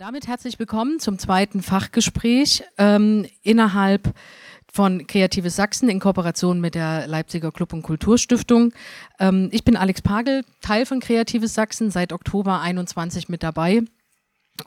[0.00, 4.14] damit herzlich willkommen zum zweiten Fachgespräch ähm, innerhalb
[4.72, 8.72] von Kreatives Sachsen in Kooperation mit der Leipziger Club- und Kulturstiftung.
[9.18, 13.82] Ähm, ich bin Alex Pagel, Teil von Kreatives Sachsen, seit Oktober 21 mit dabei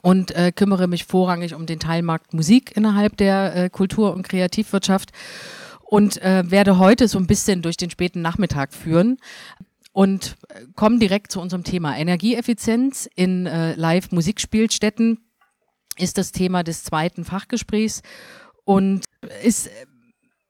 [0.02, 5.10] und äh, kümmere mich vorrangig um den Teilmarkt Musik innerhalb der äh, Kultur- und Kreativwirtschaft
[5.80, 9.18] und äh, werde heute so ein bisschen durch den späten Nachmittag führen
[9.90, 15.23] und äh, kommen direkt zu unserem Thema Energieeffizienz in äh, Live-Musikspielstätten
[15.98, 18.02] ist das Thema des zweiten Fachgesprächs
[18.64, 19.04] und
[19.42, 19.70] ist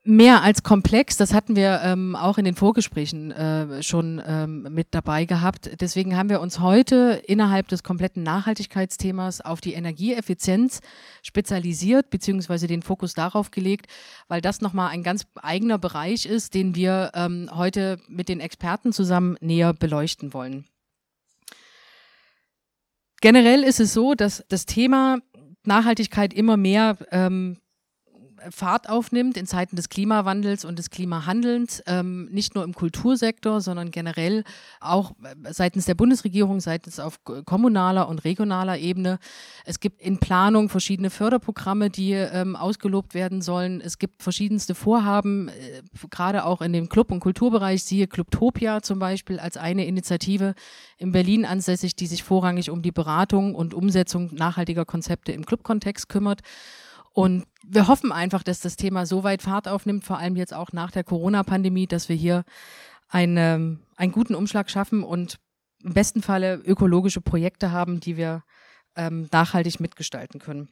[0.04, 1.16] mehr als komplex.
[1.16, 5.80] Das hatten wir ähm, auch in den Vorgesprächen äh, schon ähm, mit dabei gehabt.
[5.80, 10.80] Deswegen haben wir uns heute innerhalb des kompletten Nachhaltigkeitsthemas auf die Energieeffizienz
[11.22, 13.86] spezialisiert, beziehungsweise den Fokus darauf gelegt,
[14.28, 18.92] weil das nochmal ein ganz eigener Bereich ist, den wir ähm, heute mit den Experten
[18.92, 20.66] zusammen näher beleuchten wollen.
[23.22, 25.18] Generell ist es so, dass das Thema
[25.66, 27.58] Nachhaltigkeit immer mehr ähm,
[28.50, 33.90] Fahrt aufnimmt in Zeiten des Klimawandels und des Klimahandelns, ähm, nicht nur im Kultursektor, sondern
[33.90, 34.44] generell
[34.80, 39.18] auch äh, seitens der Bundesregierung, seitens auf kommunaler und regionaler Ebene.
[39.64, 43.80] Es gibt in Planung verschiedene Förderprogramme, die ähm, ausgelobt werden sollen.
[43.80, 48.98] Es gibt verschiedenste Vorhaben, äh, gerade auch in dem Club- und Kulturbereich, siehe Clubtopia zum
[48.98, 50.54] Beispiel als eine Initiative
[50.98, 56.08] in Berlin ansässig, die sich vorrangig um die Beratung und Umsetzung nachhaltiger Konzepte im Clubkontext
[56.08, 56.40] kümmert.
[57.14, 60.72] Und wir hoffen einfach, dass das Thema so weit Fahrt aufnimmt, vor allem jetzt auch
[60.72, 62.44] nach der Corona-Pandemie, dass wir hier
[63.08, 65.38] eine, einen guten Umschlag schaffen und
[65.82, 68.42] im besten Falle ökologische Projekte haben, die wir
[68.96, 70.68] ähm, nachhaltig mitgestalten können.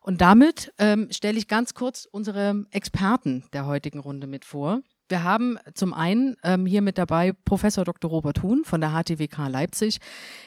[0.00, 4.80] Und damit ähm, stelle ich ganz kurz unsere Experten der heutigen Runde mit vor.
[5.12, 8.10] Wir haben zum einen ähm, hier mit dabei Professor Dr.
[8.10, 9.98] Robert Huhn von der HTWK Leipzig.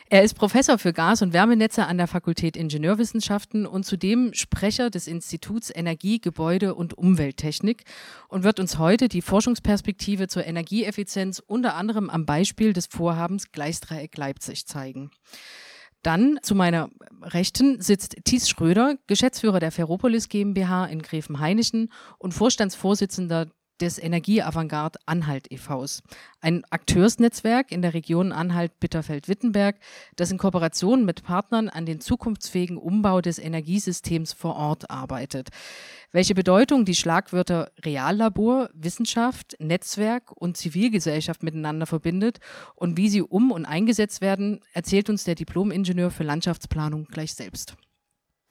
[0.10, 5.06] Er ist Professor für Gas- und Wärmenetze an der Fakultät Ingenieurwissenschaften und zudem Sprecher des
[5.06, 7.84] Instituts Energie, Gebäude und Umwelttechnik
[8.28, 14.18] und wird uns heute die Forschungsperspektive zur Energieeffizienz unter anderem am Beispiel des Vorhabens Gleisdreieck
[14.18, 15.12] Leipzig zeigen.
[16.02, 16.90] Dann zu meiner
[17.22, 23.46] Rechten sitzt Thies Schröder, Geschäftsführer der Ferropolis GmbH in Gräfenhainichen und Vorstandsvorsitzender
[23.82, 26.04] des Energieavantgarde Anhalt e.V.s,
[26.42, 29.78] ein Akteursnetzwerk in der Region Anhalt-Bitterfeld-Wittenberg,
[30.16, 35.50] das in Kooperation mit Partnern an den zukunftsfähigen Umbau des Energiesystems vor Ort arbeitet.
[36.12, 42.40] Welche Bedeutung die Schlagwörter Reallabor, Wissenschaft, Netzwerk und Zivilgesellschaft miteinander verbindet
[42.76, 47.76] und wie sie um und eingesetzt werden, erzählt uns der Diplom-Ingenieur für Landschaftsplanung gleich selbst.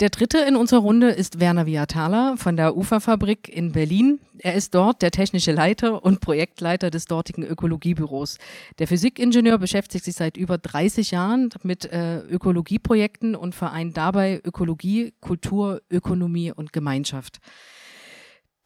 [0.01, 4.19] Der dritte in unserer Runde ist Werner Viatala von der Uferfabrik in Berlin.
[4.39, 8.39] Er ist dort der technische Leiter und Projektleiter des dortigen Ökologiebüros.
[8.81, 15.15] Der Physikingenieur beschäftigt sich seit über 30 Jahren mit äh, Ökologieprojekten und vereint dabei Ökologie,
[15.21, 17.39] Kultur, Ökonomie und Gemeinschaft.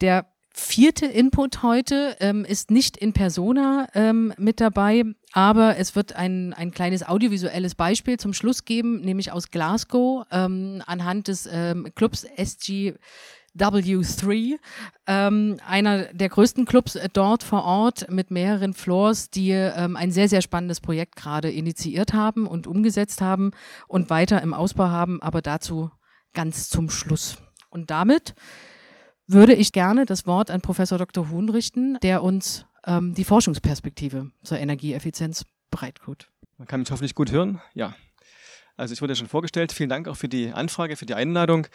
[0.01, 6.15] Der vierte Input heute ähm, ist nicht in Persona ähm, mit dabei, aber es wird
[6.15, 11.89] ein, ein kleines audiovisuelles Beispiel zum Schluss geben, nämlich aus Glasgow ähm, anhand des ähm,
[11.95, 12.95] Clubs SG
[13.57, 14.57] W3,
[15.07, 20.11] ähm, einer der größten Clubs äh, dort vor Ort mit mehreren Floors, die ähm, ein
[20.11, 23.53] sehr, sehr spannendes Projekt gerade initiiert haben und umgesetzt haben
[23.87, 25.91] und weiter im Ausbau haben, aber dazu
[26.35, 27.39] ganz zum Schluss.
[27.71, 28.35] Und damit
[29.29, 31.31] würde ich gerne das Wort an Professor Dr.
[31.31, 36.31] Huhn richten, der uns ähm, die Forschungsperspektive zur Energieeffizienz bereitet.
[36.57, 37.61] Man kann mich hoffentlich gut hören.
[37.75, 37.95] Ja.
[38.77, 39.73] Also ich wurde ja schon vorgestellt.
[39.73, 41.67] Vielen Dank auch für die Anfrage, für die Einladung.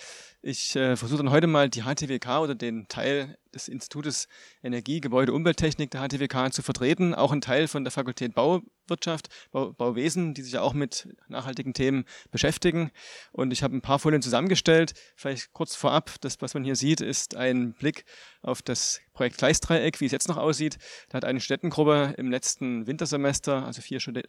[0.42, 4.28] Ich äh, versuche dann heute mal die HTWK oder den Teil des Institutes
[4.64, 9.74] Energie, Gebäude, Umwelttechnik der HTWK zu vertreten, auch ein Teil von der Fakultät Bauwirtschaft, Bau,
[9.74, 12.92] Bauwesen, die sich ja auch mit nachhaltigen Themen beschäftigen.
[13.32, 14.94] Und ich habe ein paar Folien zusammengestellt.
[15.16, 18.06] Vielleicht kurz vorab, das, was man hier sieht, ist ein Blick
[18.42, 20.78] auf das Projekt Gleisdreieck, wie es jetzt noch aussieht.
[21.10, 24.24] Da hat eine Studentengruppe im letzten Wintersemester, also vier, Studi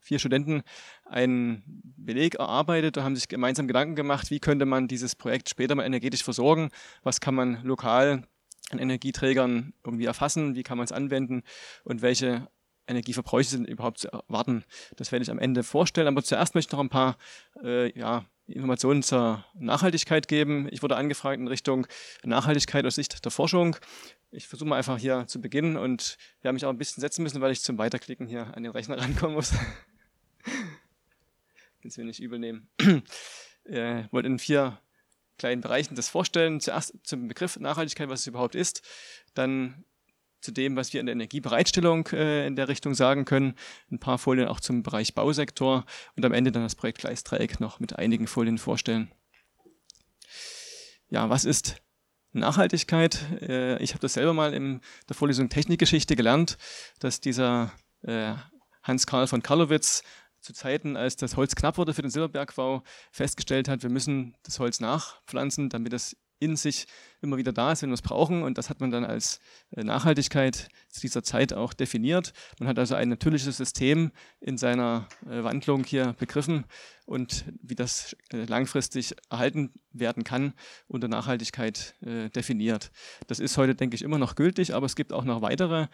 [0.00, 0.62] vier Studenten,
[1.04, 1.62] einen
[1.96, 5.84] Beleg erarbeitet und haben sich gemeinsam Gedanken gemacht, wie könnte man dieses Projekt später mal
[5.84, 6.70] energetisch versorgen,
[7.02, 8.22] was kann man lokal
[8.70, 11.42] an Energieträgern irgendwie erfassen, wie kann man es anwenden
[11.84, 12.48] und welche
[12.88, 14.64] Energieverbräuche sind überhaupt zu erwarten.
[14.96, 16.08] Das werde ich am Ende vorstellen.
[16.08, 17.18] Aber zuerst möchte ich noch ein paar
[17.62, 20.68] äh, ja, Informationen zur Nachhaltigkeit geben.
[20.70, 21.86] Ich wurde angefragt in Richtung
[22.24, 23.76] Nachhaltigkeit aus Sicht der Forschung.
[24.30, 27.22] Ich versuche mal einfach hier zu beginnen und wir haben mich auch ein bisschen setzen
[27.22, 29.52] müssen, weil ich zum Weiterklicken hier an den Rechner rankommen muss.
[31.82, 32.68] Kannst du mir nicht übel nehmen.
[33.64, 34.78] äh, wollte in vier
[35.38, 36.60] kleinen Bereichen das vorstellen.
[36.60, 38.82] Zuerst zum Begriff Nachhaltigkeit, was es überhaupt ist,
[39.34, 39.84] dann
[40.40, 43.54] zu dem, was wir in der Energiebereitstellung äh, in der Richtung sagen können,
[43.90, 45.84] ein paar Folien auch zum Bereich Bausektor
[46.16, 49.10] und am Ende dann das Projekt Gleisdreieck noch mit einigen Folien vorstellen.
[51.10, 51.76] ja, was ist
[52.32, 53.20] Nachhaltigkeit?
[53.40, 56.58] Äh, ich habe das selber mal in der Vorlesung Technikgeschichte gelernt,
[57.00, 58.34] dass dieser äh,
[58.82, 60.02] Hans Karl von Karlowitz
[60.40, 64.58] zu Zeiten, als das Holz knapp wurde für den Silberbergbau, festgestellt hat, wir müssen das
[64.58, 66.86] Holz nachpflanzen, damit es in sich
[67.20, 68.42] immer wieder da ist, wenn wir es brauchen.
[68.42, 69.40] Und das hat man dann als
[69.72, 72.32] äh, Nachhaltigkeit zu dieser Zeit auch definiert.
[72.58, 76.64] Man hat also ein natürliches System in seiner äh, Wandlung hier begriffen
[77.06, 80.52] und wie das äh, langfristig erhalten werden kann,
[80.86, 82.92] unter Nachhaltigkeit definiert.
[83.26, 85.88] Das ist heute, denke ich, immer noch gültig, aber es gibt auch noch weitere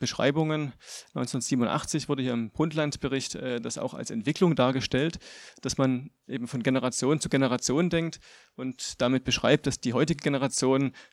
[0.00, 0.72] Beschreibungen.
[1.14, 5.20] 1987 wurde hier im Brundtland-Bericht das auch als Entwicklung dargestellt,
[5.60, 8.18] dass man eben von Generation zu Generation denkt
[8.56, 10.31] und damit beschreibt, dass die heutige Generation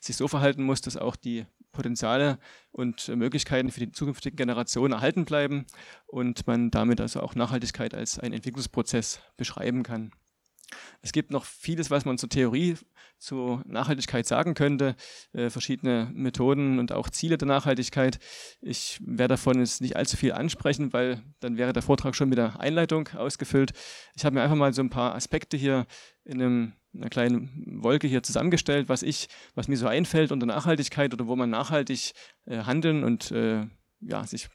[0.00, 2.38] sich so verhalten muss, dass auch die Potenziale
[2.72, 5.66] und Möglichkeiten für die zukünftigen Generationen erhalten bleiben
[6.06, 10.12] und man damit also auch Nachhaltigkeit als einen Entwicklungsprozess beschreiben kann.
[11.02, 12.76] Es gibt noch vieles, was man zur Theorie
[13.18, 14.96] zur Nachhaltigkeit sagen könnte,
[15.32, 18.18] äh, verschiedene Methoden und auch Ziele der Nachhaltigkeit.
[18.62, 22.38] Ich werde davon jetzt nicht allzu viel ansprechen, weil dann wäre der Vortrag schon mit
[22.38, 23.72] der Einleitung ausgefüllt.
[24.16, 25.86] Ich habe mir einfach mal so ein paar Aspekte hier
[26.24, 31.12] in einem, einer kleinen Wolke hier zusammengestellt, was ich, was mir so einfällt unter Nachhaltigkeit
[31.12, 32.12] oder wo man nachhaltig
[32.46, 33.66] äh, handeln und äh,
[34.00, 34.48] ja, sich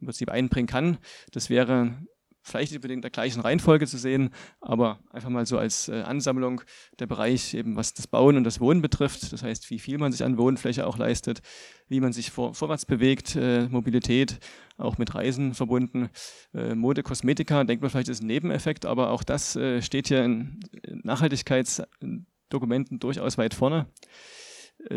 [0.00, 0.98] im Prinzip einbringen kann.
[1.32, 1.94] Das wäre
[2.46, 6.62] vielleicht nicht unbedingt der gleichen Reihenfolge zu sehen, aber einfach mal so als äh, Ansammlung
[6.98, 9.32] der Bereich, eben was das Bauen und das Wohnen betrifft.
[9.32, 11.40] Das heißt, wie viel man sich an Wohnfläche auch leistet,
[11.88, 14.38] wie man sich vor, vorwärts bewegt, äh, Mobilität,
[14.78, 16.10] auch mit Reisen verbunden,
[16.54, 20.24] äh, Mode, Kosmetika, denkt man vielleicht ist ein Nebeneffekt, aber auch das äh, steht hier
[20.24, 20.60] in
[21.02, 23.86] Nachhaltigkeitsdokumenten durchaus weit vorne.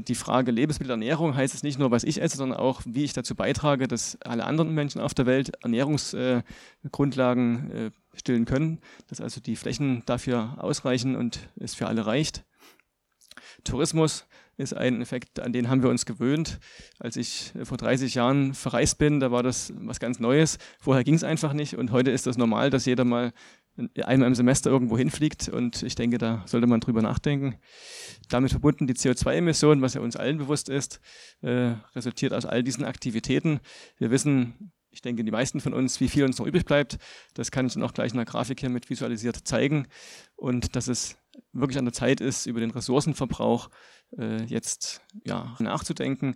[0.08, 3.34] Die Frage Lebensmittelernährung heißt es nicht nur, was ich esse, sondern auch, wie ich dazu
[3.34, 9.56] beitrage, dass alle anderen Menschen auf der Welt Ernährungsgrundlagen äh, stillen können, dass also die
[9.56, 12.44] Flächen dafür ausreichen und es für alle reicht.
[13.64, 14.26] Tourismus
[14.58, 16.60] ist ein Effekt, an den haben wir uns gewöhnt.
[17.00, 20.58] Als ich äh, vor 30 Jahren verreist bin, da war das was ganz Neues.
[20.80, 23.32] Vorher ging es einfach nicht und heute ist das normal, dass jeder mal
[24.04, 27.56] einmal im Semester irgendwo hinfliegt und ich denke, da sollte man drüber nachdenken.
[28.30, 31.00] Damit verbunden die CO2-Emissionen, was ja uns allen bewusst ist,
[31.42, 33.60] äh, resultiert aus all diesen Aktivitäten.
[33.98, 36.98] Wir wissen, ich denke, die meisten von uns, wie viel uns noch übrig bleibt.
[37.34, 39.88] Das kann ich dann auch gleich in der Grafik hier mit visualisiert zeigen.
[40.36, 41.18] Und dass es
[41.54, 43.70] wirklich an der Zeit ist, über den Ressourcenverbrauch
[44.18, 46.36] äh, jetzt ja, nachzudenken.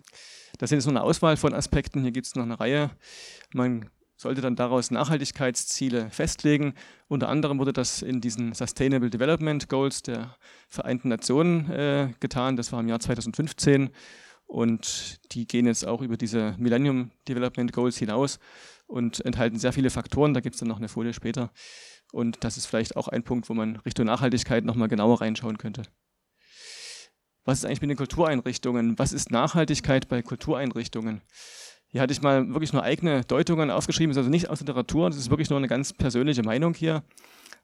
[0.58, 2.02] Das sind jetzt nur eine Auswahl von Aspekten.
[2.02, 2.90] Hier gibt es noch eine Reihe.
[3.52, 3.90] Man
[4.24, 6.72] sollte dann daraus Nachhaltigkeitsziele festlegen.
[7.08, 10.34] Unter anderem wurde das in diesen Sustainable Development Goals der
[10.66, 12.56] Vereinten Nationen äh, getan.
[12.56, 13.90] Das war im Jahr 2015
[14.46, 18.38] und die gehen jetzt auch über diese Millennium Development Goals hinaus
[18.86, 20.32] und enthalten sehr viele Faktoren.
[20.32, 21.52] Da gibt es dann noch eine Folie später.
[22.10, 25.82] Und das ist vielleicht auch ein Punkt, wo man Richtung Nachhaltigkeit nochmal genauer reinschauen könnte.
[27.44, 28.98] Was ist eigentlich mit den Kultureinrichtungen?
[28.98, 31.20] Was ist Nachhaltigkeit bei Kultureinrichtungen?
[31.94, 35.16] Hier hatte ich mal wirklich nur eigene Deutungen aufgeschrieben, ist also nicht aus Literatur, das
[35.16, 37.04] ist wirklich nur eine ganz persönliche Meinung hier.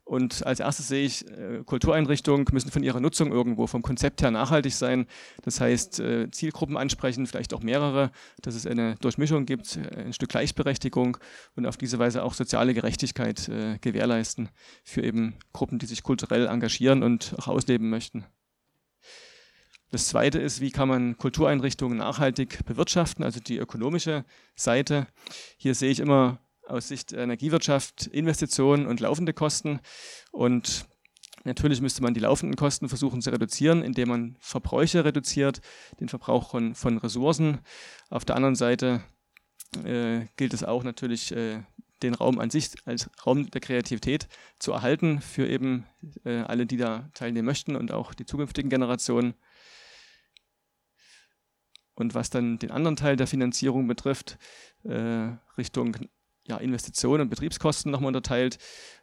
[0.04, 4.30] Und als erstes sehe ich, äh, Kultureinrichtungen müssen von ihrer Nutzung irgendwo vom Konzept her
[4.30, 5.06] nachhaltig sein.
[5.42, 10.12] Das heißt, äh, Zielgruppen ansprechen, vielleicht auch mehrere, dass es eine Durchmischung gibt, äh, ein
[10.12, 11.16] Stück Gleichberechtigung
[11.56, 14.48] und auf diese Weise auch soziale Gerechtigkeit äh, gewährleisten
[14.84, 18.26] für eben Gruppen, die sich kulturell engagieren und auch ausleben möchten.
[19.90, 25.08] Das zweite ist, wie kann man Kultureinrichtungen nachhaltig bewirtschaften, also die ökonomische Seite.
[25.56, 29.80] Hier sehe ich immer aus Sicht der Energiewirtschaft Investitionen und laufende Kosten.
[30.30, 30.86] Und
[31.44, 35.60] natürlich müsste man die laufenden Kosten versuchen zu reduzieren, indem man Verbräuche reduziert,
[35.98, 37.58] den Verbrauch von, von Ressourcen.
[38.10, 39.02] Auf der anderen Seite
[39.84, 41.62] äh, gilt es auch natürlich, äh,
[42.02, 44.28] den Raum an sich als Raum der Kreativität
[44.58, 45.84] zu erhalten für eben
[46.24, 49.34] äh, alle, die da teilnehmen möchten und auch die zukünftigen Generationen.
[52.00, 54.38] Und was dann den anderen Teil der Finanzierung betrifft,
[54.84, 55.96] äh, Richtung
[56.50, 58.58] ja, Investitionen und Betriebskosten nochmal unterteilt.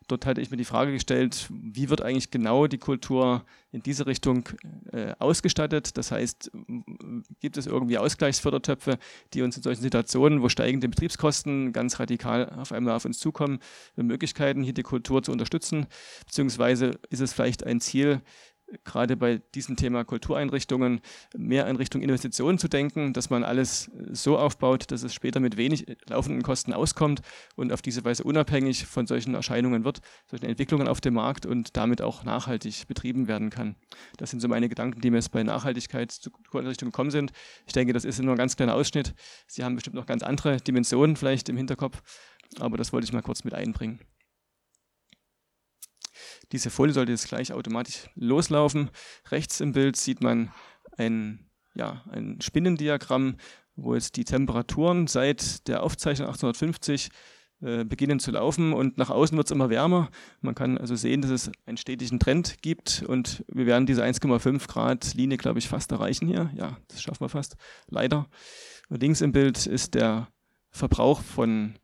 [0.07, 4.05] Dort hatte ich mir die Frage gestellt, wie wird eigentlich genau die Kultur in diese
[4.05, 4.49] Richtung
[4.91, 5.97] äh, ausgestattet?
[5.97, 6.51] Das heißt,
[7.39, 8.99] gibt es irgendwie Ausgleichsfördertöpfe,
[9.33, 13.59] die uns in solchen Situationen, wo steigende Betriebskosten ganz radikal auf einmal auf uns zukommen,
[13.95, 15.87] Möglichkeiten, hier die Kultur zu unterstützen?
[16.25, 18.21] Beziehungsweise ist es vielleicht ein Ziel,
[18.83, 21.01] gerade bei diesem Thema Kultureinrichtungen
[21.35, 25.57] mehr in Richtung Investitionen zu denken, dass man alles so aufbaut, dass es später mit
[25.57, 27.21] wenig laufenden Kosten auskommt
[27.55, 31.77] und auf diese Weise unabhängig von solchen Erscheinungen wird, solchen Entwicklungen auf dem Markt und
[31.77, 33.75] damit auch nachhaltig betrieben werden kann.
[34.17, 37.31] Das sind so meine Gedanken, die mir jetzt bei Nachhaltigkeit zu Kultureinrichtungen gekommen sind.
[37.65, 39.13] Ich denke, das ist nur ein ganz kleiner Ausschnitt.
[39.47, 42.01] Sie haben bestimmt noch ganz andere Dimensionen vielleicht im Hinterkopf,
[42.59, 43.99] aber das wollte ich mal kurz mit einbringen.
[46.51, 48.89] Diese Folie sollte jetzt gleich automatisch loslaufen.
[49.31, 50.51] Rechts im Bild sieht man
[50.97, 53.37] ein, ja, ein Spinnendiagramm,
[53.75, 57.09] wo jetzt die Temperaturen seit der Aufzeichnung 1850
[57.59, 60.09] äh, beginnen zu laufen und nach außen wird es immer wärmer.
[60.41, 64.67] Man kann also sehen, dass es einen stetigen Trend gibt und wir werden diese 1,5
[64.67, 66.51] Grad Linie, glaube ich, fast erreichen hier.
[66.55, 67.55] Ja, das schaffen wir fast,
[67.87, 68.29] leider.
[68.89, 70.27] Und links im Bild ist der
[70.69, 71.79] Verbrauch von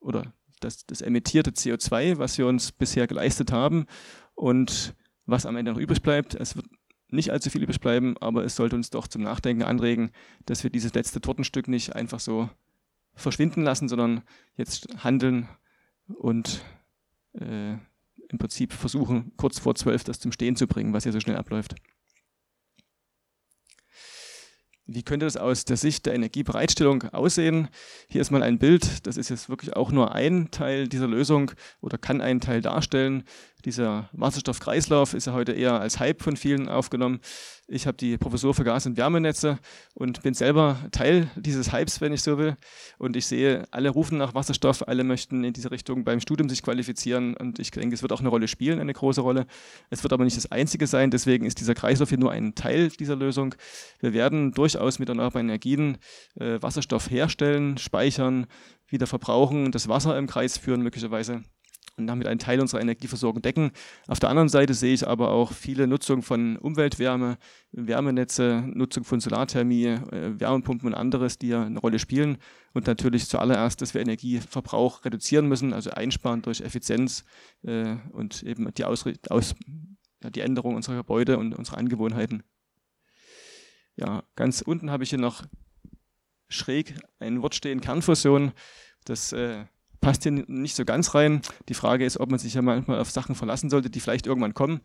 [0.00, 3.86] oder das, das emittierte CO2, was wir uns bisher geleistet haben
[4.34, 4.94] und
[5.26, 6.34] was am Ende noch übrig bleibt.
[6.34, 6.66] Es wird
[7.10, 10.10] nicht allzu viel übrig bleiben, aber es sollte uns doch zum Nachdenken anregen,
[10.46, 12.50] dass wir dieses letzte Tortenstück nicht einfach so
[13.14, 14.22] verschwinden lassen, sondern
[14.56, 15.48] jetzt handeln
[16.06, 16.62] und
[17.32, 21.20] äh, im Prinzip versuchen, kurz vor zwölf das zum Stehen zu bringen, was hier so
[21.20, 21.74] schnell abläuft.
[24.90, 27.68] Wie könnte das aus der Sicht der Energiebereitstellung aussehen?
[28.08, 31.50] Hier ist mal ein Bild, das ist jetzt wirklich auch nur ein Teil dieser Lösung
[31.82, 33.24] oder kann einen Teil darstellen.
[33.64, 37.18] Dieser Wasserstoffkreislauf ist ja heute eher als Hype von vielen aufgenommen.
[37.66, 39.58] Ich habe die Professur für Gas- und Wärmenetze
[39.94, 42.56] und bin selber Teil dieses Hypes, wenn ich so will.
[42.98, 46.62] Und ich sehe, alle rufen nach Wasserstoff, alle möchten in diese Richtung beim Studium sich
[46.62, 47.36] qualifizieren.
[47.36, 49.46] Und ich denke, es wird auch eine Rolle spielen, eine große Rolle.
[49.90, 51.10] Es wird aber nicht das Einzige sein.
[51.10, 53.56] Deswegen ist dieser Kreislauf hier nur ein Teil dieser Lösung.
[53.98, 55.98] Wir werden durchaus mit erneuerbaren Energien
[56.38, 58.46] äh, Wasserstoff herstellen, speichern,
[58.86, 61.42] wieder verbrauchen, das Wasser im Kreis führen möglicherweise
[61.98, 63.72] und damit einen Teil unserer Energieversorgung decken.
[64.06, 67.38] Auf der anderen Seite sehe ich aber auch viele Nutzung von Umweltwärme,
[67.72, 72.38] Wärmenetze, Nutzung von Solarthermie, äh, Wärmepumpen und anderes, die ja eine Rolle spielen.
[72.72, 77.24] Und natürlich zuallererst, dass wir Energieverbrauch reduzieren müssen, also einsparen durch Effizienz
[77.62, 79.54] äh, und eben die, Aus, Aus
[80.22, 82.42] ja, die Änderung unserer Gebäude und unserer Angewohnheiten.
[83.96, 85.44] Ja, ganz unten habe ich hier noch
[86.48, 88.52] schräg ein Wort stehen, Kernfusion.
[89.04, 89.64] Das äh,
[90.00, 91.40] passt hier nicht so ganz rein.
[91.68, 94.54] Die Frage ist, ob man sich ja manchmal auf Sachen verlassen sollte, die vielleicht irgendwann
[94.54, 94.80] kommen.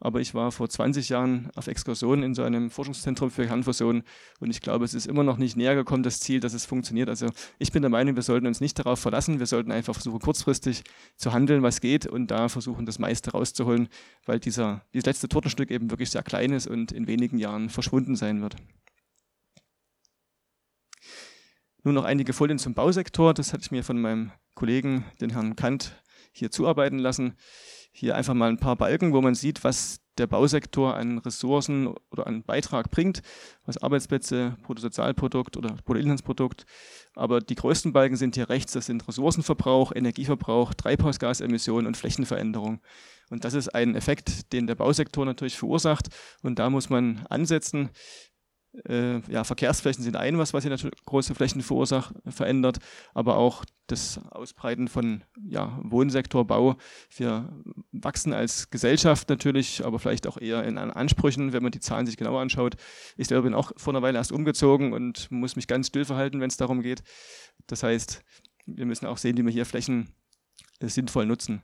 [0.00, 4.02] Aber ich war vor 20 Jahren auf Exkursion in so einem Forschungszentrum für Kernfusion
[4.40, 7.08] und ich glaube, es ist immer noch nicht näher gekommen, das Ziel, dass es funktioniert.
[7.08, 9.38] Also ich bin der Meinung, wir sollten uns nicht darauf verlassen.
[9.38, 10.84] Wir sollten einfach versuchen, kurzfristig
[11.16, 13.88] zu handeln, was geht und da versuchen, das meiste rauszuholen,
[14.26, 18.16] weil dieser, dieses letzte Tortenstück eben wirklich sehr klein ist und in wenigen Jahren verschwunden
[18.16, 18.56] sein wird.
[21.88, 23.32] Nur noch einige Folien zum Bausektor.
[23.32, 26.02] Das hatte ich mir von meinem Kollegen, den Herrn Kant,
[26.32, 27.38] hier zuarbeiten lassen.
[27.92, 32.26] Hier einfach mal ein paar Balken, wo man sieht, was der Bausektor an Ressourcen oder
[32.26, 33.22] an Beitrag bringt,
[33.64, 36.66] was Arbeitsplätze, Bruttosozialprodukt oder Bruttoinlandsprodukt.
[37.14, 42.82] Aber die größten Balken sind hier rechts, das sind Ressourcenverbrauch, Energieverbrauch, Treibhausgasemissionen und Flächenveränderung.
[43.30, 46.08] Und das ist ein Effekt, den der Bausektor natürlich verursacht.
[46.42, 47.88] Und da muss man ansetzen
[48.86, 52.78] äh, ja, Verkehrsflächen sind ein, was, was hier natürlich große Flächen verursacht, verändert,
[53.14, 56.76] aber auch das Ausbreiten von ja, Wohnsektor, Bau.
[57.16, 57.50] Wir
[57.92, 62.16] wachsen als Gesellschaft natürlich, aber vielleicht auch eher in Ansprüchen, wenn man die Zahlen sich
[62.16, 62.76] genauer anschaut.
[63.16, 66.40] Ich selber bin auch vor einer Weile erst umgezogen und muss mich ganz still verhalten,
[66.40, 67.02] wenn es darum geht.
[67.66, 68.22] Das heißt,
[68.66, 70.14] wir müssen auch sehen, wie wir hier Flächen
[70.80, 71.62] äh, sinnvoll nutzen.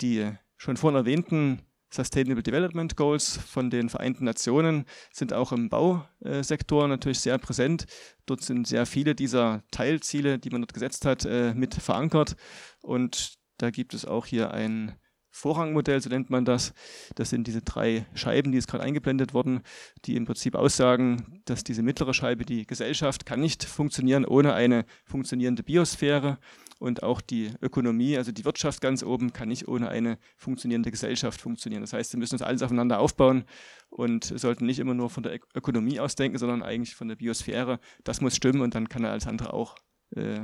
[0.00, 6.86] Die schon vorhin erwähnten Sustainable Development Goals von den Vereinten Nationen sind auch im Bausektor
[6.86, 7.86] natürlich sehr präsent.
[8.26, 12.36] Dort sind sehr viele dieser Teilziele, die man dort gesetzt hat, äh, mit verankert.
[12.80, 14.94] Und da gibt es auch hier ein
[15.32, 16.72] Vorrangmodell, so nennt man das.
[17.14, 19.62] Das sind diese drei Scheiben, die jetzt gerade eingeblendet wurden,
[20.04, 24.84] die im Prinzip aussagen, dass diese mittlere Scheibe, die Gesellschaft, kann nicht funktionieren ohne eine
[25.04, 26.38] funktionierende Biosphäre
[26.80, 31.40] und auch die Ökonomie, also die Wirtschaft ganz oben, kann nicht ohne eine funktionierende Gesellschaft
[31.40, 31.82] funktionieren.
[31.82, 33.44] Das heißt, wir müssen uns alles aufeinander aufbauen
[33.90, 37.80] und sollten nicht immer nur von der Ökonomie ausdenken, sondern eigentlich von der Biosphäre.
[38.02, 39.76] Das muss stimmen und dann kann alles andere auch
[40.16, 40.40] äh,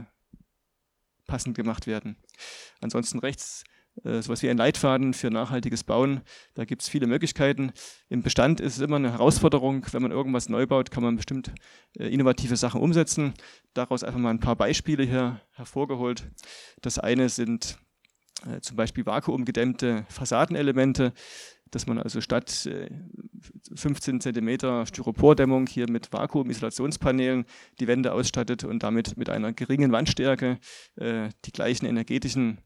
[1.27, 2.17] passend gemacht werden.
[2.83, 3.65] Ansonsten rechts
[4.05, 6.21] äh, sowas wie ein Leitfaden für nachhaltiges Bauen.
[6.55, 7.73] Da gibt es viele Möglichkeiten.
[8.09, 9.87] Im Bestand ist es immer eine Herausforderung.
[9.91, 11.53] Wenn man irgendwas neu baut, kann man bestimmt
[11.99, 13.35] äh, innovative Sachen umsetzen.
[13.75, 16.29] Daraus einfach mal ein paar Beispiele hier hervorgeholt.
[16.83, 17.79] Das eine sind
[18.47, 21.13] äh, zum Beispiel vakuumgedämmte Fassadenelemente,
[21.71, 22.71] dass man also statt
[23.75, 27.45] 15 cm Styropordämmung hier mit Vakuumisolationspanelen
[27.81, 30.59] die Wände ausstattet und damit mit einer geringen Wandstärke
[30.97, 32.61] die gleichen energetischen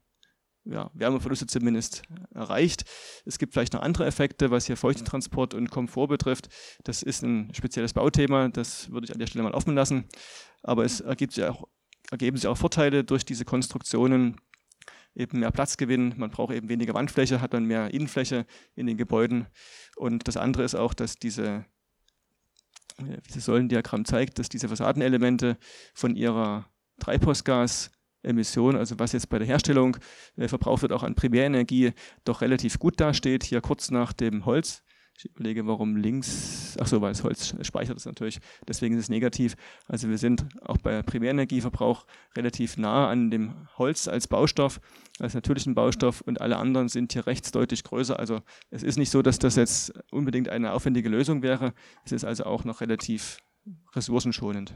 [0.65, 2.03] ja, Wärmeverluste zumindest
[2.33, 2.85] erreicht.
[3.25, 6.49] Es gibt vielleicht noch andere Effekte, was hier Feuchtetransport und Komfort betrifft.
[6.83, 10.05] Das ist ein spezielles Bauthema, das würde ich an der Stelle mal offen lassen.
[10.63, 11.67] Aber es ergibt sich auch,
[12.11, 14.37] ergeben sich auch Vorteile durch diese Konstruktionen,
[15.15, 19.47] eben mehr Platzgewinn, man braucht eben weniger Wandfläche, hat dann mehr Innenfläche in den Gebäuden.
[19.95, 21.65] Und das andere ist auch, dass diese,
[22.97, 25.57] wie das Säulendiagramm zeigt, dass diese Fassadenelemente
[25.93, 27.91] von ihrer Treibhausgas
[28.23, 29.97] Emissionen, also was jetzt bei der Herstellung
[30.37, 33.43] äh, verbraucht wird, auch an Primärenergie, doch relativ gut dasteht.
[33.43, 34.83] Hier kurz nach dem Holz.
[35.17, 39.09] Ich überlege, warum links, ach so, weil das Holz speichert es natürlich, deswegen ist es
[39.09, 39.55] negativ.
[39.87, 44.81] Also wir sind auch bei Primärenergieverbrauch relativ nah an dem Holz als Baustoff,
[45.19, 48.17] als natürlichen Baustoff und alle anderen sind hier rechts deutlich größer.
[48.17, 51.73] Also es ist nicht so, dass das jetzt unbedingt eine aufwendige Lösung wäre.
[52.03, 53.37] Es ist also auch noch relativ
[53.93, 54.75] ressourcenschonend.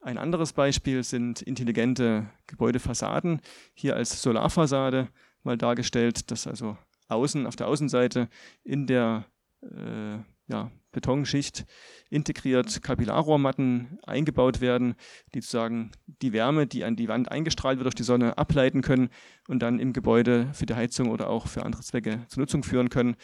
[0.00, 3.40] Ein anderes Beispiel sind intelligente Gebäudefassaden,
[3.74, 5.08] hier als Solarfassade
[5.42, 6.78] mal dargestellt, dass also
[7.08, 8.28] außen auf der Außenseite
[8.64, 9.26] in der
[9.62, 11.64] äh, ja, Betonschicht
[12.10, 14.94] integriert Kapillarrohrmatten eingebaut werden,
[15.34, 19.08] die sozusagen die Wärme, die an die Wand eingestrahlt wird durch die Sonne, ableiten können
[19.48, 22.88] und dann im Gebäude für die Heizung oder auch für andere Zwecke zur Nutzung führen
[22.88, 23.16] können.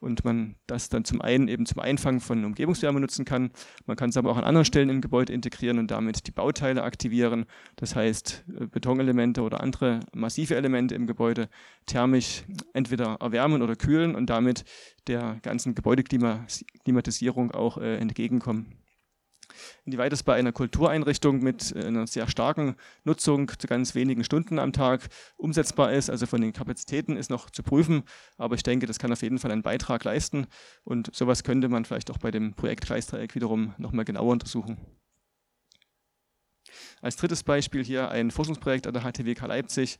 [0.00, 3.50] Und man das dann zum einen eben zum Einfangen von Umgebungswärme nutzen kann.
[3.86, 6.82] Man kann es aber auch an anderen Stellen im Gebäude integrieren und damit die Bauteile
[6.82, 7.46] aktivieren.
[7.76, 11.48] Das heißt, äh, Betonelemente oder andere massive Elemente im Gebäude
[11.86, 14.64] thermisch entweder erwärmen oder kühlen und damit
[15.06, 17.13] der ganzen Gebäudeklimatisierung
[17.52, 18.78] auch äh, entgegenkommen.
[19.84, 24.58] Inwieweit es bei einer Kultureinrichtung mit äh, einer sehr starken Nutzung zu ganz wenigen Stunden
[24.58, 28.04] am Tag umsetzbar ist, also von den Kapazitäten ist noch zu prüfen,
[28.38, 30.46] aber ich denke, das kann auf jeden Fall einen Beitrag leisten
[30.84, 34.78] und sowas könnte man vielleicht auch bei dem Projekt Kreisdreieck wiederum nochmal genauer untersuchen.
[37.02, 39.98] Als drittes Beispiel hier ein Forschungsprojekt an der HTWK Leipzig,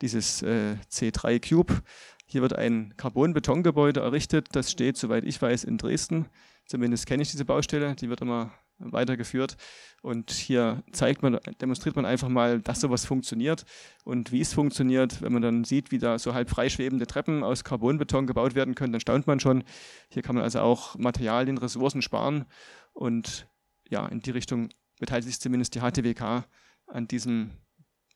[0.00, 1.82] dieses äh, C3 Cube.
[2.26, 4.48] Hier wird ein Carbon-Betongebäude errichtet.
[4.52, 6.26] Das steht, soweit ich weiß, in Dresden.
[6.66, 7.94] Zumindest kenne ich diese Baustelle.
[7.94, 9.56] Die wird immer weitergeführt.
[10.02, 13.64] Und hier zeigt man, demonstriert man einfach mal, dass sowas funktioniert
[14.04, 15.22] und wie es funktioniert.
[15.22, 18.92] Wenn man dann sieht, wie da so halb freischwebende Treppen aus Carbonbeton gebaut werden können,
[18.92, 19.64] dann staunt man schon.
[20.08, 22.44] Hier kann man also auch Materialien, Ressourcen sparen.
[22.92, 23.48] Und
[23.88, 24.68] ja, in die Richtung
[24.98, 26.46] beteiligt sich zumindest die HTWK
[26.86, 27.50] an diesem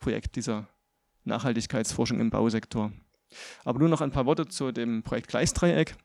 [0.01, 0.69] Projekt dieser
[1.25, 2.93] Nachhaltigkeitsforschung im Bausektor.
[3.65, 5.97] Aber nur noch ein paar Worte zu dem Projekt Gleisdreieck.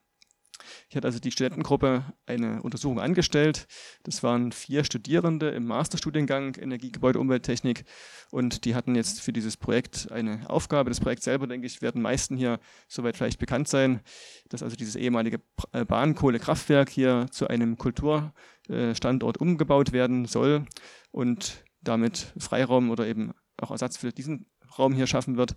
[0.88, 3.67] Hier hat also die Studentengruppe eine Untersuchung angestellt.
[4.04, 7.84] Das waren vier Studierende im Masterstudiengang Energie, Gebäude, Umwelttechnik
[8.32, 10.89] und die hatten jetzt für dieses Projekt eine Aufgabe.
[10.89, 14.01] Das Projekt selber, denke ich, werden meisten hier soweit vielleicht bekannt sein,
[14.49, 20.65] dass also dieses ehemalige äh, Bahnkohlekraftwerk hier zu einem Kulturstandort umgebaut werden soll
[21.12, 24.47] und damit Freiraum oder eben auch Ersatz für diesen
[24.78, 25.56] Raum hier schaffen wird.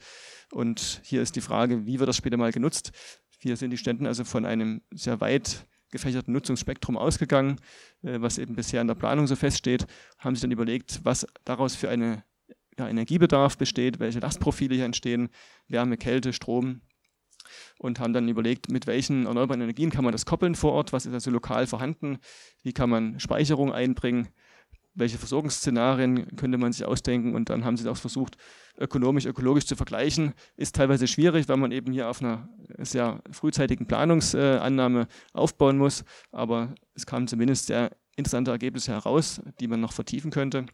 [0.53, 2.92] Und hier ist die Frage, wie wird das später mal genutzt?
[3.38, 7.61] Hier sind die Ständen also von einem sehr weit gefächerten Nutzungsspektrum ausgegangen,
[8.03, 9.87] äh, was eben bisher in der Planung so feststeht,
[10.18, 12.22] haben sich dann überlegt, was daraus für einen
[12.79, 15.29] ja, Energiebedarf besteht, welche Lastprofile hier entstehen,
[15.68, 16.81] Wärme, Kälte, Strom.
[17.79, 21.07] Und haben dann überlegt, mit welchen erneuerbaren Energien kann man das koppeln vor Ort, was
[21.07, 22.18] ist also lokal vorhanden,
[22.64, 24.29] wie kann man Speicherung einbringen,
[24.97, 28.37] welche Versorgungsszenarien könnte man sich ausdenken und dann haben sie auch versucht,
[28.79, 30.33] ökonomisch, ökologisch zu vergleichen.
[30.57, 36.75] Ist teilweise schwierig, weil man eben hier auf einer sehr frühzeitigen Planungsannahme aufbauen muss, aber
[36.95, 40.67] es kamen zumindest sehr interessante Ergebnisse heraus, die man noch vertiefen könnte.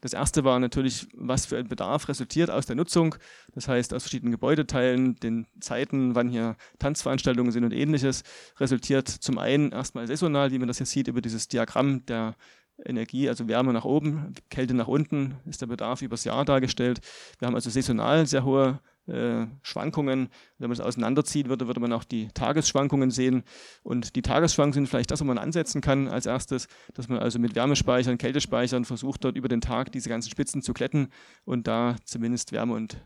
[0.00, 3.14] Das erste war natürlich, was für ein Bedarf resultiert aus der Nutzung.
[3.52, 8.22] Das heißt, aus verschiedenen Gebäudeteilen, den Zeiten, wann hier Tanzveranstaltungen sind und ähnliches,
[8.58, 12.36] resultiert zum einen erstmal saisonal, wie man das jetzt sieht, über dieses Diagramm der
[12.84, 17.00] Energie, also Wärme nach oben, Kälte nach unten, ist der Bedarf übers Jahr dargestellt.
[17.38, 20.28] Wir haben also saisonal sehr hohe äh, Schwankungen.
[20.58, 23.44] Wenn man es auseinanderziehen würde, würde man auch die Tagesschwankungen sehen.
[23.82, 27.38] Und die Tagesschwankungen sind vielleicht das, wo man ansetzen kann als erstes, dass man also
[27.38, 31.08] mit Wärmespeichern, Kältespeichern versucht, dort über den Tag diese ganzen Spitzen zu kletten
[31.44, 32.96] und da zumindest Wärme und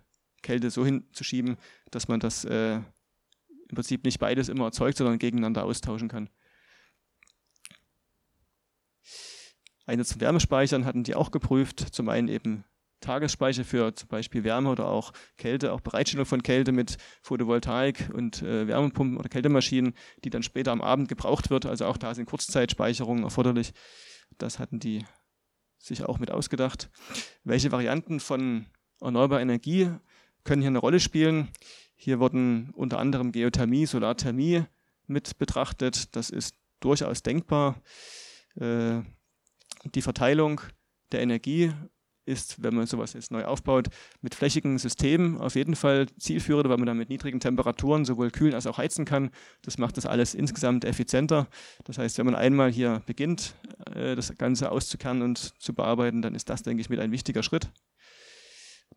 [0.42, 1.57] Kälte so hinzuschieben,
[1.90, 6.31] dass man das äh, im Prinzip nicht beides immer erzeugt, sondern gegeneinander austauschen kann.
[9.88, 11.81] Eine zum Wärmespeichern hatten die auch geprüft.
[11.81, 12.62] Zum einen eben
[13.01, 18.42] Tagesspeicher für zum Beispiel Wärme oder auch Kälte, auch Bereitstellung von Kälte mit Photovoltaik und
[18.42, 21.64] äh, Wärmepumpen oder Kältemaschinen, die dann später am Abend gebraucht wird.
[21.64, 23.72] Also auch da sind Kurzzeitspeicherungen erforderlich.
[24.37, 25.07] Das hatten die
[25.79, 26.90] sich auch mit ausgedacht.
[27.42, 28.66] Welche Varianten von
[29.01, 29.90] erneuerbarer Energie
[30.44, 31.48] können hier eine Rolle spielen?
[31.94, 34.64] Hier wurden unter anderem Geothermie, Solarthermie
[35.07, 36.14] mit betrachtet.
[36.14, 37.81] Das ist durchaus denkbar.
[38.61, 39.01] Äh,
[39.85, 40.61] die Verteilung
[41.12, 41.73] der Energie
[42.29, 43.88] ist, wenn man sowas jetzt neu aufbaut,
[44.21, 48.55] mit flächigen Systemen auf jeden Fall zielführend, weil man dann mit niedrigen Temperaturen sowohl kühlen
[48.55, 49.31] als auch heizen kann.
[49.62, 51.49] Das macht das alles insgesamt effizienter.
[51.85, 53.55] Das heißt, wenn man einmal hier beginnt,
[53.95, 57.43] äh, das Ganze auszukehren und zu bearbeiten, dann ist das, denke ich, mit ein wichtiger
[57.43, 57.71] Schritt.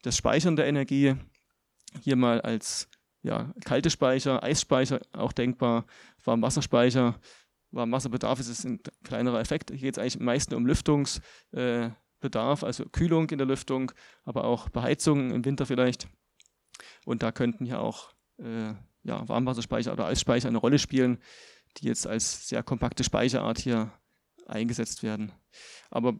[0.04, 1.16] Das Speichern der Energie
[2.02, 2.90] hier mal als
[3.24, 5.86] ja, kalte Speicher, Eisspeicher auch denkbar,
[6.24, 7.20] Warmwasserspeicher,
[7.72, 9.72] Warmwasserbedarf ist es ein kleinerer Effekt.
[9.72, 13.92] Hier geht es eigentlich am meisten um Lüftungs-, äh, Bedarf, also Kühlung in der Lüftung,
[14.24, 16.08] aber auch Beheizung im Winter vielleicht.
[17.06, 21.18] Und da könnten ja auch äh, ja, Warmwasserspeicher oder Eisspeicher eine Rolle spielen,
[21.78, 23.92] die jetzt als sehr kompakte Speicherart hier
[24.46, 25.32] eingesetzt werden.
[25.90, 26.20] Aber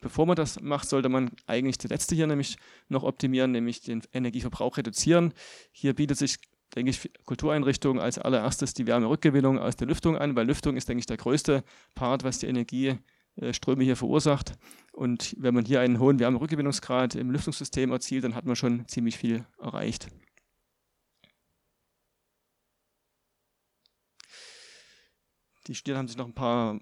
[0.00, 2.56] bevor man das macht, sollte man eigentlich das letzte hier nämlich
[2.88, 5.34] noch optimieren, nämlich den Energieverbrauch reduzieren.
[5.72, 6.38] Hier bietet sich,
[6.74, 11.00] denke ich, Kultureinrichtungen als allererstes die Wärmerückgewinnung aus der Lüftung an, weil Lüftung ist, denke
[11.00, 14.52] ich, der größte Part, was die Energieströme hier verursacht.
[14.92, 19.16] Und wenn man hier einen hohen Wärmerückgewinnungsgrad im Lüftungssystem erzielt, dann hat man schon ziemlich
[19.16, 20.08] viel erreicht.
[25.66, 26.78] Die Studierenden haben sich noch ein paar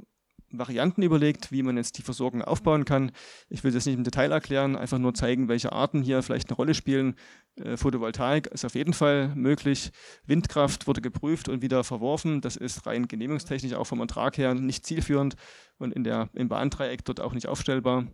[0.51, 3.13] Varianten überlegt, wie man jetzt die Versorgung aufbauen kann.
[3.49, 6.57] Ich will das nicht im Detail erklären, einfach nur zeigen, welche Arten hier vielleicht eine
[6.57, 7.17] Rolle spielen.
[7.57, 9.91] Äh, Photovoltaik ist auf jeden Fall möglich.
[10.27, 12.41] Windkraft wurde geprüft und wieder verworfen.
[12.41, 15.37] Das ist rein genehmigungstechnisch auch vom Ertrag her nicht zielführend
[15.79, 18.07] und in der, im Bahndreieck dort auch nicht aufstellbar.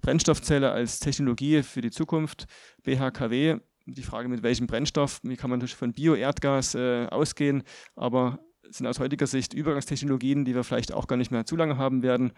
[0.00, 2.46] Brennstoffzelle als Technologie für die Zukunft.
[2.82, 3.58] BHKW
[3.94, 7.62] die Frage, mit welchem Brennstoff, wie kann man von Bio-Erdgas äh, ausgehen,
[7.96, 8.38] aber
[8.70, 12.02] sind aus heutiger Sicht Übergangstechnologien, die wir vielleicht auch gar nicht mehr zu lange haben
[12.02, 12.32] werden.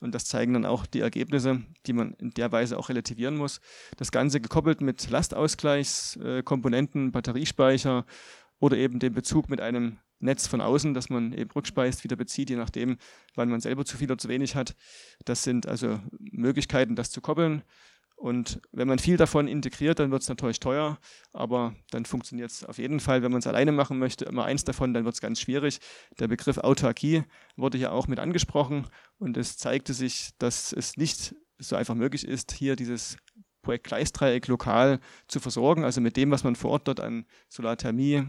[0.00, 3.60] Und das zeigen dann auch die Ergebnisse, die man in der Weise auch relativieren muss.
[3.96, 8.04] Das Ganze gekoppelt mit Lastausgleichskomponenten, Batteriespeicher
[8.58, 12.50] oder eben dem Bezug mit einem Netz von außen, das man eben rückspeist, wieder bezieht,
[12.50, 12.96] je nachdem,
[13.34, 14.74] wann man selber zu viel oder zu wenig hat.
[15.24, 17.62] Das sind also Möglichkeiten, das zu koppeln.
[18.24, 20.98] Und wenn man viel davon integriert, dann wird es natürlich teuer,
[21.34, 23.22] aber dann funktioniert es auf jeden Fall.
[23.22, 25.78] Wenn man es alleine machen möchte, immer eins davon, dann wird es ganz schwierig.
[26.18, 27.24] Der Begriff Autarkie
[27.56, 28.86] wurde hier auch mit angesprochen
[29.18, 33.18] und es zeigte sich, dass es nicht so einfach möglich ist, hier dieses
[33.60, 38.26] Projekt Gleisdreieck lokal zu versorgen, also mit dem, was man vor Ort dort an Solarthermie,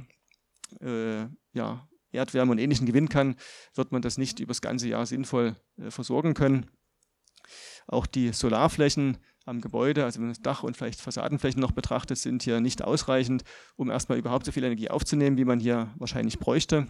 [0.81, 1.21] äh,
[1.53, 3.38] ja, Erdwärme und Ähnlichem gewinnen kann,
[3.75, 6.69] wird man das nicht übers ganze Jahr sinnvoll äh, versorgen können.
[7.88, 12.17] Auch die Solarflächen am Gebäude, also wenn man das Dach und vielleicht Fassadenflächen noch betrachtet,
[12.17, 13.43] sind hier nicht ausreichend,
[13.75, 16.88] um erstmal überhaupt so viel Energie aufzunehmen, wie man hier wahrscheinlich bräuchte.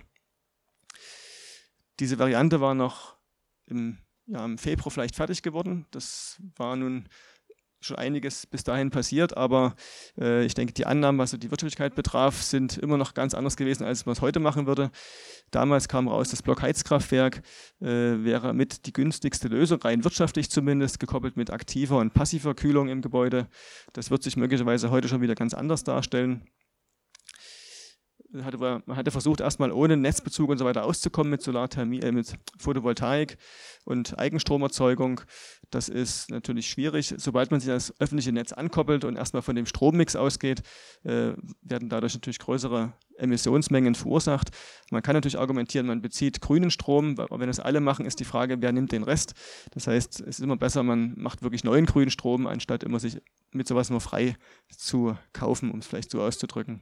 [1.99, 3.17] Diese Variante war noch
[3.65, 5.85] im, ja, im Februar vielleicht fertig geworden.
[5.91, 7.09] Das war nun
[7.85, 9.75] schon einiges bis dahin passiert, aber
[10.19, 13.55] äh, ich denke, die Annahmen, was so die Wirtschaftlichkeit betraf, sind immer noch ganz anders
[13.55, 14.91] gewesen, als man es heute machen würde.
[15.51, 17.41] Damals kam raus, das Blockheizkraftwerk
[17.81, 22.89] äh, wäre mit die günstigste Lösung, rein wirtschaftlich zumindest, gekoppelt mit aktiver und passiver Kühlung
[22.89, 23.47] im Gebäude.
[23.93, 26.47] Das wird sich möglicherweise heute schon wieder ganz anders darstellen
[28.43, 32.33] hatte, man hatte versucht, erstmal ohne Netzbezug und so weiter auszukommen mit Solarthermie, äh, mit
[32.57, 33.37] Photovoltaik
[33.85, 35.21] und Eigenstromerzeugung.
[35.69, 37.13] Das ist natürlich schwierig.
[37.17, 40.63] Sobald man sich das öffentliche Netz ankoppelt und erstmal von dem Strommix ausgeht,
[41.03, 44.49] äh, werden dadurch natürlich größere Emissionsmengen verursacht.
[44.91, 48.25] Man kann natürlich argumentieren, man bezieht grünen Strom, aber wenn das alle machen, ist die
[48.25, 49.33] Frage, wer nimmt den Rest.
[49.71, 53.21] Das heißt, es ist immer besser, man macht wirklich neuen grünen Strom, anstatt immer sich
[53.51, 54.35] mit sowas nur frei
[54.69, 56.81] zu kaufen, um es vielleicht so auszudrücken.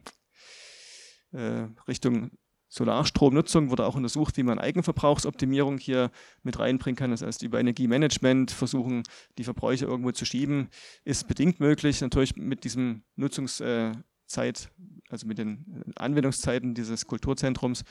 [1.34, 2.32] Äh, Richtung
[2.74, 6.10] Solarstromnutzung wurde auch untersucht, wie man Eigenverbrauchsoptimierung hier
[6.42, 7.12] mit reinbringen kann.
[7.12, 9.04] Das heißt, über Energiemanagement versuchen,
[9.38, 10.70] die Verbräuche irgendwo zu schieben,
[11.04, 12.02] ist bedingt möglich.
[12.02, 14.72] Natürlich mit diesem Nutzungszeit,
[15.10, 17.84] also mit den Anwendungszeiten dieses Kulturzentrums,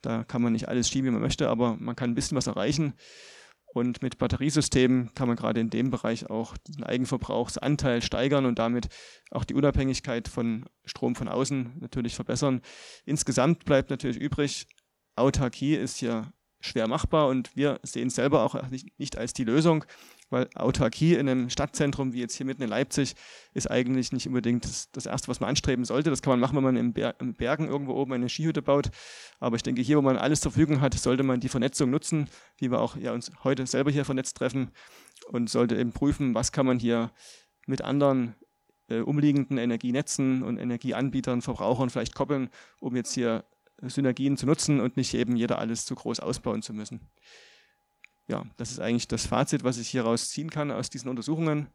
[0.00, 2.46] da kann man nicht alles schieben, wie man möchte, aber man kann ein bisschen was
[2.46, 2.94] erreichen.
[3.74, 8.88] Und mit Batteriesystemen kann man gerade in dem Bereich auch den Eigenverbrauchsanteil steigern und damit
[9.30, 12.60] auch die Unabhängigkeit von Strom von außen natürlich verbessern.
[13.06, 14.66] Insgesamt bleibt natürlich übrig,
[15.16, 18.62] Autarkie ist hier schwer machbar und wir sehen es selber auch
[18.98, 19.84] nicht, als die Lösung,
[20.32, 23.14] weil Autarkie in einem Stadtzentrum wie jetzt hier mitten in Leipzig
[23.52, 26.08] ist eigentlich nicht unbedingt das, das Erste, was man anstreben sollte.
[26.08, 28.90] Das kann man machen, wenn man im, Ber im Bergen irgendwo oben eine Skihütte baut.
[29.40, 32.30] Aber ich denke, hier, wo man alles zur Verfügung hat, sollte man die Vernetzung nutzen,
[32.56, 34.70] wie wir auch ja, uns heute selber hier vernetzt treffen
[35.28, 37.12] und sollte eben prüfen, was kann man hier
[37.66, 38.34] mit anderen
[38.88, 42.48] äh, umliegenden Energienetzen und Energieanbietern, Verbrauchern vielleicht koppeln,
[42.80, 43.44] um jetzt hier
[43.82, 47.10] Synergien zu nutzen und nicht eben jeder alles zu groß ausbauen zu müssen.
[48.28, 51.68] Ja, das ist eigentlich das Fazit, was ich hieraus ziehen kann aus diesen Untersuchungen.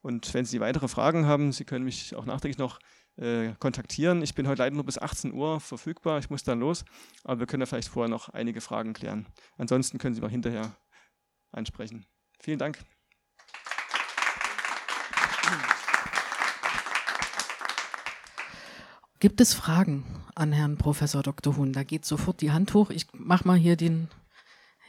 [0.00, 2.78] Und wenn Sie weitere Fragen haben, Sie können mich auch nachträglich noch
[3.16, 4.22] äh, kontaktieren.
[4.22, 6.18] Ich bin heute leider nur bis 18 Uhr verfügbar.
[6.18, 6.84] Ich muss dann los,
[7.24, 9.26] aber wir können ja vielleicht vorher noch einige Fragen klären.
[9.56, 10.76] Ansonsten können Sie mal hinterher
[11.50, 12.06] ansprechen.
[12.40, 12.78] Vielen Dank.
[19.20, 20.04] Gibt es Fragen
[20.36, 21.56] an Herrn Professor Dr.
[21.56, 21.72] Huhn?
[21.72, 22.90] Da geht sofort die Hand hoch.
[22.90, 24.08] Ich mache mal hier den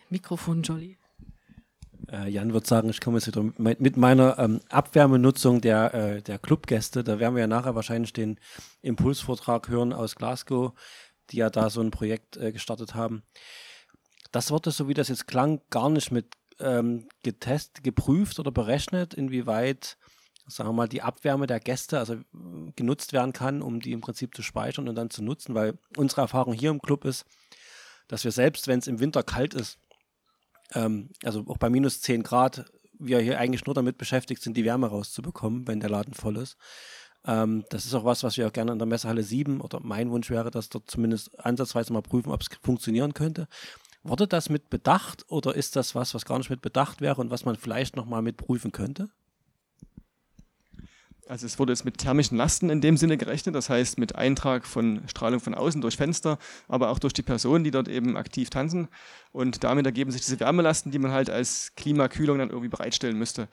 [0.10, 0.98] Mikrofon, Jolly.
[2.12, 6.40] Äh, Jan wird sagen, ich komme jetzt wieder mit meiner ähm, Abwärmenutzung der, äh, der
[6.40, 7.04] Clubgäste.
[7.04, 8.40] Da werden wir ja nachher wahrscheinlich den
[8.82, 10.74] Impulsvortrag hören aus Glasgow,
[11.30, 13.24] die ja da so ein Projekt äh, gestartet haben.
[14.32, 19.14] Das wurde, so wie das jetzt klang, gar nicht mit ähm, getestet, geprüft oder berechnet,
[19.14, 19.98] inwieweit
[20.48, 22.18] sagen wir mal, die Abwärme der Gäste also
[22.76, 26.22] genutzt werden kann, um die im Prinzip zu speichern und dann zu nutzen, weil unsere
[26.22, 27.26] Erfahrung hier im Club ist,
[28.08, 29.78] dass wir selbst, wenn es im Winter kalt ist,
[30.74, 32.66] ähm, also auch bei minus 10 Grad,
[33.00, 36.58] wir hier eigentlich nur damit beschäftigt sind, die Wärme rauszubekommen, wenn der Laden voll ist.
[37.26, 40.12] Ähm, das ist auch was, was wir auch gerne in der Messehalle 7 oder mein
[40.12, 43.48] Wunsch wäre, dass dort zumindest ansatzweise mal prüfen, ob es funktionieren könnte.
[44.04, 47.32] Wurde das mit bedacht oder ist das was, was gar nicht mit bedacht wäre und
[47.32, 49.10] was man vielleicht nochmal mit prüfen könnte?
[51.30, 54.66] Also es wurde jetzt mit thermischen Lasten in dem Sinne gerechnet, das heißt mit Eintrag
[54.66, 58.50] von Strahlung von außen durch Fenster, aber auch durch die Personen, die dort eben aktiv
[58.50, 58.88] tanzen.
[59.32, 63.48] Und damit ergeben sich diese Wärmelasten, die man halt als Klimakühlung dann irgendwie bereitstellen müsste.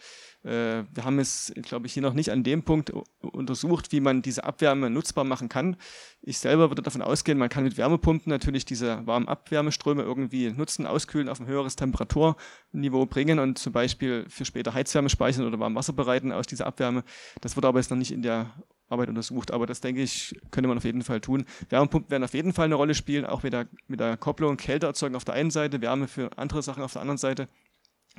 [0.47, 4.23] Äh, wir haben es, glaube ich, hier noch nicht an dem Punkt untersucht, wie man
[4.23, 5.77] diese Abwärme nutzbar machen kann.
[6.23, 10.87] Ich selber würde davon ausgehen, man kann mit Wärmepumpen natürlich diese warmen Abwärmeströme irgendwie nutzen,
[10.87, 15.93] auskühlen, auf ein höheres Temperaturniveau bringen und zum Beispiel für später Heizwärme speichern oder Warmwasser
[15.93, 17.03] bereiten aus dieser Abwärme.
[17.41, 18.55] Das wurde aber jetzt noch nicht in der
[18.89, 19.51] Arbeit untersucht.
[19.51, 21.45] Aber das, denke ich, könnte man auf jeden Fall tun.
[21.71, 24.87] Wärmepumpen werden auf jeden Fall eine Rolle spielen, auch mit der, mit der Kopplung Kälte
[24.87, 27.49] erzeugen auf der einen Seite, Wärme für andere Sachen auf der anderen Seite.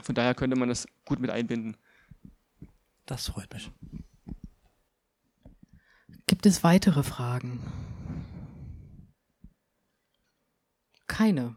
[0.01, 1.77] Von daher könnte man das gut mit einbinden.
[3.07, 3.71] Das freut mich.
[6.27, 7.61] Gibt es weitere Fragen?
[11.07, 11.55] Keine.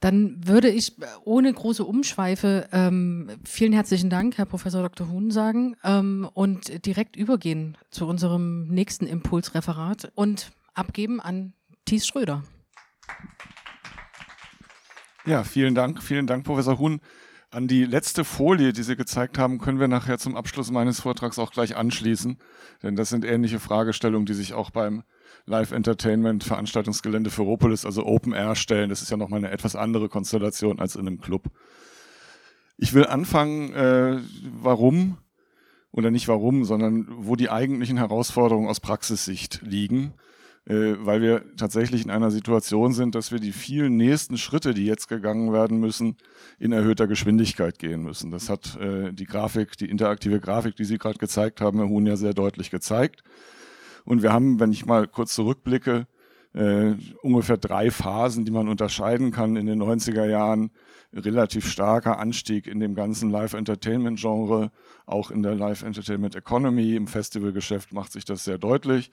[0.00, 5.08] Dann würde ich ohne große Umschweife ähm, vielen herzlichen Dank, Herr Professor Dr.
[5.08, 11.52] Huhn, sagen ähm, und direkt übergehen zu unserem nächsten Impulsreferat und abgeben an
[11.84, 12.42] Thies Schröder.
[15.24, 17.00] Ja, vielen Dank, vielen Dank, Professor Huhn.
[17.52, 21.38] An die letzte Folie, die Sie gezeigt haben, können wir nachher zum Abschluss meines Vortrags
[21.38, 22.38] auch gleich anschließen,
[22.82, 25.02] denn das sind ähnliche Fragestellungen, die sich auch beim
[25.44, 28.88] Live-Entertainment, Veranstaltungsgelände Ferropolis, also Open Air stellen.
[28.88, 31.50] Das ist ja nochmal eine etwas andere Konstellation als in einem Club.
[32.78, 35.18] Ich will anfangen, äh, warum
[35.90, 40.14] oder nicht warum, sondern wo die eigentlichen Herausforderungen aus Praxissicht liegen,
[40.64, 45.08] weil wir tatsächlich in einer Situation sind, dass wir die vielen nächsten Schritte, die jetzt
[45.08, 46.16] gegangen werden müssen,
[46.58, 48.30] in erhöhter Geschwindigkeit gehen müssen.
[48.30, 52.06] Das hat äh, die Grafik, die interaktive Grafik, die Sie gerade gezeigt haben, Herr Huhn,
[52.06, 53.24] ja sehr deutlich gezeigt.
[54.04, 56.06] Und wir haben, wenn ich mal kurz zurückblicke,
[56.54, 60.70] äh, ungefähr drei Phasen, die man unterscheiden kann in den 90er Jahren.
[61.14, 64.70] Relativ starker Anstieg in dem ganzen Live-Entertainment-Genre,
[65.04, 66.94] auch in der Live-Entertainment-Economy.
[66.94, 69.10] Im Festivalgeschäft macht sich das sehr deutlich.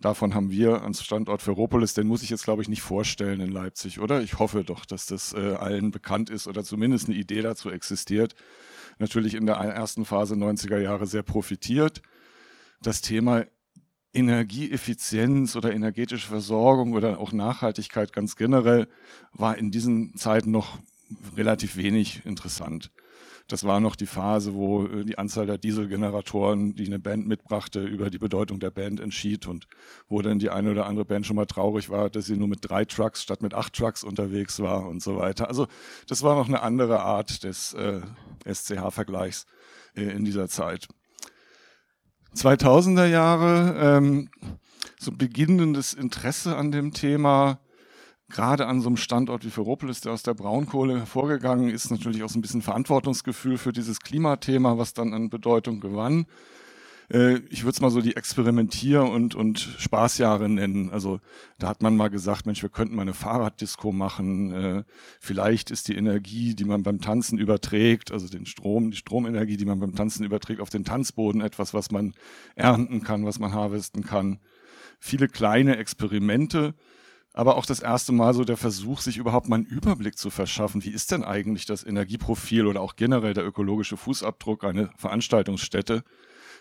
[0.00, 3.50] Davon haben wir ans Standort Ferropolis, den muss ich jetzt, glaube ich, nicht vorstellen in
[3.50, 4.22] Leipzig, oder?
[4.22, 8.34] Ich hoffe doch, dass das äh, allen bekannt ist oder zumindest eine Idee dazu existiert.
[8.98, 12.00] Natürlich in der ersten Phase 90er Jahre sehr profitiert.
[12.82, 13.44] Das Thema
[14.14, 18.88] Energieeffizienz oder energetische Versorgung oder auch Nachhaltigkeit ganz generell
[19.32, 20.78] war in diesen Zeiten noch
[21.36, 22.90] relativ wenig interessant.
[23.50, 27.82] Das war noch die Phase, wo äh, die Anzahl der Dieselgeneratoren, die eine Band mitbrachte,
[27.82, 29.66] über die Bedeutung der Band entschied und
[30.08, 32.60] wo dann die eine oder andere Band schon mal traurig war, dass sie nur mit
[32.62, 35.48] drei Trucks statt mit acht Trucks unterwegs war und so weiter.
[35.48, 35.66] Also
[36.06, 38.00] das war noch eine andere Art des äh,
[38.46, 39.46] SCH-Vergleichs
[39.96, 40.86] äh, in dieser Zeit.
[42.36, 44.30] 2000er Jahre, ähm,
[45.00, 47.58] so beginnendes Interesse an dem Thema,
[48.30, 52.28] gerade an so einem Standort wie Ferropolis, der aus der Braunkohle hervorgegangen ist, natürlich auch
[52.28, 56.26] so ein bisschen Verantwortungsgefühl für dieses Klimathema, was dann an Bedeutung gewann.
[57.12, 60.90] Äh, ich würde es mal so die Experimentier- und, und Spaßjahre nennen.
[60.90, 61.20] Also
[61.58, 64.52] da hat man mal gesagt, Mensch, wir könnten mal eine Fahrraddisco machen.
[64.52, 64.84] Äh,
[65.20, 69.64] vielleicht ist die Energie, die man beim Tanzen überträgt, also den Strom, die Stromenergie, die
[69.64, 72.14] man beim Tanzen überträgt, auf den Tanzboden etwas, was man
[72.54, 74.38] ernten kann, was man harvesten kann.
[75.00, 76.74] Viele kleine Experimente,
[77.32, 80.84] aber auch das erste Mal so der Versuch, sich überhaupt mal einen Überblick zu verschaffen.
[80.84, 86.02] Wie ist denn eigentlich das Energieprofil oder auch generell der ökologische Fußabdruck einer Veranstaltungsstätte?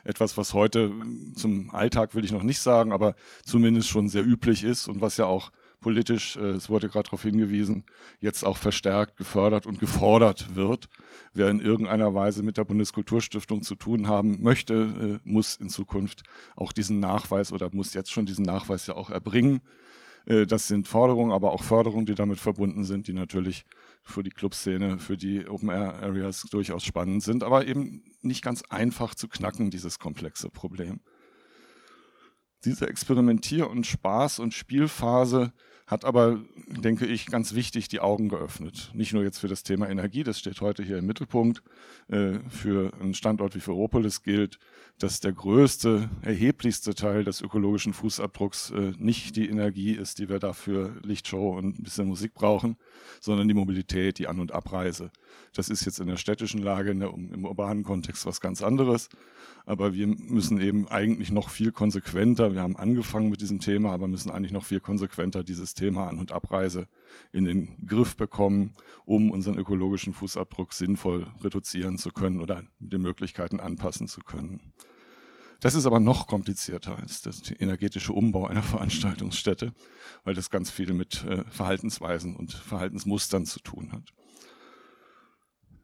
[0.04, 0.92] etwas, was heute
[1.36, 5.18] zum Alltag will ich noch nicht sagen, aber zumindest schon sehr üblich ist und was
[5.18, 7.86] ja auch politisch, äh, es wurde gerade darauf hingewiesen,
[8.20, 10.90] jetzt auch verstärkt gefördert und gefordert wird.
[11.34, 16.24] Wer in irgendeiner Weise mit der Bundeskulturstiftung zu tun haben möchte, äh, muss in Zukunft
[16.56, 19.62] auch diesen Nachweis oder muss jetzt schon diesen Nachweis ja auch erbringen.
[20.26, 23.66] Äh, das sind Forderungen, aber auch Förderungen, die damit verbunden sind, die natürlich
[24.04, 29.28] für die Clubszene, für die Open-Air-Areas durchaus spannend sind, aber eben nicht ganz einfach zu
[29.28, 31.02] knacken, dieses komplexe Problem.
[32.66, 35.54] Diese Experimentier- und Spaß- und Spielphase
[35.90, 38.92] hat aber, denke ich, ganz wichtig die Augen geöffnet.
[38.94, 41.64] Nicht nur jetzt für das Thema Energie, das steht heute hier im Mittelpunkt.
[42.10, 44.60] Äh, für einen Standort wie Ferropolis gilt,
[45.00, 50.38] dass der größte, erheblichste Teil des ökologischen Fußabdrucks äh, nicht die Energie ist, die wir
[50.38, 52.78] dafür Lichtshow und ein bisschen Musik brauchen,
[53.20, 55.10] sondern die Mobilität, die An- und Abreise.
[55.56, 59.10] Das ist jetzt in der städtischen Lage, der, im urbanen Kontext was ganz anderes.
[59.70, 64.08] Aber wir müssen eben eigentlich noch viel konsequenter, wir haben angefangen mit diesem Thema, aber
[64.08, 66.88] müssen eigentlich noch viel konsequenter dieses Thema An- und Abreise
[67.32, 68.74] in den Griff bekommen,
[69.06, 74.74] um unseren ökologischen Fußabdruck sinnvoll reduzieren zu können oder den Möglichkeiten anpassen zu können.
[75.60, 79.74] Das ist aber noch komplizierter als der energetische Umbau einer Veranstaltungsstätte,
[80.24, 84.16] weil das ganz viel mit äh, Verhaltensweisen und Verhaltensmustern zu tun hat.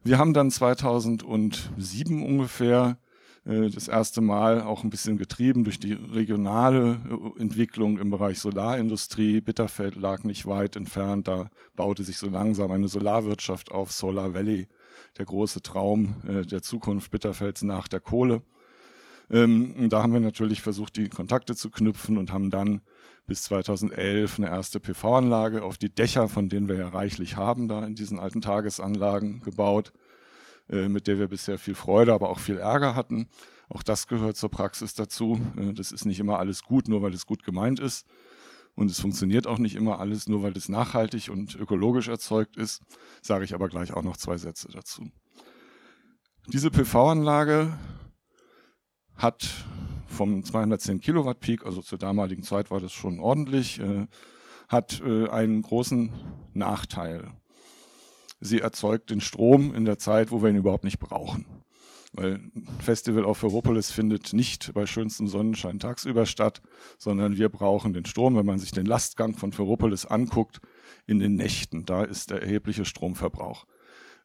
[0.02, 3.05] Wir haben dann 2007 ungefähr äh,
[3.46, 9.40] das erste Mal auch ein bisschen getrieben durch die regionale äh, Entwicklung im Bereich Solarindustrie.
[9.40, 14.66] Bitterfeld lag nicht weit entfernt, da baute sich so langsam eine Solarwirtschaft auf, Solar Valley,
[15.16, 18.42] der große Traum äh, der Zukunft Bitterfelds nach der Kohle.
[19.30, 22.80] Ähm, da haben wir natürlich versucht, die Kontakte zu knüpfen und haben dann
[23.28, 27.84] bis 2011 eine erste PV-Anlage auf die Dächer, von denen wir ja reichlich haben, da
[27.86, 29.92] in diesen alten Tagesanlagen gebaut.
[30.68, 33.28] Äh, mit der wir bisher viel Freude, aber auch viel Ärger hatten.
[33.68, 35.40] Auch das gehört zur Praxis dazu.
[35.56, 38.06] Äh, das ist nicht immer alles gut, nur weil es gut gemeint ist.
[38.74, 42.82] Und es funktioniert auch nicht immer alles, nur weil es nachhaltig und ökologisch erzeugt ist.
[43.22, 45.10] Sage ich aber gleich auch noch zwei Sätze dazu.
[46.48, 47.78] Diese PV-Anlage
[49.14, 49.48] hat
[50.06, 54.06] vom 210 Kilowatt Peak, also zur damaligen Zeit war das schon ordentlich, äh,
[54.68, 56.12] hat einen großen
[56.52, 57.30] Nachteil
[58.40, 61.46] sie erzeugt den Strom in der Zeit, wo wir ihn überhaupt nicht brauchen.
[62.12, 66.62] Weil ein Festival auf Ferropolis findet nicht bei schönstem Sonnenschein tagsüber statt,
[66.98, 70.60] sondern wir brauchen den Strom, wenn man sich den Lastgang von Ferropolis anguckt,
[71.06, 71.84] in den Nächten.
[71.84, 73.66] Da ist der erhebliche Stromverbrauch.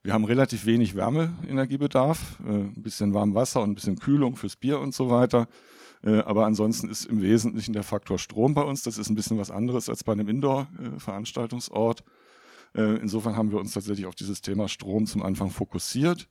[0.03, 4.55] Wir haben relativ wenig Wärmeenergiebedarf, äh, ein bisschen warm Wasser und ein bisschen Kühlung fürs
[4.55, 5.47] Bier und so weiter.
[6.03, 8.81] Äh, aber ansonsten ist im Wesentlichen der Faktor Strom bei uns.
[8.81, 12.03] Das ist ein bisschen was anderes als bei einem Indoor-Veranstaltungsort.
[12.75, 16.27] Äh, insofern haben wir uns tatsächlich auf dieses Thema Strom zum Anfang fokussiert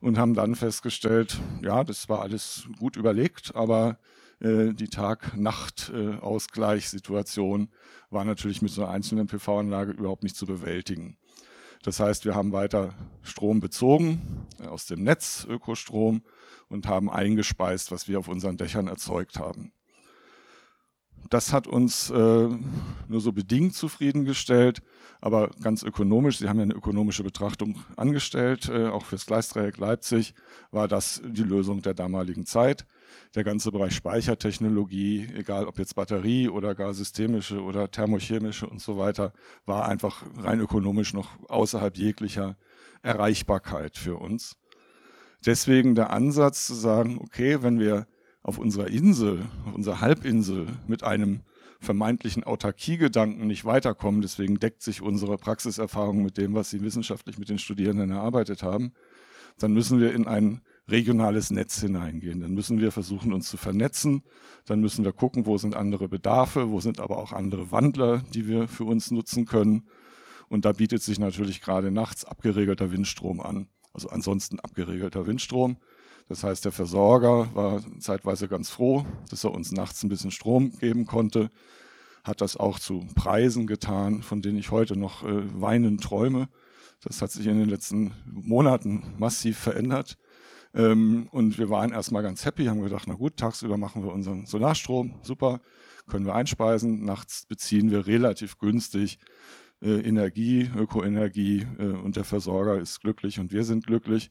[0.00, 3.98] und haben dann festgestellt, ja, das war alles gut überlegt, aber
[4.40, 7.68] äh, die Tag-Nacht-Ausgleichssituation
[8.10, 11.16] war natürlich mit so einer einzelnen PV-Anlage überhaupt nicht zu bewältigen.
[11.82, 16.22] Das heißt, wir haben weiter Strom bezogen äh, aus dem Netz, Ökostrom,
[16.68, 19.72] und haben eingespeist, was wir auf unseren Dächern erzeugt haben.
[21.30, 24.82] Das hat uns äh, nur so bedingt zufriedengestellt,
[25.20, 30.34] aber ganz ökonomisch, Sie haben ja eine ökonomische Betrachtung angestellt, äh, auch fürs Gleisdreieck Leipzig
[30.72, 32.86] war das die Lösung der damaligen Zeit.
[33.34, 38.98] Der ganze Bereich Speichertechnologie, egal ob jetzt Batterie oder gar systemische oder thermochemische und so
[38.98, 39.32] weiter,
[39.64, 42.56] war einfach rein ökonomisch noch außerhalb jeglicher
[43.02, 44.56] Erreichbarkeit für uns.
[45.44, 48.06] Deswegen der Ansatz zu sagen, okay, wenn wir
[48.42, 51.40] auf unserer Insel, auf unserer Halbinsel mit einem
[51.80, 54.22] vermeintlichen Autarkiegedanken nicht weiterkommen.
[54.22, 58.92] Deswegen deckt sich unsere Praxiserfahrung mit dem, was Sie wissenschaftlich mit den Studierenden erarbeitet haben.
[59.58, 62.40] Dann müssen wir in ein regionales Netz hineingehen.
[62.40, 64.22] Dann müssen wir versuchen, uns zu vernetzen.
[64.64, 68.48] Dann müssen wir gucken, wo sind andere Bedarfe, wo sind aber auch andere Wandler, die
[68.48, 69.88] wir für uns nutzen können.
[70.48, 73.68] Und da bietet sich natürlich gerade nachts abgeregelter Windstrom an.
[73.92, 75.76] Also ansonsten abgeregelter Windstrom.
[76.28, 80.72] Das heißt, der Versorger war zeitweise ganz froh, dass er uns nachts ein bisschen Strom
[80.78, 81.50] geben konnte,
[82.24, 86.48] hat das auch zu Preisen getan, von denen ich heute noch äh, weinend träume.
[87.02, 90.16] Das hat sich in den letzten Monaten massiv verändert.
[90.74, 94.46] Ähm, und wir waren erstmal ganz happy, haben gedacht, na gut, tagsüber machen wir unseren
[94.46, 95.60] Solarstrom, super,
[96.08, 97.04] können wir einspeisen.
[97.04, 99.18] Nachts beziehen wir relativ günstig
[99.82, 104.30] äh, Energie, Ökoenergie äh, und der Versorger ist glücklich und wir sind glücklich.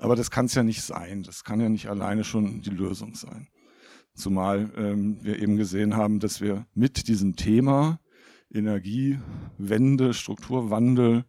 [0.00, 1.22] Aber das kann es ja nicht sein.
[1.22, 3.48] Das kann ja nicht alleine schon die Lösung sein.
[4.14, 8.00] Zumal ähm, wir eben gesehen haben, dass wir mit diesem Thema
[8.50, 11.24] Energiewende, Strukturwandel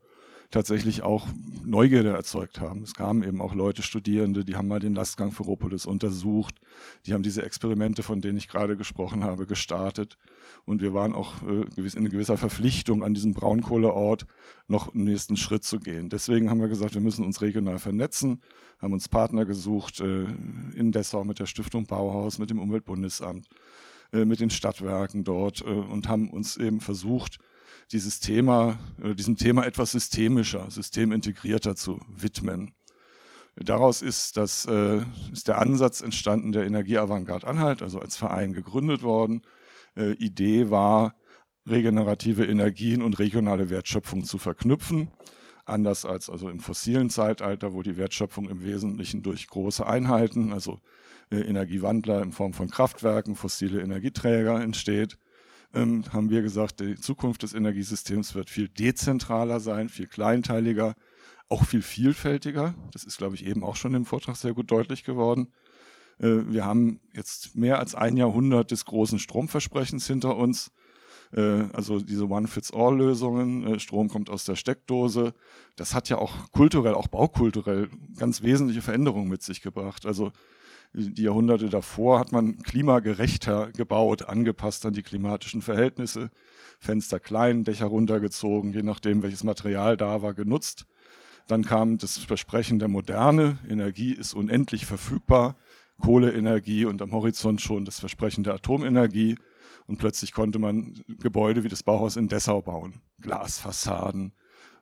[0.52, 1.28] tatsächlich auch
[1.66, 2.84] Neugierde erzeugt haben.
[2.84, 6.60] Es kamen eben auch Leute, Studierende, die haben mal den Lastgang Ferropolis untersucht,
[7.06, 10.18] die haben diese Experimente, von denen ich gerade gesprochen habe, gestartet.
[10.66, 14.26] Und wir waren auch äh, in gewisser Verpflichtung, an diesem Braunkohleort
[14.68, 16.10] noch einen nächsten Schritt zu gehen.
[16.10, 18.42] Deswegen haben wir gesagt, wir müssen uns regional vernetzen,
[18.80, 20.26] haben uns Partner gesucht äh,
[20.76, 23.48] in Dessau mit der Stiftung Bauhaus, mit dem Umweltbundesamt,
[24.12, 27.40] äh, mit den Stadtwerken dort und haben uns eben versucht,
[27.92, 32.74] dieses Thema, äh, diesem Thema etwas systemischer, systemintegrierter zu widmen.
[33.56, 39.04] Daraus ist, das, äh, ist der Ansatz entstanden der Energieavantgarde Anhalt, also als Verein gegründet
[39.04, 39.42] worden.
[39.96, 41.16] Äh, Idee war,
[41.68, 45.12] regenerative Energien und regionale Wertschöpfung zu verknüpfen.
[45.66, 50.80] Anders als also im fossilen Zeitalter, wo die Wertschöpfung im Wesentlichen durch große Einheiten, also
[51.30, 55.18] Energiewandler in Form von Kraftwerken, fossile Energieträger entsteht,
[55.74, 60.96] ähm, haben wir gesagt, die Zukunft des Energiesystems wird viel dezentraler sein, viel kleinteiliger,
[61.50, 62.76] auch viel vielfältiger.
[62.92, 65.52] Das ist, glaube ich, eben auch schon im Vortrag sehr gut deutlich geworden.
[66.20, 70.72] Äh, wir haben jetzt mehr als ein Jahrhundert des großen Stromversprechens hinter uns.
[71.34, 75.34] Äh, also diese One-Fits-All-Lösungen, äh, Strom kommt aus der Steckdose.
[75.76, 80.06] Das hat ja auch kulturell, auch baukulturell ganz wesentliche Veränderungen mit sich gebracht.
[80.06, 80.32] Also
[80.94, 86.30] die Jahrhunderte davor hat man klimagerechter gebaut, angepasst an die klimatischen Verhältnisse,
[86.80, 90.86] Fenster klein, Dächer runtergezogen, je nachdem, welches Material da war, genutzt.
[91.48, 95.56] Dann kam das Versprechen der Moderne, Energie ist unendlich verfügbar,
[96.02, 99.38] Kohleenergie und am Horizont schon das Versprechen der Atomenergie.
[99.88, 103.02] Und plötzlich konnte man Gebäude wie das Bauhaus in Dessau bauen.
[103.22, 104.34] Glasfassaden,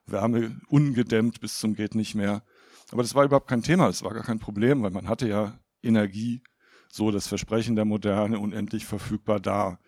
[0.06, 2.44] Wärme ungedämmt bis zum geht nicht mehr.
[2.92, 5.60] Aber das war überhaupt kein Thema, das war gar kein Problem, weil man hatte ja
[5.84, 6.42] Energie,
[6.90, 9.80] so das Versprechen der Moderne, unendlich verfügbar da.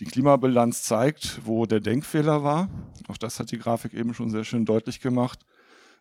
[0.00, 2.68] Die Klimabilanz zeigt, wo der Denkfehler war.
[3.08, 5.46] Auch das hat die Grafik eben schon sehr schön deutlich gemacht.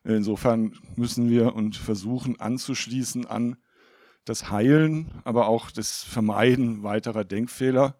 [0.03, 3.55] Insofern müssen wir und versuchen anzuschließen an
[4.25, 7.95] das Heilen, aber auch das Vermeiden weiterer Denkfehler.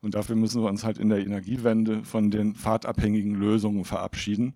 [0.00, 4.54] Und dafür müssen wir uns halt in der Energiewende von den fahrtabhängigen Lösungen verabschieden.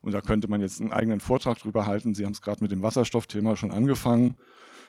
[0.00, 2.14] Und da könnte man jetzt einen eigenen Vortrag drüber halten.
[2.14, 4.36] Sie haben es gerade mit dem Wasserstoffthema schon angefangen.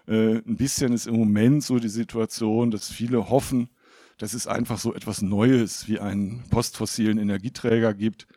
[0.08, 3.70] Äh, ein bisschen ist im Moment so die Situation, dass viele hoffen,
[4.18, 8.28] dass es einfach so etwas Neues wie einen postfossilen Energieträger gibt,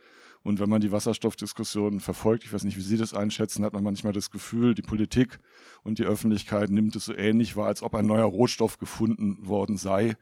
[0.48, 3.84] und wenn man die Wasserstoffdiskussion verfolgt, ich weiß nicht, wie Sie das einschätzen, hat man
[3.84, 5.40] manchmal das Gefühl, die Politik
[5.82, 9.76] und die Öffentlichkeit nimmt es so ähnlich wahr, als ob ein neuer Rohstoff gefunden worden
[9.76, 10.16] sei,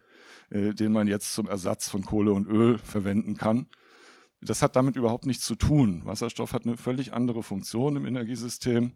[0.50, 3.66] äh, den man jetzt zum Ersatz von Kohle und Öl verwenden kann.
[4.46, 6.02] Das hat damit überhaupt nichts zu tun.
[6.04, 8.92] Wasserstoff hat eine völlig andere Funktion im Energiesystem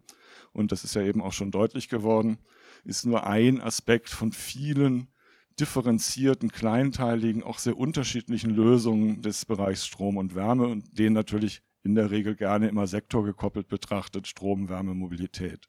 [0.53, 2.39] und das ist ja eben auch schon deutlich geworden,
[2.83, 5.07] ist nur ein Aspekt von vielen
[5.59, 11.95] differenzierten, kleinteiligen, auch sehr unterschiedlichen Lösungen des Bereichs Strom und Wärme und den natürlich in
[11.95, 15.67] der Regel gerne immer sektorgekoppelt betrachtet, Strom, Wärme, Mobilität.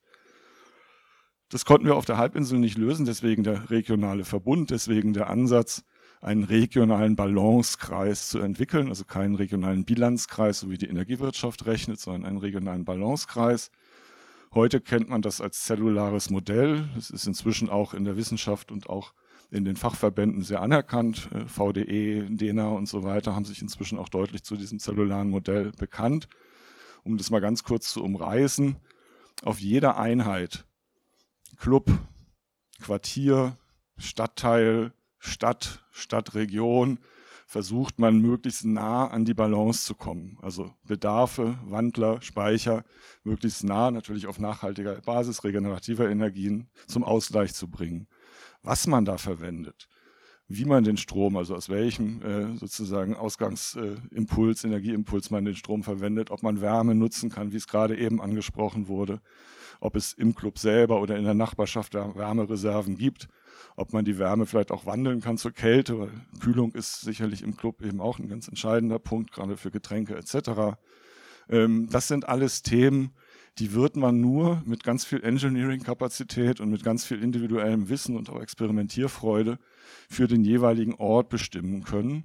[1.49, 5.85] Das konnten wir auf der Halbinsel nicht lösen, deswegen der regionale Verbund, deswegen der Ansatz,
[6.23, 12.25] einen regionalen Balancekreis zu entwickeln, also keinen regionalen Bilanzkreis, so wie die Energiewirtschaft rechnet, sondern
[12.25, 13.71] einen regionalen Balancekreis.
[14.55, 16.89] Heute kennt man das als zellulares Modell.
[16.95, 19.15] Das ist inzwischen auch in der Wissenschaft und auch
[19.51, 21.29] in den Fachverbänden sehr anerkannt.
[21.35, 25.73] Äh, VDE, DENA und so weiter haben sich inzwischen auch deutlich zu diesem zellularen Modell
[25.73, 26.29] bekannt.
[27.03, 28.77] Um das mal ganz kurz zu umreißen,
[29.43, 30.67] auf jeder Einheit,
[31.57, 31.91] Club,
[32.81, 33.57] Quartier,
[33.99, 34.93] Stadtteil,
[35.25, 36.99] Stadt, Stadtregion,
[37.47, 40.39] versucht man möglichst nah an die Balance zu kommen.
[40.41, 42.83] Also Bedarfe, Wandler, Speicher
[43.25, 48.09] möglichst nah natürlich auf nachhaltiger Basis regenerativer Energien zum Ausgleich zu bringen
[48.63, 49.89] was man da verwendet,
[50.49, 55.83] wie man den Strom, also aus welchem äh, sozusagen Ausgangsimpuls, äh, Energieimpuls man den Strom
[55.83, 59.21] verwendet, ob man Wärme nutzen kann, wie es gerade eben angesprochen wurde,
[59.81, 63.29] ob es im Club selber oder in der Nachbarschaft Wärmereserven gibt,
[63.77, 67.57] ob man die Wärme vielleicht auch wandeln kann zur Kälte, weil Kühlung ist sicherlich im
[67.57, 70.77] Club eben auch ein ganz entscheidender Punkt, gerade für Getränke etc.
[71.49, 73.13] Ähm, das sind alles Themen,
[73.59, 78.31] die wird man nur mit ganz viel Engineering-Kapazität und mit ganz viel individuellem Wissen und
[78.31, 79.59] auch Experimentierfreude
[80.09, 82.25] für den jeweiligen Ort bestimmen können.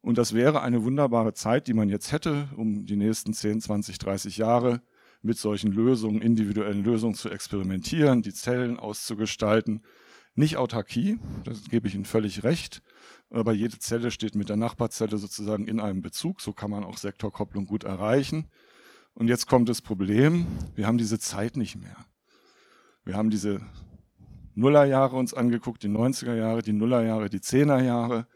[0.00, 3.98] Und das wäre eine wunderbare Zeit, die man jetzt hätte, um die nächsten 10, 20,
[3.98, 4.82] 30 Jahre
[5.22, 9.82] mit solchen Lösungen, individuellen Lösungen zu experimentieren, die Zellen auszugestalten.
[10.34, 12.82] Nicht Autarkie, das gebe ich Ihnen völlig recht,
[13.30, 16.40] aber jede Zelle steht mit der Nachbarzelle sozusagen in einem Bezug.
[16.40, 18.46] So kann man auch Sektorkopplung gut erreichen.
[19.14, 21.96] Und jetzt kommt das Problem, wir haben diese Zeit nicht mehr.
[23.04, 23.60] Wir haben diese
[24.54, 28.26] Nullerjahre uns angeguckt, die 90er Jahre, die Nullerjahre, die 10er Jahre.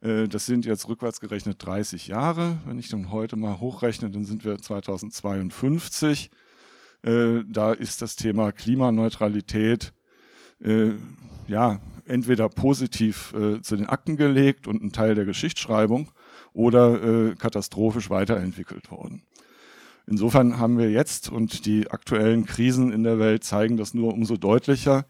[0.00, 2.58] Äh, das sind jetzt rückwärts gerechnet 30 Jahre.
[2.66, 6.30] Wenn ich dann heute mal hochrechne, dann sind wir 2052.
[7.02, 9.92] Äh, da ist das Thema Klimaneutralität
[10.62, 10.92] äh,
[11.46, 16.08] ja entweder positiv zu den Akten gelegt und ein Teil der Geschichtsschreibung
[16.54, 19.24] oder katastrophisch weiterentwickelt worden.
[20.10, 24.38] Insofern haben wir jetzt und die aktuellen Krisen in der Welt zeigen das nur umso
[24.38, 25.04] deutlicher,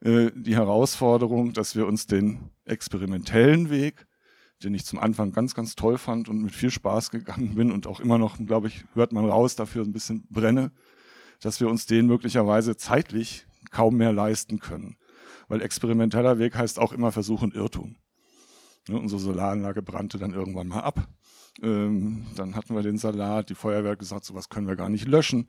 [0.00, 4.06] äh, die Herausforderung, dass wir uns den experimentellen Weg,
[4.62, 7.88] den ich zum Anfang ganz, ganz toll fand und mit viel Spaß gegangen bin und
[7.88, 10.70] auch immer noch, glaube ich, hört man raus, dafür ein bisschen brenne,
[11.40, 14.96] dass wir uns den möglicherweise zeitlich kaum mehr leisten können.
[15.48, 17.96] Weil experimenteller Weg heißt auch immer Versuch und Irrtum.
[18.88, 21.08] Ne, unsere Solaranlage brannte dann irgendwann mal ab.
[21.60, 25.08] Ähm, dann hatten wir den Salat, die Feuerwehr hat gesagt, sowas können wir gar nicht
[25.08, 25.48] löschen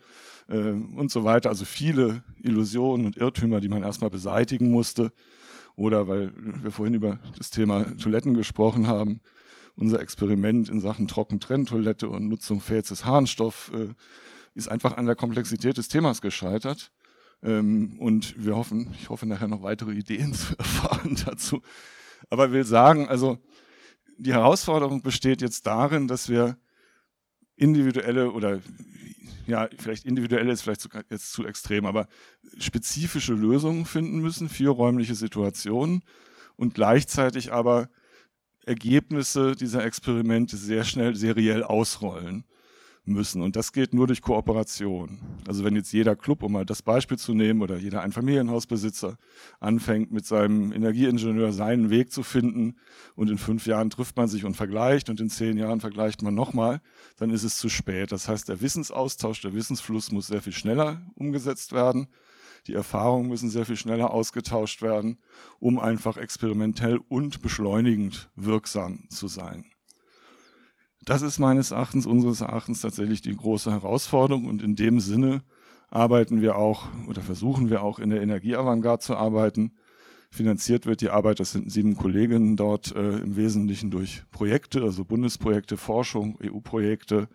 [0.50, 1.50] ähm, und so weiter.
[1.50, 5.12] Also viele Illusionen und Irrtümer, die man erstmal beseitigen musste.
[5.76, 9.22] Oder weil wir vorhin über das Thema Toiletten gesprochen haben,
[9.76, 13.94] unser Experiment in Sachen Trockentrenntoilette und Nutzung Fäzes Harnstoff äh,
[14.56, 16.92] ist einfach an der Komplexität des Themas gescheitert.
[17.42, 21.62] Ähm, und wir hoffen, ich hoffe nachher noch weitere Ideen zu erfahren dazu.
[22.30, 23.40] Aber will sagen, also
[24.18, 26.58] die Herausforderung besteht jetzt darin, dass wir
[27.56, 28.60] individuelle oder
[29.48, 32.08] ja, vielleicht individuelle ist vielleicht jetzt zu extrem, aber
[32.60, 36.04] spezifische Lösungen finden müssen für räumliche Situationen
[36.56, 37.90] und gleichzeitig aber
[38.66, 42.44] Ergebnisse dieser Experimente sehr schnell seriell ausrollen
[43.10, 43.42] müssen.
[43.42, 45.20] Und das geht nur durch Kooperation.
[45.48, 49.18] Also wenn jetzt jeder Club, um mal das Beispiel zu nehmen, oder jeder Einfamilienhausbesitzer
[49.60, 52.76] anfängt, mit seinem Energieingenieur seinen Weg zu finden
[53.16, 56.36] und in fünf Jahren trifft man sich und vergleicht und in zehn Jahren vergleicht man
[56.36, 56.82] nochmal,
[57.18, 58.12] dann ist es zu spät.
[58.12, 62.08] Das heißt, der Wissensaustausch, der Wissensfluss muss sehr viel schneller umgesetzt werden.
[62.68, 65.18] Die Erfahrungen müssen sehr viel schneller ausgetauscht werden,
[65.60, 69.66] um einfach experimentell und beschleunigend wirksam zu sein.
[71.10, 75.42] Das ist meines Erachtens, unseres Erachtens tatsächlich die große Herausforderung und in dem Sinne
[75.90, 79.72] arbeiten wir auch oder versuchen wir auch in der Energieavantgarde zu arbeiten.
[80.30, 85.04] Finanziert wird die Arbeit, das sind sieben Kolleginnen dort äh, im Wesentlichen durch Projekte, also
[85.04, 87.28] Bundesprojekte, Forschung, EU-Projekte.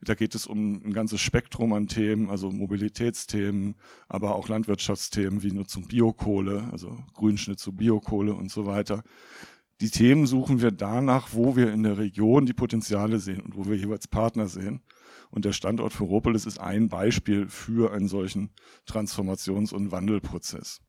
[0.00, 3.74] Da geht es um ein ganzes Spektrum an Themen, also Mobilitätsthemen,
[4.08, 9.04] aber auch Landwirtschaftsthemen wie Nutzung Biokohle, also Grünschnitt zu Biokohle und so weiter.
[9.82, 13.66] Die Themen suchen wir danach, wo wir in der Region die Potenziale sehen und wo
[13.66, 14.80] wir jeweils Partner sehen.
[15.32, 18.50] Und der Standort für Ropolis ist ein Beispiel für einen solchen
[18.86, 20.82] Transformations- und Wandelprozess.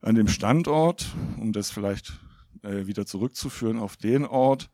[0.00, 2.18] An dem Standort, um das vielleicht
[2.64, 4.70] äh, wieder zurückzuführen auf den Ort,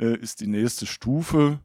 [0.00, 1.60] äh, ist die nächste Stufe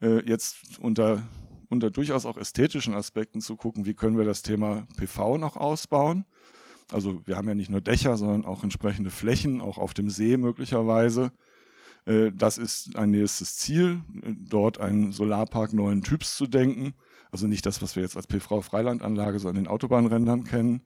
[0.00, 1.22] äh, jetzt unter,
[1.68, 6.24] unter durchaus auch ästhetischen Aspekten zu gucken, wie können wir das Thema PV noch ausbauen
[6.92, 10.36] also wir haben ja nicht nur Dächer, sondern auch entsprechende Flächen, auch auf dem See
[10.36, 11.32] möglicherweise.
[12.06, 16.94] Äh, das ist ein nächstes Ziel, dort einen Solarpark neuen Typs zu denken.
[17.30, 20.82] Also nicht das, was wir jetzt als PV-Freilandanlage so an den Autobahnrändern kennen.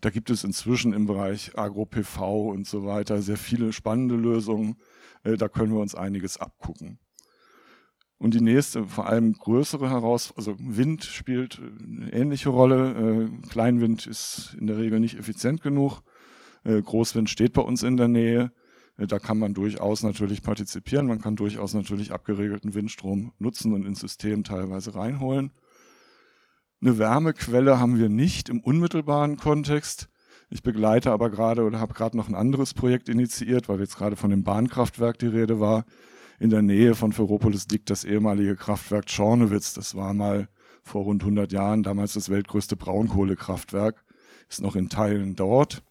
[0.00, 4.76] Da gibt es inzwischen im Bereich Agro-PV und so weiter sehr viele spannende Lösungen.
[5.22, 6.98] Äh, da können wir uns einiges abgucken.
[8.18, 13.30] Und die nächste, vor allem größere Herausforderung, also Wind spielt eine ähnliche Rolle.
[13.42, 16.00] Äh, Kleinwind ist in der Regel nicht effizient genug.
[16.64, 18.52] Äh, Großwind steht bei uns in der Nähe.
[18.96, 21.06] Äh, da kann man durchaus natürlich partizipieren.
[21.06, 25.52] Man kann durchaus natürlich abgeregelten Windstrom nutzen und ins System teilweise reinholen.
[26.80, 30.08] Eine Wärmequelle haben wir nicht im unmittelbaren Kontext.
[30.50, 34.16] Ich begleite aber gerade oder habe gerade noch ein anderes Projekt initiiert, weil jetzt gerade
[34.16, 35.84] von dem Bahnkraftwerk die Rede war
[36.38, 39.74] in der Nähe von Ferropolis liegt das ehemalige Kraftwerk Czornowitz.
[39.74, 40.48] Das war mal
[40.82, 44.04] vor rund 100 Jahren damals das weltgrößte Braunkohlekraftwerk.
[44.48, 45.82] Ist noch in Teilen dort.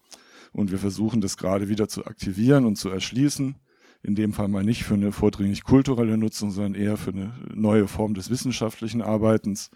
[0.52, 3.56] Und wir versuchen das gerade wieder zu aktivieren und zu erschließen.
[4.02, 7.88] In dem Fall mal nicht für eine vordringlich kulturelle Nutzung, sondern eher für eine neue
[7.88, 9.70] Form des wissenschaftlichen Arbeitens.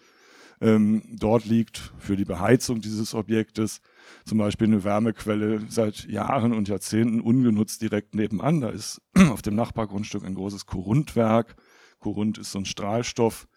[0.61, 3.81] Ähm, dort liegt für die Beheizung dieses Objektes
[4.25, 8.61] zum Beispiel eine Wärmequelle seit Jahren und Jahrzehnten ungenutzt direkt nebenan.
[8.61, 9.01] Da ist
[9.31, 11.57] auf dem Nachbargrundstück ein großes Korundwerk.
[11.99, 13.49] Korund ist so ein Strahlstoff.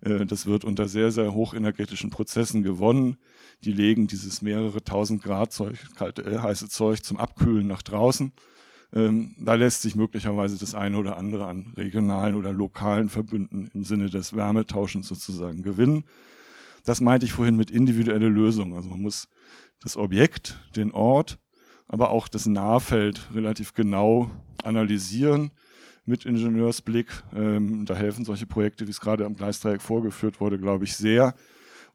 [0.00, 3.18] Äh, das wird unter sehr, sehr hochenergetischen Prozessen gewonnen.
[3.64, 8.32] Die legen dieses mehrere tausend Grad Zeug, kalte, äh, heiße Zeug zum Abkühlen nach draußen.
[8.94, 13.84] Ähm, da lässt sich möglicherweise das eine oder andere an regionalen oder lokalen Verbünden im
[13.84, 16.04] Sinne des Wärmetauschens sozusagen gewinnen.
[16.84, 18.74] Das meinte ich vorhin mit individuelle Lösungen.
[18.74, 19.28] Also man muss
[19.82, 21.38] das Objekt, den Ort,
[21.86, 24.30] aber auch das Nahfeld relativ genau
[24.62, 25.50] analysieren
[26.04, 27.08] mit Ingenieursblick.
[27.34, 31.34] Ähm, da helfen solche Projekte, wie es gerade am Gleisdreieck vorgeführt wurde, glaube ich, sehr,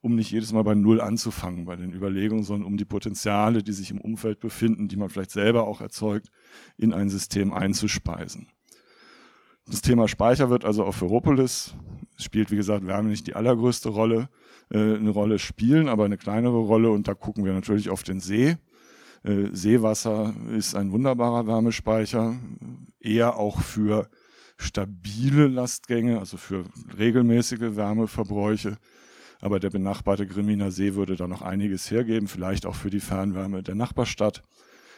[0.01, 3.71] um nicht jedes Mal bei Null anzufangen bei den Überlegungen, sondern um die Potenziale, die
[3.71, 6.29] sich im Umfeld befinden, die man vielleicht selber auch erzeugt,
[6.77, 8.47] in ein System einzuspeisen.
[9.65, 11.73] Das Thema Speicher wird also auf Ferropolis,
[12.17, 14.29] spielt wie gesagt Wärme nicht die allergrößte Rolle,
[14.69, 18.57] eine Rolle spielen, aber eine kleinere Rolle und da gucken wir natürlich auf den See.
[19.23, 22.35] Äh, Seewasser ist ein wunderbarer Wärmespeicher,
[22.99, 24.09] eher auch für
[24.57, 26.65] stabile Lastgänge, also für
[26.97, 28.77] regelmäßige Wärmeverbräuche.
[29.41, 33.61] Aber der benachbarte Griminer See würde da noch einiges hergeben, vielleicht auch für die Fernwärme
[33.61, 34.41] der Nachbarstadt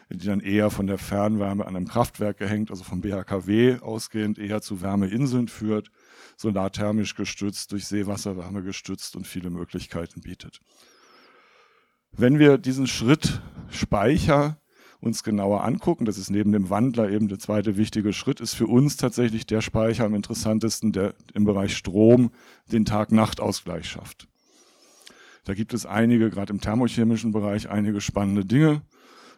[0.10, 4.62] die dann eher von der Fernwärme an einem Kraftwerk gehängt, also vom BHKW ausgehend, eher
[4.62, 5.90] zu Wärmeinseln führt,
[6.38, 10.60] solarthermisch gestützt, durch Seewasserwärme gestützt und viele Möglichkeiten bietet.
[12.12, 14.58] Wenn wir diesen Schritt Speicher
[15.02, 18.68] uns genauer angucken, das ist neben dem Wandler eben der zweite wichtige Schritt, ist für
[18.68, 22.32] uns tatsächlich der Speicher am interessantesten, der im Bereich Strom
[22.72, 24.28] den Tag-Nacht-Ausgleich schafft.
[25.44, 28.82] Da gibt es einige, gerade im thermochemischen Bereich, einige spannende Dinge,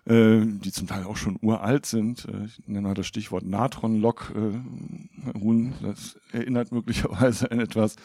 [0.08, 2.26] äh, die zum Teil auch schon uralt sind.
[2.26, 4.34] Äh, ich nenne mal das Stichwort Natron-Lok.
[4.36, 7.96] Äh, das erinnert möglicherweise an etwas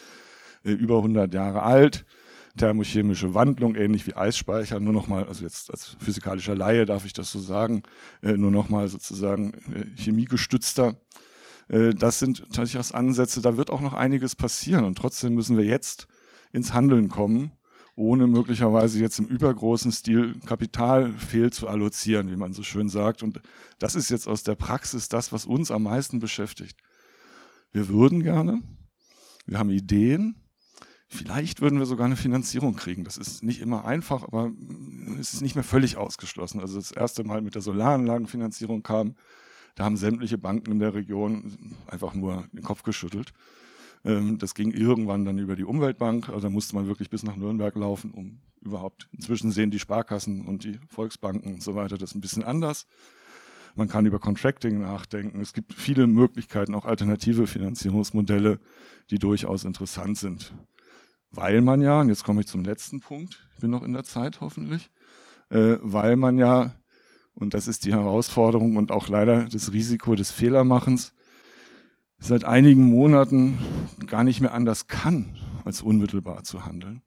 [0.65, 2.05] über 100 Jahre alt
[2.57, 7.33] thermochemische Wandlung, ähnlich wie Eisspeicher, nur nochmal, also jetzt als physikalischer Laie darf ich das
[7.33, 7.83] so sagen,
[8.21, 9.55] nur nochmal sozusagen
[9.97, 10.97] chemiegestützter.
[11.69, 16.09] Das sind durchaus Ansätze, da wird auch noch einiges passieren und trotzdem müssen wir jetzt
[16.53, 17.53] ins Handeln kommen,
[17.95, 23.23] ohne möglicherweise jetzt im übergroßen Stil Kapital fehl zu allozieren, wie man so schön sagt.
[23.23, 23.41] Und
[23.79, 26.79] das ist jetzt aus der Praxis das, was uns am meisten beschäftigt.
[27.73, 28.63] Wir würden gerne,
[29.47, 30.43] wir haben Ideen,
[31.15, 33.05] Vielleicht würden wir sogar eine Finanzierung kriegen.
[33.05, 34.51] Das ist nicht immer einfach, aber
[35.21, 36.59] es ist nicht mehr völlig ausgeschlossen.
[36.59, 39.15] Also das erste Mal mit der Solaranlagenfinanzierung kam,
[39.75, 43.35] da haben sämtliche Banken in der Region einfach nur den Kopf geschüttelt.
[44.05, 46.29] Ähm, das ging irgendwann dann über die Umweltbank.
[46.29, 50.47] Also da musste man wirklich bis nach Nürnberg laufen, um überhaupt, inzwischen sehen die Sparkassen
[50.47, 52.87] und die Volksbanken und so weiter das ein bisschen anders.
[53.75, 55.41] Man kann über Contracting nachdenken.
[55.41, 58.61] Es gibt viele Möglichkeiten, auch alternative Finanzierungsmodelle,
[59.11, 60.53] die durchaus interessant sind
[61.33, 64.05] weil man ja, und jetzt komme ich zum letzten Punkt, ich bin noch in der
[64.05, 64.91] Zeit hoffentlich,
[65.51, 66.75] äh, weil man ja,
[67.35, 71.15] und das ist die Herausforderung und auch leider das Risiko des Fehlermachens,
[72.23, 73.59] seit einigen Monaten
[74.07, 77.03] gar nicht mehr anders kann, als unmittelbar zu handeln.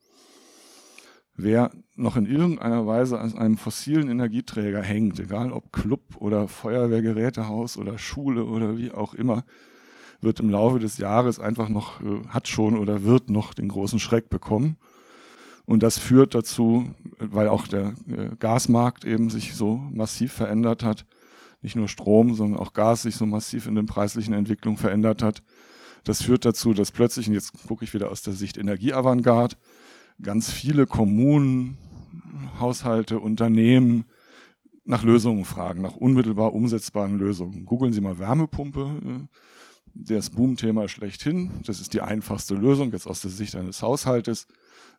[1.37, 7.77] Wer noch in irgendeiner Weise an einem fossilen Energieträger hängt, egal ob Club oder Feuerwehrgerätehaus
[7.77, 9.43] oder Schule oder wie auch immer,
[10.21, 13.99] wird im Laufe des Jahres einfach noch, äh, hat schon oder wird noch den großen
[13.99, 14.77] Schreck bekommen.
[15.65, 16.89] Und das führt dazu,
[17.19, 21.05] weil auch der äh, Gasmarkt eben sich so massiv verändert hat,
[21.65, 25.43] nicht nur Strom, sondern auch Gas sich so massiv in den preislichen Entwicklungen verändert hat.
[26.05, 29.55] Das führt dazu, dass plötzlich, und jetzt gucke ich wieder aus der Sicht Energieavantgarde,
[30.21, 31.77] ganz viele Kommunen,
[32.59, 34.05] Haushalte, Unternehmen
[34.85, 37.65] nach Lösungen fragen, nach unmittelbar umsetzbaren Lösungen.
[37.65, 39.27] Googeln Sie mal Wärmepumpe,
[39.95, 41.49] das Boom-Thema schlechthin.
[41.65, 44.47] Das ist die einfachste Lösung, jetzt aus der Sicht eines Haushaltes.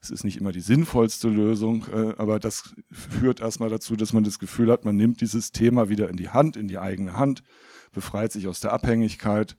[0.06, 4.22] Es ist nicht immer die sinnvollste Lösung, äh, aber das führt erstmal dazu, dass man
[4.22, 7.42] das Gefühl hat, man nimmt dieses Thema wieder in die Hand, in die eigene Hand,
[7.92, 9.56] befreit sich aus der Abhängigkeit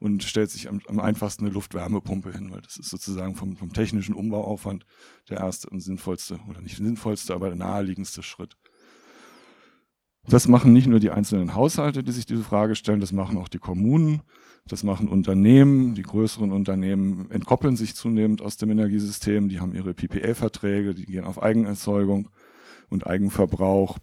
[0.00, 3.72] und stellt sich am, am einfachsten eine Luftwärmepumpe hin, weil das ist sozusagen vom, vom
[3.72, 4.84] technischen Umbauaufwand
[5.30, 8.56] der erste und sinnvollste, oder nicht sinnvollste, aber der naheliegendste Schritt.
[10.26, 13.48] Das machen nicht nur die einzelnen Haushalte, die sich diese Frage stellen, das machen auch
[13.48, 14.22] die Kommunen.
[14.66, 19.92] Das machen Unternehmen, die größeren Unternehmen entkoppeln sich zunehmend aus dem Energiesystem, die haben ihre
[19.92, 22.30] PPA-Verträge, die gehen auf Eigenerzeugung
[22.88, 23.98] und Eigenverbrauch.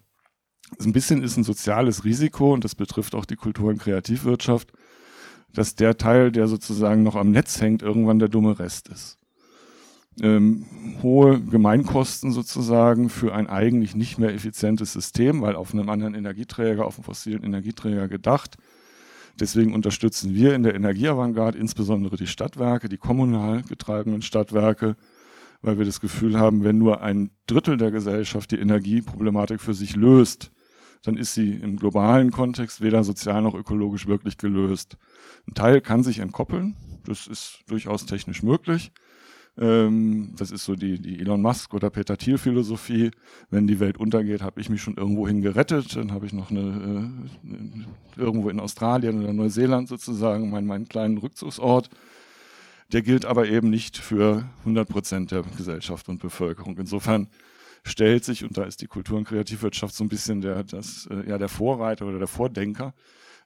[0.78, 4.72] So ein bisschen ist ein soziales Risiko und das betrifft auch die Kultur- und Kreativwirtschaft,
[5.52, 9.18] dass der Teil, der sozusagen noch am Netz hängt, irgendwann der dumme Rest ist.
[10.22, 10.66] Ähm,
[11.02, 16.86] hohe Gemeinkosten sozusagen für ein eigentlich nicht mehr effizientes System, weil auf einem anderen Energieträger,
[16.86, 18.58] auf einem fossilen Energieträger gedacht,
[19.42, 24.96] Deswegen unterstützen wir in der Energieavantgarde insbesondere die Stadtwerke, die kommunal getreibenen Stadtwerke,
[25.64, 29.96] weil wir das Gefühl haben, wenn nur ein Drittel der Gesellschaft die Energieproblematik für sich
[29.96, 30.52] löst,
[31.02, 34.98] dann ist sie im globalen Kontext weder sozial noch ökologisch wirklich gelöst.
[35.48, 38.92] Ein Teil kann sich entkoppeln, das ist durchaus technisch möglich.
[39.58, 43.12] Ähm, das ist so die, die Elon Musk oder Peter Thiel Philosophie.
[43.50, 45.96] Wenn die Welt untergeht, habe ich mich schon irgendwohin gerettet.
[45.96, 47.12] Dann habe ich noch eine,
[47.44, 51.90] äh, irgendwo in Australien oder Neuseeland sozusagen meinen, meinen kleinen Rückzugsort.
[52.94, 56.78] Der gilt aber eben nicht für 100 Prozent der Gesellschaft und Bevölkerung.
[56.78, 57.28] Insofern
[57.84, 61.30] stellt sich, und da ist die Kultur- und Kreativwirtschaft so ein bisschen der, das, äh,
[61.30, 62.94] ja, der Vorreiter oder der Vordenker,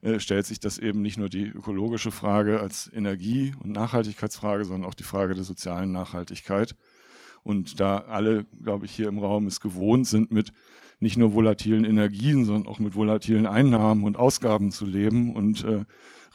[0.06, 4.88] äh, stellt sich das eben nicht nur die ökologische Frage als Energie- und Nachhaltigkeitsfrage, sondern
[4.88, 6.76] auch die Frage der sozialen Nachhaltigkeit.
[7.44, 10.54] Und da alle, glaube ich, hier im Raum es gewohnt sind, mit
[11.00, 15.86] nicht nur volatilen Energien, sondern auch mit volatilen Einnahmen und Ausgaben zu leben und äh,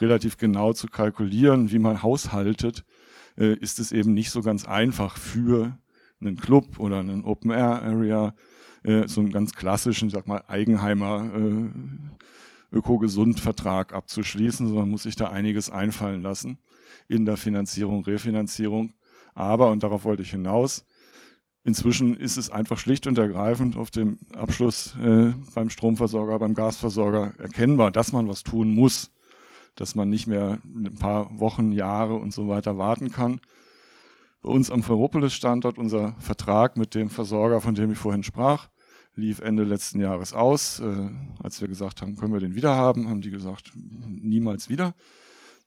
[0.01, 2.85] relativ genau zu kalkulieren, wie man haushaltet,
[3.39, 5.79] äh, ist es eben nicht so ganz einfach für
[6.21, 8.35] einen Club oder einen Open-Air-Area,
[8.83, 11.69] äh, so einen ganz klassischen, sag mal, Eigenheimer äh,
[12.73, 16.59] Ökogesund-Vertrag abzuschließen, sondern muss sich da einiges einfallen lassen
[17.09, 18.93] in der Finanzierung, Refinanzierung.
[19.35, 20.85] Aber, und darauf wollte ich hinaus,
[21.65, 27.35] inzwischen ist es einfach schlicht und ergreifend auf dem Abschluss äh, beim Stromversorger, beim Gasversorger
[27.39, 29.11] erkennbar, dass man was tun muss,
[29.75, 33.41] dass man nicht mehr ein paar Wochen, Jahre und so weiter warten kann.
[34.43, 38.69] Bei uns am Ferropolis-Standort unser Vertrag mit dem Versorger, von dem ich vorhin sprach,
[39.15, 40.81] lief Ende letzten Jahres aus.
[40.81, 41.11] Äh,
[41.43, 44.95] als wir gesagt haben, können wir den wieder haben, haben die gesagt, niemals wieder.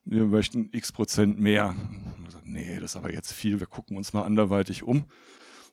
[0.06, 1.76] Wir möchten x Prozent mehr.
[2.26, 5.06] Gesagt, nee, das ist aber jetzt viel, wir gucken uns mal anderweitig um.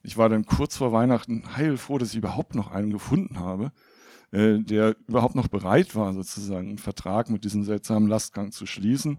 [0.03, 3.73] Ich war dann kurz vor Weihnachten heilfroh, dass ich überhaupt noch einen gefunden habe,
[4.31, 9.19] äh, der überhaupt noch bereit war, sozusagen einen Vertrag mit diesem seltsamen Lastgang zu schließen.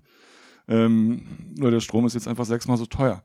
[0.67, 3.23] Ähm, nur der Strom ist jetzt einfach sechsmal so teuer.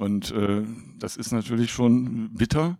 [0.00, 0.64] Und äh,
[0.98, 2.78] das ist natürlich schon bitter.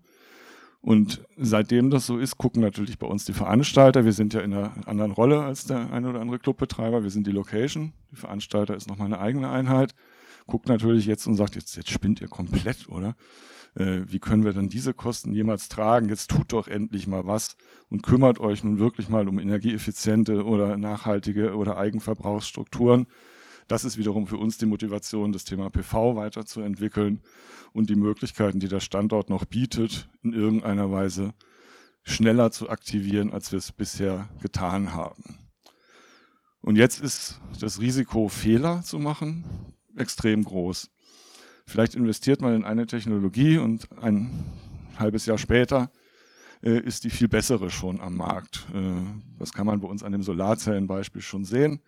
[0.83, 4.05] Und seitdem das so ist, gucken natürlich bei uns die Veranstalter.
[4.05, 7.05] Wir sind ja in einer anderen Rolle als der eine oder andere Clubbetreiber.
[7.05, 7.93] Wir sind die Location.
[8.11, 9.95] Die Veranstalter ist nochmal eine eigene Einheit.
[10.49, 13.14] Guckt natürlich jetzt und sagt, jetzt, jetzt spinnt ihr komplett, oder?
[13.76, 16.09] Äh, wie können wir dann diese Kosten jemals tragen?
[16.09, 17.57] Jetzt tut doch endlich mal was
[17.89, 23.07] und kümmert euch nun wirklich mal um energieeffiziente oder nachhaltige oder Eigenverbrauchsstrukturen.
[23.73, 27.23] Das ist wiederum für uns die Motivation, das Thema PV weiterzuentwickeln
[27.73, 31.33] und die Möglichkeiten, die der Standort noch bietet, in irgendeiner Weise
[32.03, 35.39] schneller zu aktivieren, als wir es bisher getan haben.
[36.61, 39.43] Und jetzt ist das Risiko, Fehler zu machen,
[39.97, 40.91] extrem groß.
[41.64, 44.53] Vielleicht investiert man in eine Technologie und ein
[44.99, 45.91] halbes Jahr später
[46.62, 48.66] äh, ist die viel bessere schon am Markt.
[48.75, 49.01] Äh,
[49.39, 51.81] das kann man bei uns an dem Solarzellenbeispiel schon sehen.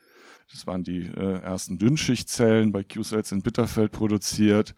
[0.51, 4.75] Das waren die äh, ersten Dünnschichtzellen bei Q-Cells in Bitterfeld produziert.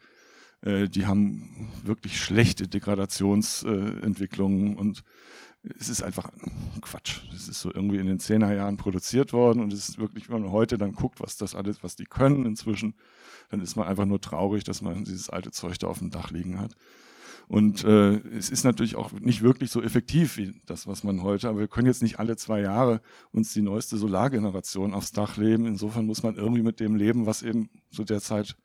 [0.62, 5.02] Äh, die haben wirklich schlechte Degradationsentwicklungen äh, und
[5.78, 6.30] es ist einfach
[6.80, 7.22] Quatsch.
[7.32, 10.52] Das ist so irgendwie in den Zehnerjahren produziert worden und es ist wirklich, wenn man
[10.52, 12.94] heute dann guckt, was das alles, was die können inzwischen,
[13.50, 16.30] dann ist man einfach nur traurig, dass man dieses alte Zeug da auf dem Dach
[16.30, 16.74] liegen hat.
[17.48, 21.48] Und äh, es ist natürlich auch nicht wirklich so effektiv wie das, was man heute,
[21.48, 25.66] aber wir können jetzt nicht alle zwei Jahre uns die neueste Solargeneration aufs Dach leben.
[25.66, 28.56] Insofern muss man irgendwie mit dem leben, was eben zu der Zeit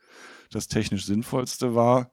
[0.49, 2.11] das technisch sinnvollste war.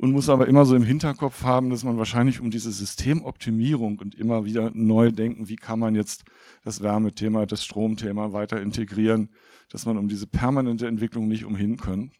[0.00, 4.14] Und muss aber immer so im Hinterkopf haben, dass man wahrscheinlich um diese Systemoptimierung und
[4.14, 6.24] immer wieder neu denken, wie kann man jetzt
[6.62, 9.30] das Wärmethema, das Stromthema weiter integrieren,
[9.70, 12.12] dass man um diese permanente Entwicklung nicht umhin können.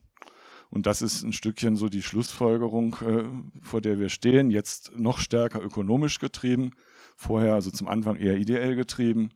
[0.70, 3.24] Und das ist ein Stückchen so die Schlussfolgerung, äh,
[3.62, 6.72] vor der wir stehen, jetzt noch stärker ökonomisch getrieben,
[7.16, 9.30] vorher also zum Anfang eher ideell getrieben.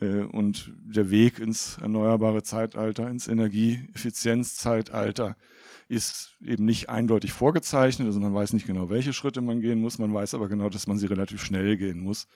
[0.00, 5.36] Äh, und der Weg ins erneuerbare Zeitalter, ins Energieeffizienzzeitalter
[5.88, 8.06] ist eben nicht eindeutig vorgezeichnet.
[8.06, 9.98] Also man weiß nicht genau, welche Schritte man gehen muss.
[9.98, 12.28] Man weiß aber genau, dass man sie relativ schnell gehen muss.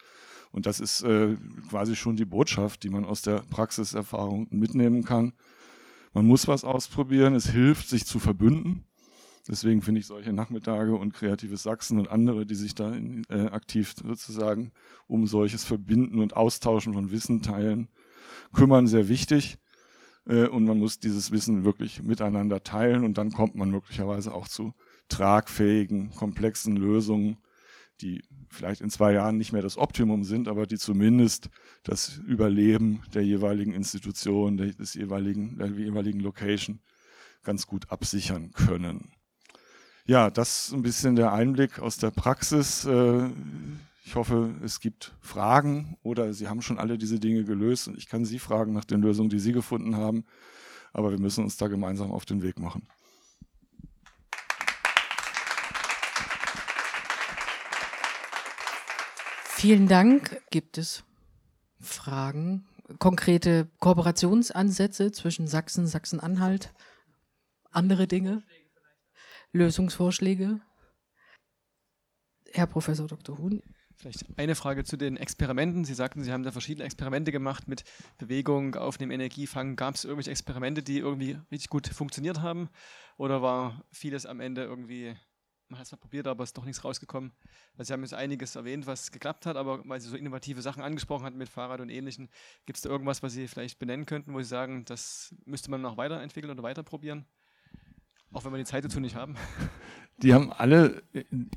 [0.51, 1.37] Und das ist äh,
[1.71, 5.35] quasi schon die Botschaft, die man aus der Praxiserfahrung mitnehmen kann.
[6.15, 7.35] Man muss was ausprobieren.
[7.35, 8.85] Es hilft, sich zu verbünden.
[9.47, 12.95] Deswegen finde ich solche Nachmittage und Kreatives Sachsen und andere, die sich da
[13.29, 14.73] äh, aktiv sozusagen
[15.07, 17.89] um solches Verbinden und Austauschen von Wissen teilen,
[18.55, 19.59] kümmern, sehr wichtig.
[20.27, 24.49] Äh, und man muss dieses Wissen wirklich miteinander teilen und dann kommt man möglicherweise auch
[24.49, 24.73] zu
[25.09, 27.37] tragfähigen, komplexen Lösungen,
[28.01, 31.51] die vielleicht in zwei Jahren nicht mehr das Optimum sind, aber die zumindest
[31.83, 36.81] das Überleben der jeweiligen Institution, des jeweiligen, der jeweiligen Location
[37.43, 39.13] ganz gut absichern können.
[40.07, 42.85] Ja, das ist ein bisschen der Einblick aus der Praxis.
[42.85, 43.31] Äh,
[44.05, 48.07] ich hoffe, es gibt Fragen oder Sie haben schon alle diese Dinge gelöst und ich
[48.07, 50.25] kann Sie fragen nach den Lösungen, die Sie gefunden haben.
[50.93, 52.87] Aber wir müssen uns da gemeinsam auf den Weg machen.
[59.57, 60.43] Vielen Dank.
[60.51, 61.05] Gibt es
[61.81, 62.67] Fragen,
[62.99, 66.75] konkrete Kooperationsansätze zwischen Sachsen, Sachsen-Anhalt,
[67.71, 68.43] andere Dinge,
[69.53, 70.61] Lösungsvorschläge?
[72.53, 73.39] Herr Professor Dr.
[73.39, 73.63] Huhn.
[73.97, 75.85] Vielleicht eine Frage zu den Experimenten.
[75.85, 77.85] Sie sagten, Sie haben da verschiedene Experimente gemacht mit
[78.19, 79.77] Bewegung, Aufnehmen, Energie, Fangen.
[79.77, 82.69] Gab es irgendwelche Experimente, die irgendwie richtig gut funktioniert haben?
[83.17, 85.15] Oder war vieles am Ende irgendwie
[85.75, 87.33] man hat es mal probiert, aber es ist doch nichts rausgekommen.
[87.77, 90.83] Also Sie haben jetzt einiges erwähnt, was geklappt hat, aber weil Sie so innovative Sachen
[90.83, 92.29] angesprochen hatten mit Fahrrad und Ähnlichem,
[92.65, 95.83] gibt es da irgendwas, was Sie vielleicht benennen könnten, wo Sie sagen, das müsste man
[95.83, 97.25] noch weiterentwickeln oder weiter probieren?
[98.33, 99.35] Auch wenn wir die Zeit dazu nicht haben.
[100.23, 101.03] Die haben alle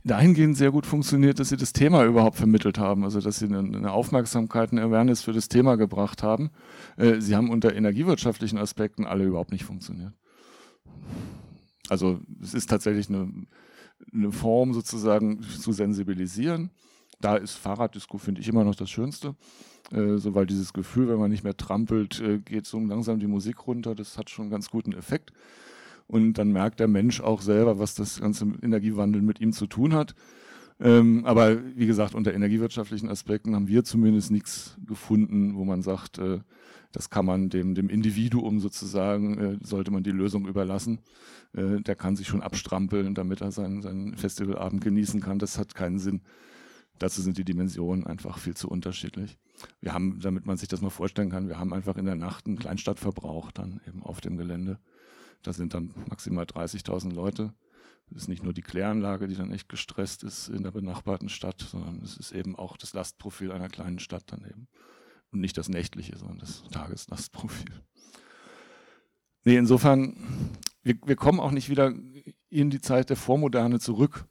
[0.04, 3.92] dahingehend sehr gut funktioniert, dass sie das Thema überhaupt vermittelt haben, also dass sie eine
[3.92, 6.50] Aufmerksamkeit, eine Awareness für das Thema gebracht haben.
[6.96, 10.14] Äh, sie haben unter energiewirtschaftlichen Aspekten alle überhaupt nicht funktioniert.
[11.88, 13.32] Also es ist tatsächlich eine
[14.14, 16.72] eine Form sozusagen zu sensibilisieren.
[17.20, 19.36] Da ist Fahrraddisco, finde ich, immer noch das Schönste.
[19.92, 23.28] Äh, so, weil dieses Gefühl, wenn man nicht mehr trampelt, äh, geht so langsam die
[23.28, 23.96] Musik runter.
[23.96, 25.32] Das hat schon einen ganz guten Effekt.
[26.08, 29.94] Und dann merkt der Mensch auch selber, was das ganze Energiewandel mit ihm zu tun
[29.94, 30.16] hat.
[30.80, 36.20] Ähm, aber wie gesagt, unter energiewirtschaftlichen Aspekten haben wir zumindest nichts gefunden, wo man sagt,
[36.20, 36.40] äh,
[36.98, 40.98] das kann man dem, dem Individuum sozusagen, äh, sollte man die Lösung überlassen.
[41.54, 45.38] Äh, der kann sich schon abstrampeln, damit er seinen, seinen Festivalabend genießen kann.
[45.38, 46.24] Das hat keinen Sinn.
[46.98, 49.38] dazu sind die Dimensionen einfach viel zu unterschiedlich.
[49.80, 52.48] Wir haben, damit man sich das mal vorstellen kann, wir haben einfach in der Nacht
[52.48, 54.80] einen Kleinstadtverbrauch dann eben auf dem Gelände.
[55.44, 57.54] Da sind dann maximal 30.000 Leute.
[58.10, 61.62] Das ist nicht nur die Kläranlage, die dann echt gestresst ist in der benachbarten Stadt,
[61.62, 64.68] sondern es ist eben auch das Lastprofil einer kleinen Stadt daneben.
[65.32, 67.72] Und nicht das nächtliche, sondern das Tageslastprofil.
[69.44, 70.16] Nee, insofern,
[70.84, 71.94] wir, wir kommen auch nicht wieder
[72.50, 74.26] in die Zeit der Vormoderne zurück.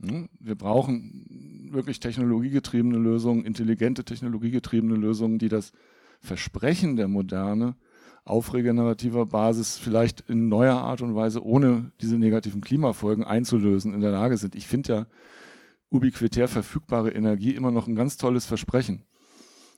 [0.00, 0.28] Hm?
[0.38, 5.72] Wir brauchen wirklich technologiegetriebene Lösungen, intelligente technologiegetriebene Lösungen, die das
[6.20, 7.76] Versprechen der Moderne
[8.24, 14.00] auf regenerativer Basis vielleicht in neuer Art und Weise ohne diese negativen Klimafolgen einzulösen in
[14.00, 14.56] der Lage sind.
[14.56, 15.06] Ich finde ja
[15.90, 19.05] ubiquitär verfügbare Energie immer noch ein ganz tolles Versprechen.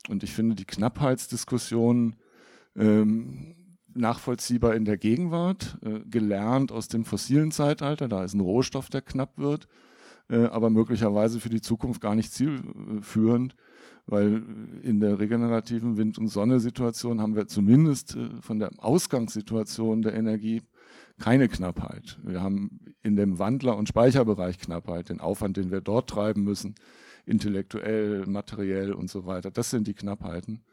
[0.08, 2.16] Und ich finde die Knappheitsdiskussion
[2.76, 3.54] ähm,
[3.94, 9.02] nachvollziehbar in der Gegenwart, äh, gelernt aus dem fossilen Zeitalter, da ist ein Rohstoff, der
[9.02, 9.68] knapp wird,
[10.30, 13.56] äh, aber möglicherweise für die Zukunft gar nicht zielführend,
[14.06, 14.42] weil
[14.82, 20.62] in der regenerativen Wind- und Sonne-Situation haben wir zumindest äh, von der Ausgangssituation der Energie
[21.18, 22.18] keine Knappheit.
[22.22, 26.76] Wir haben in dem Wandler- und Speicherbereich Knappheit, den Aufwand, den wir dort treiben müssen,
[27.28, 29.50] intellektuell, materiell und so weiter.
[29.50, 30.64] Das sind die Knappheiten.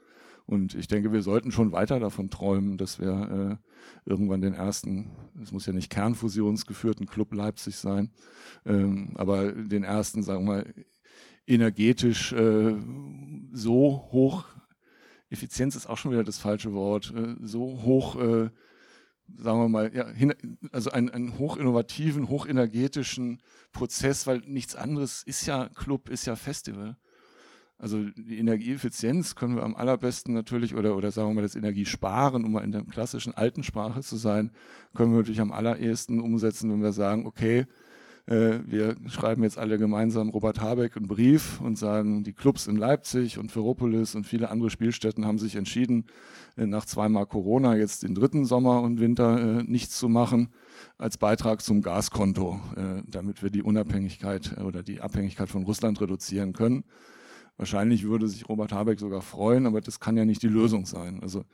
[0.48, 5.12] Und ich denke, wir sollten schon weiter davon träumen, dass wir äh, irgendwann den ersten,
[5.42, 8.12] es muss ja nicht kernfusionsgeführten Club Leipzig sein,
[8.64, 10.74] ähm, aber den ersten, sagen wir mal,
[11.48, 12.76] energetisch äh,
[13.54, 14.46] so hoch,
[15.30, 18.50] Effizienz ist auch schon wieder das falsche Wort, äh, so hoch, äh,
[19.38, 20.34] sagen wir mal, ja, hin,
[20.72, 26.98] also einen, einen hochinnovativen, hochenergetischen Prozess, weil nichts anderes ist ja Club, ist ja Festival.
[27.78, 32.46] Also die Energieeffizienz können wir am allerbesten natürlich, oder, oder sagen wir mal das Energiesparen,
[32.46, 34.52] um mal in der klassischen alten Sprache zu sein,
[34.94, 37.66] können wir natürlich am allerersten umsetzen, wenn wir sagen, okay,
[38.28, 43.38] wir schreiben jetzt alle gemeinsam Robert Habeck einen Brief und sagen, die Clubs in Leipzig
[43.38, 46.06] und Ferropolis und viele andere Spielstätten haben sich entschieden,
[46.58, 50.50] äh, nach zweimal Corona jetzt den dritten Sommer und Winter äh, nichts zu machen
[50.98, 56.00] als Beitrag zum Gaskonto, äh, damit wir die Unabhängigkeit äh, oder die Abhängigkeit von Russland
[56.02, 56.84] reduzieren können.
[57.58, 61.20] Wahrscheinlich würde sich Robert Habeck sogar freuen, aber das kann ja nicht die Lösung sein.
[61.22, 61.46] Also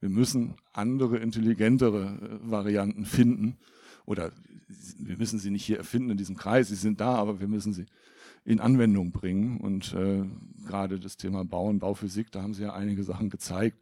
[0.00, 3.56] wir müssen andere, intelligentere äh, Varianten finden.
[4.04, 4.30] Oder
[4.98, 7.72] wir müssen sie nicht hier erfinden in diesem Kreis, sie sind da, aber wir müssen
[7.72, 7.86] sie
[8.44, 9.58] in Anwendung bringen.
[9.58, 10.24] Und äh,
[10.66, 13.78] gerade das Thema Bauen, Bauphysik, da haben Sie ja einige Sachen gezeigt,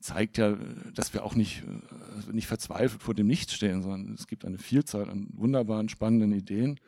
[0.00, 0.56] zeigt ja,
[0.94, 4.58] dass wir auch nicht, äh, nicht verzweifelt vor dem Nichts stehen, sondern es gibt eine
[4.58, 6.78] Vielzahl an wunderbaren, spannenden Ideen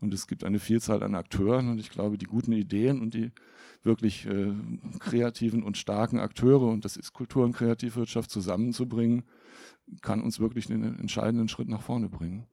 [0.00, 3.32] und es gibt eine Vielzahl an Akteuren und ich glaube, die guten Ideen und die
[3.82, 4.52] wirklich äh,
[4.98, 9.24] kreativen und starken Akteure, und das ist Kultur- und Kreativwirtschaft, zusammenzubringen,
[10.00, 12.46] kann uns wirklich einen entscheidenden Schritt nach vorne bringen.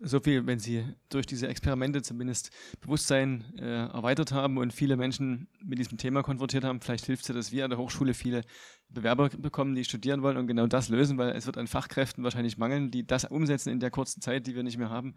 [0.00, 5.48] So viel, wenn Sie durch diese Experimente zumindest Bewusstsein äh, erweitert haben und viele Menschen
[5.62, 8.42] mit diesem Thema konfrontiert haben, vielleicht hilft es ja, dass wir an der Hochschule viele
[8.88, 12.58] Bewerber bekommen, die studieren wollen und genau das lösen, weil es wird an Fachkräften wahrscheinlich
[12.58, 15.14] mangeln, die das umsetzen in der kurzen Zeit, die wir nicht mehr haben.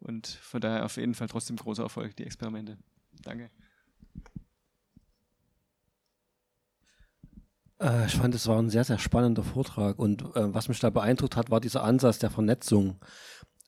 [0.00, 2.78] Und von daher auf jeden Fall trotzdem großer Erfolg, die Experimente.
[3.22, 3.50] Danke.
[7.80, 10.90] Äh, ich fand, es war ein sehr, sehr spannender Vortrag und äh, was mich da
[10.90, 12.98] beeindruckt hat, war dieser Ansatz der Vernetzung.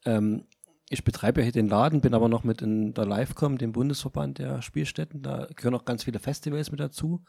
[0.06, 0.46] Ähm,
[0.88, 4.38] ich betreibe ja hier den Laden, bin aber noch mit in der Livecom, dem Bundesverband
[4.38, 5.22] der Spielstätten.
[5.22, 7.24] Da gehören auch ganz viele Festivals mit dazu.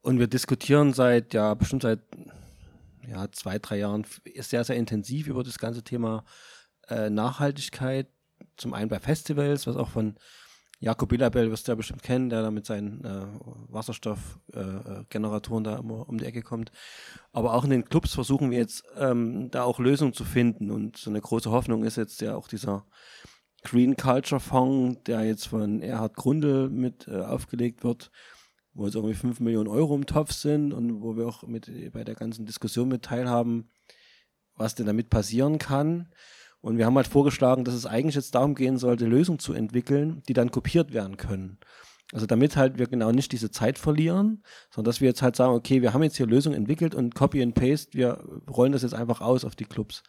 [0.00, 2.00] Und wir diskutieren seit, ja, bestimmt seit
[3.08, 4.06] ja, zwei, drei Jahren
[4.38, 6.24] sehr, sehr intensiv über das ganze Thema
[6.88, 8.08] äh, Nachhaltigkeit.
[8.56, 10.16] Zum einen bei Festivals, was auch von
[10.84, 13.24] Jakob Billabel wirst du ja bestimmt kennen, der da mit seinen äh,
[13.70, 16.72] Wasserstoffgeneratoren äh, da immer um die Ecke kommt.
[17.32, 20.70] Aber auch in den Clubs versuchen wir jetzt ähm, da auch Lösungen zu finden.
[20.70, 22.84] Und so eine große Hoffnung ist jetzt ja auch dieser
[23.62, 28.10] Green Culture Fonds, der jetzt von Erhard Grundl mit äh, aufgelegt wird,
[28.74, 32.04] wo es irgendwie 5 Millionen Euro im Topf sind und wo wir auch mit bei
[32.04, 33.70] der ganzen Diskussion mit teilhaben,
[34.54, 36.10] was denn damit passieren kann.
[36.64, 40.22] Und wir haben halt vorgeschlagen, dass es eigentlich jetzt darum gehen sollte, Lösungen zu entwickeln,
[40.28, 41.58] die dann kopiert werden können.
[42.10, 45.52] Also damit halt wir genau nicht diese Zeit verlieren, sondern dass wir jetzt halt sagen,
[45.52, 48.94] okay, wir haben jetzt hier Lösungen entwickelt und Copy and Paste, wir rollen das jetzt
[48.94, 50.04] einfach aus auf die Clubs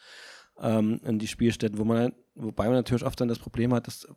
[0.62, 4.08] ähm, und die Spielstätten, wo man, wobei man natürlich oft dann das Problem hat, dass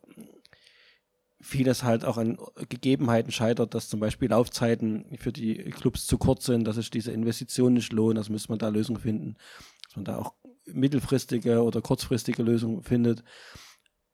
[1.41, 2.37] vieles halt auch an
[2.69, 7.11] Gegebenheiten scheitert, dass zum Beispiel Laufzeiten für die Clubs zu kurz sind, dass sich diese
[7.11, 9.35] Investitionen nicht lohnen, also müsste man da Lösungen finden,
[9.83, 10.35] dass man da auch
[10.73, 13.23] mittelfristige oder kurzfristige Lösung findet.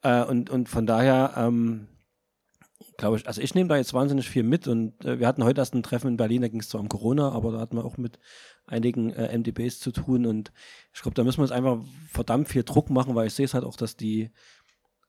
[0.01, 1.87] Äh, und, und von daher, ähm,
[2.97, 5.61] glaube ich, also ich nehme da jetzt wahnsinnig viel mit und äh, wir hatten heute
[5.61, 7.85] erst ein Treffen in Berlin, da ging es zwar um Corona, aber da hatten wir
[7.85, 8.19] auch mit
[8.65, 10.51] einigen äh, MDBs zu tun und
[10.93, 11.79] ich glaube, da müssen wir uns einfach
[12.09, 14.31] verdammt viel Druck machen, weil ich sehe es halt auch, dass die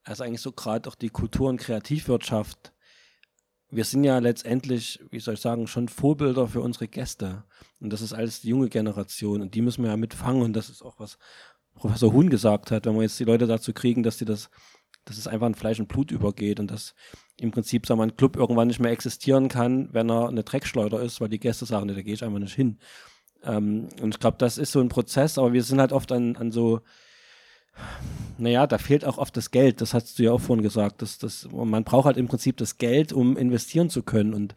[0.07, 2.73] also eigentlich so gerade auch die Kultur- und Kreativwirtschaft.
[3.71, 7.45] Wir sind ja letztendlich, wie soll ich sagen, schon Vorbilder für unsere Gäste.
[7.81, 10.43] Und das ist alles die junge Generation und die müssen wir ja mitfangen.
[10.43, 11.19] Und das ist auch was
[11.75, 14.51] Professor Huhn gesagt hat, wenn wir jetzt die Leute dazu kriegen, dass sie das,
[15.05, 16.95] dass es einfach in Fleisch und Blut übergeht und dass
[17.39, 21.03] im Prinzip, sagen wir, ein Club irgendwann nicht mehr existieren kann, wenn er eine Dreckschleuder
[21.03, 22.79] ist, weil die Gäste sagen, nee, da gehe ich einfach nicht hin.
[23.43, 26.37] Ähm, und ich glaube, das ist so ein Prozess, aber wir sind halt oft an,
[26.37, 26.81] an so,
[28.39, 31.03] naja, da fehlt auch oft das Geld, das hast du ja auch vorhin gesagt.
[31.03, 34.35] Das, das, man braucht halt im Prinzip das Geld, um investieren zu können.
[34.35, 34.55] Und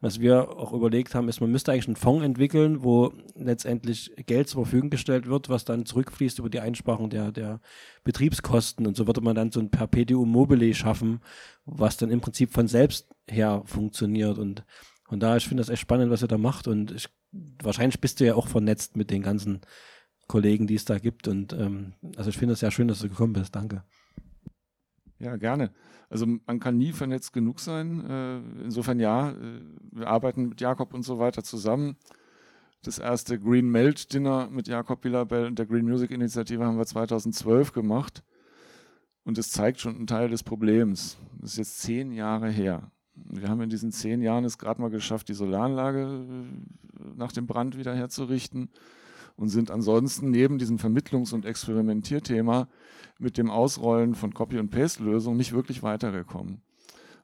[0.00, 4.48] was wir auch überlegt haben, ist, man müsste eigentlich einen Fonds entwickeln, wo letztendlich Geld
[4.48, 7.60] zur Verfügung gestellt wird, was dann zurückfließt über die Einsparung der, der
[8.04, 8.86] Betriebskosten.
[8.86, 11.20] Und so würde man dann so ein Perpetuum mobile schaffen,
[11.66, 14.38] was dann im Prinzip von selbst her funktioniert.
[14.38, 14.64] Und
[15.08, 16.68] von daher, ich finde das echt spannend, was ihr da macht.
[16.68, 17.08] Und ich,
[17.62, 19.60] wahrscheinlich bist du ja auch vernetzt mit den ganzen
[20.28, 21.26] Kollegen, die es da gibt.
[21.26, 23.56] Und ähm, also ich finde es sehr schön, dass du gekommen bist.
[23.56, 23.82] Danke.
[25.18, 25.72] Ja, gerne.
[26.10, 28.04] Also man kann nie vernetzt genug sein.
[28.08, 29.60] Äh, insofern ja, äh,
[29.90, 31.96] wir arbeiten mit Jakob und so weiter zusammen.
[32.82, 36.86] Das erste Green Melt Dinner mit Jakob Billabell und der Green Music Initiative haben wir
[36.86, 38.22] 2012 gemacht.
[39.24, 41.18] Und es zeigt schon einen Teil des Problems.
[41.40, 42.92] Das ist jetzt zehn Jahre her.
[43.14, 47.46] Wir haben in diesen zehn Jahren es gerade mal geschafft, die Solaranlage äh, nach dem
[47.46, 48.70] Brand wieder herzurichten
[49.38, 52.68] und sind ansonsten neben diesem Vermittlungs- und Experimentierthema
[53.18, 56.60] mit dem Ausrollen von Copy- und Paste-Lösungen nicht wirklich weitergekommen.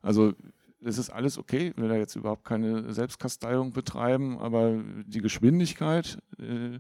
[0.01, 0.33] Also
[0.81, 6.79] es ist alles okay, wir da jetzt überhaupt keine Selbstkasteiung betreiben, aber die Geschwindigkeit äh,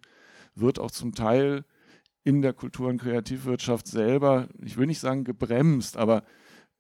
[0.55, 1.65] wird auch zum Teil
[2.23, 6.23] in der Kultur- und Kreativwirtschaft selber, ich will nicht sagen gebremst, aber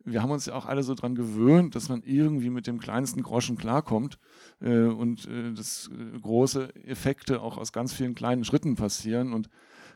[0.04, 3.22] wir haben uns ja auch alle so dran gewöhnt, dass man irgendwie mit dem kleinsten
[3.22, 4.18] Groschen klarkommt
[4.60, 9.48] äh, und äh, dass äh, große Effekte auch aus ganz vielen kleinen Schritten passieren und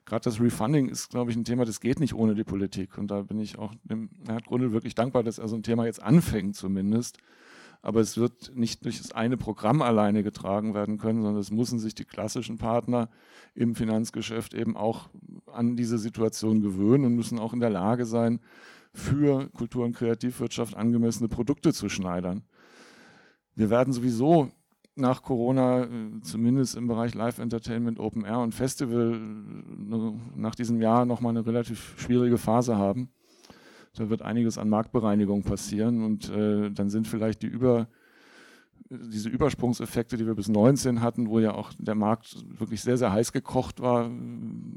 [0.06, 2.96] gerade das Refunding ist, glaube ich, ein Thema, das geht nicht ohne die Politik.
[2.96, 5.84] Und da bin ich auch dem Herrn Grundl wirklich dankbar, dass er so ein Thema
[5.84, 7.18] jetzt anfängt zumindest.
[7.82, 11.78] Aber es wird nicht durch das eine Programm alleine getragen werden können, sondern es müssen
[11.78, 13.09] sich die klassischen Partner
[13.54, 15.11] im Finanzgeschäft eben auch
[15.52, 18.40] an diese Situation gewöhnen und müssen auch in der Lage sein,
[18.99, 22.42] für Kultur- und Kreativwirtschaft angemessene Produkte zu schneidern.
[23.55, 24.51] Wir werden sowieso
[24.94, 30.80] nach Corona, äh, zumindest im Bereich Live Entertainment, Open Air und Festival, äh, nach diesem
[30.80, 33.11] Jahr nochmal eine relativ schwierige Phase haben.
[33.94, 37.88] Da wird einiges an Marktbereinigung passieren und äh, dann sind vielleicht die über
[38.90, 43.12] diese Übersprungseffekte, die wir bis 19 hatten, wo ja auch der Markt wirklich sehr, sehr
[43.12, 44.09] heiß gekocht war,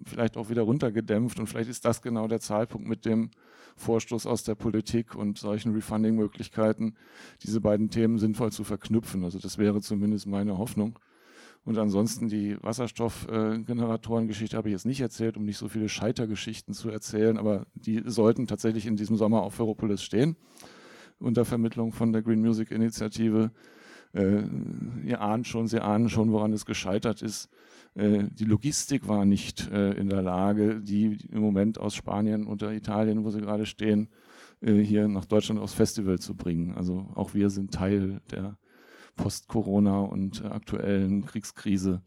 [0.05, 1.39] vielleicht auch wieder runtergedämpft.
[1.39, 3.31] Und vielleicht ist das genau der Zeitpunkt mit dem
[3.77, 6.95] Vorstoß aus der Politik und solchen Refunding-Möglichkeiten,
[7.43, 9.23] diese beiden Themen sinnvoll zu verknüpfen.
[9.23, 10.99] Also das wäre zumindest meine Hoffnung.
[11.63, 16.89] Und ansonsten die Wasserstoffgeneratoren-Geschichte habe ich jetzt nicht erzählt, um nicht so viele Scheitergeschichten zu
[16.89, 20.37] erzählen, aber die sollten tatsächlich in diesem Sommer auf Ferropolis stehen,
[21.19, 23.51] unter Vermittlung von der Green Music Initiative.
[24.13, 24.43] Äh,
[25.05, 27.49] ihr ahnt schon, Sie ahnen schon, woran es gescheitert ist.
[27.95, 32.73] Äh, die Logistik war nicht äh, in der Lage, die im Moment aus Spanien oder
[32.73, 34.09] Italien, wo sie gerade stehen,
[34.61, 36.73] äh, hier nach Deutschland aufs Festival zu bringen.
[36.75, 38.57] Also auch wir sind Teil der
[39.15, 42.01] Post-Corona und aktuellen Kriegskrise.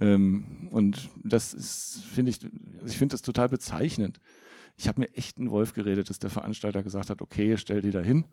[0.00, 2.38] Ähm, und das ist, finde ich,
[2.86, 4.20] ich finde das total bezeichnend.
[4.78, 7.90] Ich habe mir echt einen Wolf geredet, dass der Veranstalter gesagt hat, okay, stell die
[7.90, 8.24] da hin.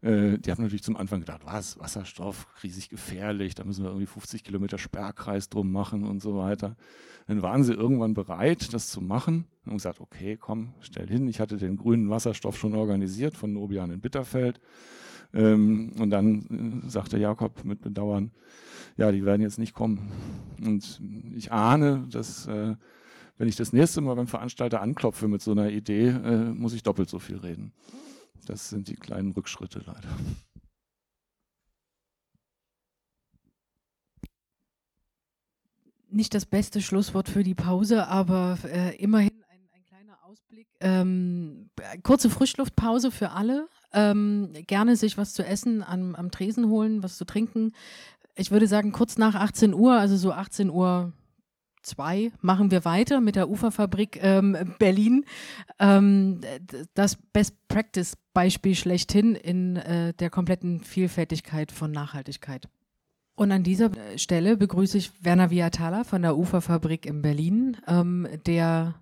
[0.00, 4.06] Äh, die haben natürlich zum Anfang gedacht, was, Wasserstoff, riesig gefährlich, da müssen wir irgendwie
[4.06, 6.74] 50 Kilometer Sperrkreis drum machen und so weiter.
[7.26, 11.28] Dann waren sie irgendwann bereit, das zu machen und gesagt, okay, komm, stell hin.
[11.28, 14.58] Ich hatte den grünen Wasserstoff schon organisiert von Nobian in Bitterfeld.
[15.34, 18.30] Ähm, und dann äh, sagte Jakob mit Bedauern,
[18.96, 20.10] ja, die werden jetzt nicht kommen.
[20.64, 21.02] Und
[21.36, 22.74] ich ahne, dass äh,
[23.40, 26.82] wenn ich das nächste Mal beim Veranstalter anklopfe mit so einer Idee, äh, muss ich
[26.82, 27.72] doppelt so viel reden.
[28.44, 30.10] Das sind die kleinen Rückschritte leider.
[36.10, 40.66] Nicht das beste Schlusswort für die Pause, aber äh, immerhin ein, ein, kleiner Ausblick.
[40.80, 41.70] Ähm,
[42.02, 43.68] kurze Frischluftpause für alle.
[43.94, 47.72] Ähm, gerne sich was zu essen am, am Tresen holen, was zu trinken.
[48.34, 51.14] Ich würde sagen, kurz nach 18 Uhr, also so 18 Uhr
[51.82, 55.24] zwei machen wir weiter mit der Uferfabrik ähm, Berlin.
[55.78, 56.40] Ähm,
[56.94, 62.68] das Best Practice Beispiel schlechthin in äh, der kompletten Vielfältigkeit von Nachhaltigkeit.
[63.34, 68.94] Und an dieser Stelle begrüße ich Werner Viatala von der Uferfabrik in Berlin, ähm, der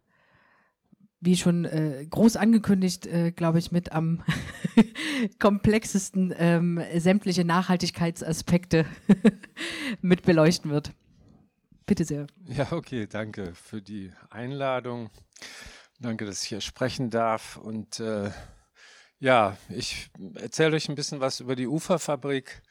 [1.21, 4.23] wie schon äh, groß angekündigt, äh, glaube ich, mit am
[5.41, 8.87] komplexesten ähm, sämtliche Nachhaltigkeitsaspekte
[10.01, 10.93] mit beleuchten wird.
[11.89, 12.27] Bitte sehr.
[12.47, 15.09] Ja, okay, danke für die Einladung.
[15.99, 17.57] Danke, dass ich hier sprechen darf.
[17.57, 18.31] Und äh,
[19.21, 22.63] Ja, ich erzähle euch ein bisschen was über die Uferfabrik.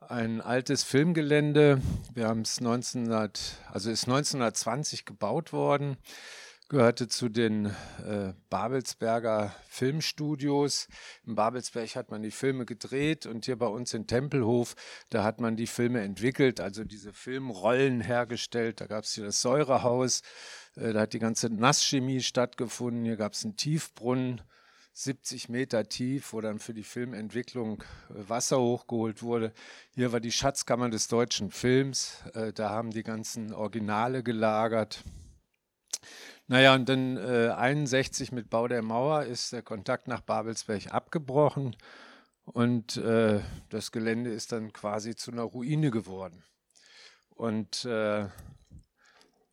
[0.00, 1.80] Ein altes Filmgelände.
[2.12, 5.96] Wir haben es 1900, also ist 1920 gebaut worden
[6.70, 10.86] gehörte zu den äh, Babelsberger Filmstudios.
[11.26, 14.76] In Babelsberg hat man die Filme gedreht und hier bei uns in Tempelhof,
[15.10, 18.80] da hat man die Filme entwickelt, also diese Filmrollen hergestellt.
[18.80, 20.22] Da gab es hier das Säurehaus,
[20.76, 23.04] äh, da hat die ganze Nasschemie stattgefunden.
[23.04, 24.40] Hier gab es einen Tiefbrunnen.
[24.92, 29.52] 70 Meter tief, wo dann für die Filmentwicklung äh, Wasser hochgeholt wurde.
[29.94, 32.22] Hier war die Schatzkammer des deutschen Films.
[32.34, 35.02] Äh, da haben die ganzen Originale gelagert.
[36.50, 41.76] Naja, und dann äh, 61 mit Bau der Mauer ist der Kontakt nach Babelsberg abgebrochen
[42.42, 43.38] und äh,
[43.68, 46.42] das Gelände ist dann quasi zu einer Ruine geworden.
[47.28, 48.26] Und äh,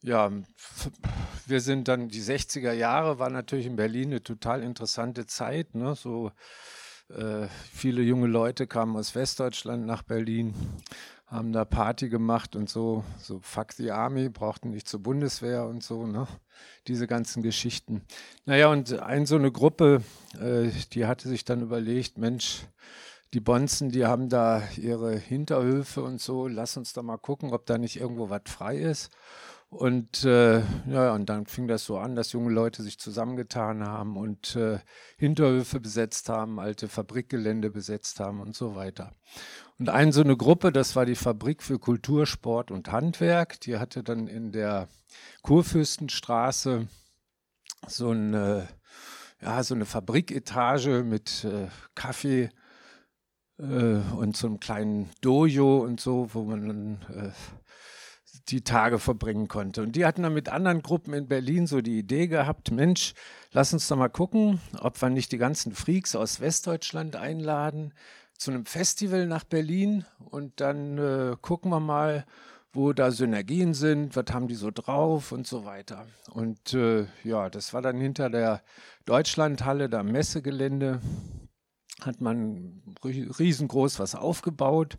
[0.01, 0.31] ja,
[1.45, 5.75] wir sind dann, die 60er Jahre war natürlich in Berlin eine total interessante Zeit.
[5.75, 5.93] Ne?
[5.93, 6.31] So
[7.09, 10.55] äh, viele junge Leute kamen aus Westdeutschland nach Berlin
[11.27, 15.83] haben da Party gemacht und so, so fuck the Army, brauchten nicht zur Bundeswehr und
[15.83, 16.25] so, ne?
[16.87, 18.01] Diese ganzen Geschichten.
[18.45, 20.01] Naja, und ein so eine Gruppe,
[20.39, 22.61] äh, die hatte sich dann überlegt, Mensch,
[23.33, 27.65] die Bonzen, die haben da ihre Hinterhöfe und so, lass uns da mal gucken, ob
[27.65, 29.11] da nicht irgendwo was frei ist.
[29.69, 34.15] Und äh, ja, und dann fing das so an, dass junge Leute sich zusammengetan haben
[34.15, 34.79] und äh,
[35.17, 39.11] Hinterhöfe besetzt haben, alte Fabrikgelände besetzt haben und so weiter.
[39.79, 43.77] Und eine so eine Gruppe, das war die Fabrik für Kultur, Sport und Handwerk, die
[43.77, 44.87] hatte dann in der
[45.43, 46.87] Kurfürstenstraße
[47.87, 48.67] so eine,
[49.39, 52.49] ja, so eine Fabriketage mit äh, Kaffee
[53.59, 57.31] äh, und so einem kleinen Dojo und so, wo man dann äh,
[58.49, 59.83] die Tage verbringen konnte.
[59.83, 63.13] Und die hatten dann mit anderen Gruppen in Berlin so die Idee gehabt, Mensch,
[63.51, 67.93] lass uns doch mal gucken, ob wir nicht die ganzen Freaks aus Westdeutschland einladen
[68.37, 72.25] zu einem Festival nach Berlin und dann äh, gucken wir mal,
[72.73, 76.05] wo da Synergien sind, was haben die so drauf und so weiter.
[76.31, 78.61] Und äh, ja, das war dann hinter der
[79.05, 81.01] Deutschlandhalle, da Messegelände,
[82.01, 84.97] hat man riesengroß was aufgebaut.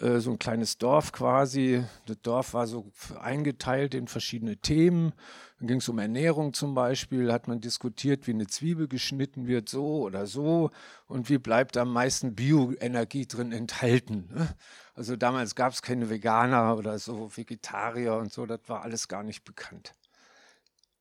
[0.00, 1.84] Äh, so ein kleines Dorf quasi.
[2.06, 2.90] Das Dorf war so
[3.20, 5.12] eingeteilt in verschiedene Themen.
[5.58, 9.68] Dann ging es um Ernährung zum Beispiel, hat man diskutiert, wie eine Zwiebel geschnitten wird,
[9.68, 10.70] so oder so,
[11.06, 14.28] und wie bleibt am meisten Bioenergie drin enthalten.
[14.34, 14.48] Ne?
[14.94, 19.22] Also damals gab es keine Veganer oder so, Vegetarier und so, das war alles gar
[19.22, 19.94] nicht bekannt.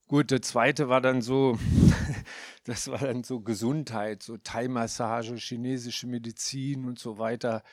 [0.07, 1.57] Gut, der zweite war dann so,
[2.65, 7.63] das war dann so Gesundheit, so Thai-Massage, chinesische Medizin und so weiter.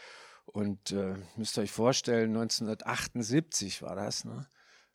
[0.46, 4.46] Und äh, müsst ihr euch vorstellen, 1978 war das, ne?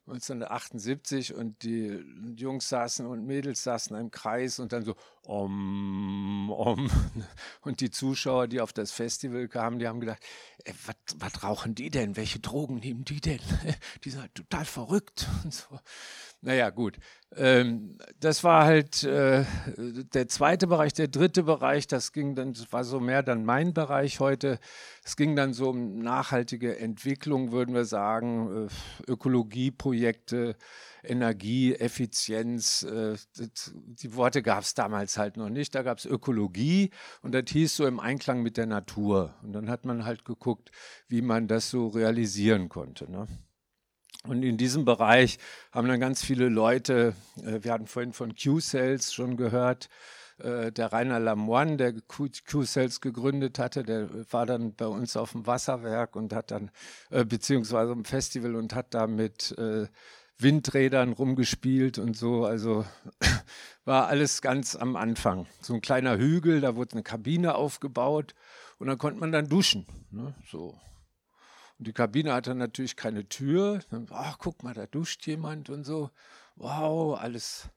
[0.08, 2.00] 1978 und die
[2.38, 6.90] Jungs saßen und Mädels saßen im Kreis und dann so om, om.
[7.62, 10.24] Und die Zuschauer, die auf das Festival kamen, die haben gedacht,
[11.16, 12.16] was rauchen die denn?
[12.16, 13.40] Welche Drogen nehmen die denn?
[14.04, 15.80] Die sind halt total verrückt und so.
[16.46, 17.00] Naja, gut.
[17.36, 19.46] Ähm, das war halt äh,
[19.78, 20.94] der zweite Bereich.
[20.94, 24.60] Der dritte Bereich, das ging dann, das war so mehr dann mein Bereich heute.
[25.04, 30.56] Es ging dann so um nachhaltige Entwicklung, würden wir sagen, äh, Ökologieprojekte,
[31.04, 32.84] Energieeffizienz.
[32.84, 35.74] Äh, das, die Worte gab es damals halt noch nicht.
[35.74, 36.92] Da gab es Ökologie
[37.24, 39.34] und das hieß so im Einklang mit der Natur.
[39.42, 40.70] Und dann hat man halt geguckt,
[41.08, 43.10] wie man das so realisieren konnte.
[43.12, 43.26] Ne?
[44.28, 45.38] Und in diesem Bereich
[45.72, 49.90] haben dann ganz viele Leute, äh, wir hatten vorhin von Q-Cells schon gehört,
[50.40, 55.48] äh, der Rainer Lamoine, der Q-Cells gegründet hatte, der war dann bei uns auf dem
[55.48, 56.72] Wasserwerk und hat dann,
[57.10, 59.56] äh, beziehungsweise im Festival und hat da mit
[60.38, 62.46] Windrädern rumgespielt und so.
[62.46, 62.86] Also
[63.86, 65.48] war alles ganz am Anfang.
[65.62, 68.36] So ein kleiner Hügel, da wurde eine Kabine aufgebaut
[68.78, 69.86] und dann konnte man dann duschen.
[70.12, 70.34] Ne?
[70.50, 70.78] So.
[71.78, 73.80] Und die Kabine hatte natürlich keine Tür.
[74.12, 76.10] Ach, guck mal, da duscht jemand und so.
[76.56, 77.70] Wow, alles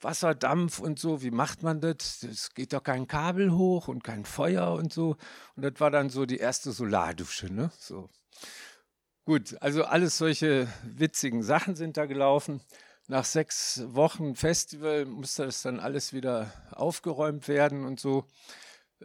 [0.00, 1.22] Wasserdampf und so.
[1.22, 2.22] Wie macht man das?
[2.22, 5.16] Es geht doch kein Kabel hoch und kein Feuer und so.
[5.54, 7.70] Und das war dann so die erste Solardusche, ne?
[7.78, 8.08] So.
[9.24, 12.60] Gut, also alles solche witzigen Sachen sind da gelaufen.
[13.06, 18.26] Nach sechs Wochen Festival musste das dann alles wieder aufgeräumt werden und so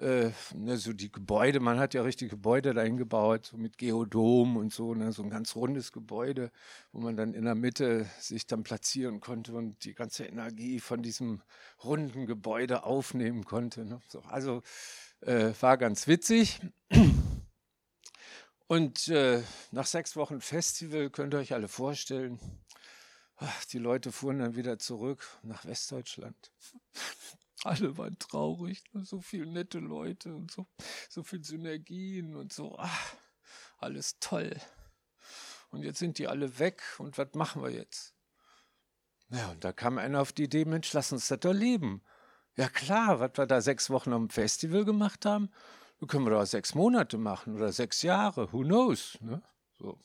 [0.02, 4.58] äh, ne, so die Gebäude, man hat ja richtig Gebäude dahin gebaut, so mit Geodom
[4.58, 6.52] und so, ne, so ein ganz rundes Gebäude,
[6.92, 11.02] wo man dann in der Mitte sich dann platzieren konnte und die ganze Energie von
[11.02, 11.42] diesem
[11.84, 13.86] runden Gebäude aufnehmen konnte.
[13.86, 14.22] Ne, so.
[14.22, 14.62] Also
[15.22, 16.60] äh, war ganz witzig.
[18.68, 19.42] Und äh,
[19.72, 22.40] nach sechs Wochen Festival könnt ihr euch alle vorstellen,
[23.38, 26.52] ach, die Leute fuhren dann wieder zurück nach Westdeutschland.
[27.68, 30.68] Alle waren traurig, so viele nette Leute und so,
[31.10, 32.78] so viel Synergien und so.
[32.80, 33.16] Ach,
[33.80, 34.56] alles toll.
[35.70, 38.16] Und jetzt sind die alle weg und was machen wir jetzt?
[39.30, 42.02] Ja, und da kam einer auf die Idee, Mensch, lass uns das doch leben.
[42.56, 45.52] Ja klar, was wir da sechs Wochen am Festival gemacht haben,
[46.08, 49.18] können wir doch sechs Monate machen oder sechs Jahre, who knows.
[49.20, 49.44] Ne?
[49.78, 50.00] So.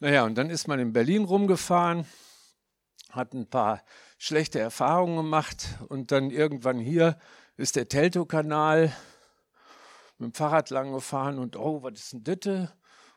[0.00, 2.06] Naja, und dann ist man in Berlin rumgefahren,
[3.10, 3.82] hat ein paar
[4.18, 7.16] schlechte Erfahrungen gemacht und dann irgendwann hier
[7.56, 8.92] ist der Teltow-Kanal
[10.18, 12.68] mit dem Fahrrad lang gefahren und oh, was ist denn das?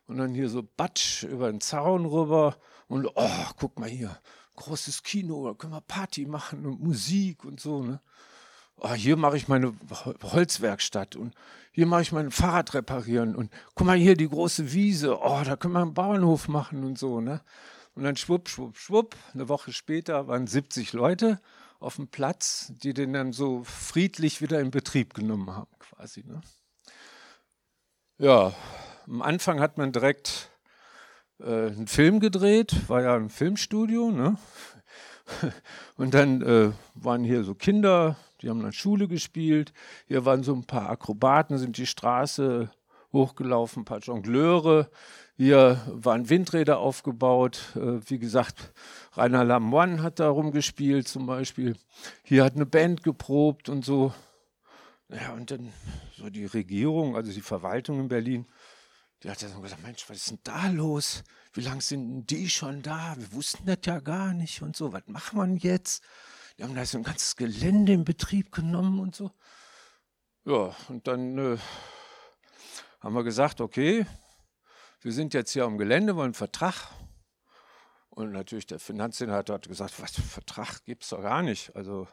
[0.06, 2.58] Und dann hier so Batsch über den Zaun rüber
[2.88, 4.18] und oh, guck mal hier,
[4.56, 7.82] großes Kino, da können wir Party machen und Musik und so.
[7.82, 8.02] Ne?
[8.78, 9.74] Oh, hier mache ich meine
[10.24, 11.34] Holzwerkstatt und
[11.72, 15.56] hier mache ich mein Fahrrad reparieren und guck mal hier die große Wiese, oh, da
[15.56, 17.22] können wir einen Bauernhof machen und so.
[17.22, 17.42] Ne?
[17.94, 21.42] Und dann schwupp, schwupp, schwupp, eine Woche später waren 70 Leute
[21.80, 26.24] auf dem Platz, die den dann so friedlich wieder in Betrieb genommen haben, quasi.
[26.26, 26.42] Ne?
[28.18, 28.54] Ja,
[29.08, 30.52] am Anfang hat man direkt
[31.40, 34.38] äh, einen Film gedreht, war ja ein Filmstudio, ne?
[35.98, 39.74] Und dann äh, waren hier so Kinder, die haben dann Schule gespielt.
[40.08, 42.72] Hier waren so ein paar Akrobaten, sind die Straße
[43.14, 44.90] hochgelaufen, ein paar Jongleure.
[45.44, 47.76] Hier waren Windräder aufgebaut.
[47.76, 48.74] Äh, wie gesagt,
[49.14, 51.76] Rainer Lamoine hat da rumgespielt zum Beispiel.
[52.22, 54.14] Hier hat eine Band geprobt und so.
[55.10, 55.74] Ja, und dann
[56.16, 58.46] so die Regierung, also die Verwaltung in Berlin,
[59.24, 61.24] die hat dann gesagt, Mensch, was ist denn da los?
[61.54, 63.16] Wie lange sind die schon da?
[63.18, 64.94] Wir wussten das ja gar nicht und so.
[64.94, 66.04] Was wir denn jetzt?
[66.60, 69.32] Die haben da so ein ganzes Gelände in Betrieb genommen und so.
[70.46, 71.58] Ja, und dann äh,
[73.00, 74.06] haben wir gesagt, okay,
[75.02, 76.88] wir sind jetzt hier am Gelände, wollen einen Vertrag.
[78.10, 81.76] Und natürlich der Finanzsenator hat gesagt, was, Vertrag gibt es doch gar nicht.
[81.76, 82.08] Also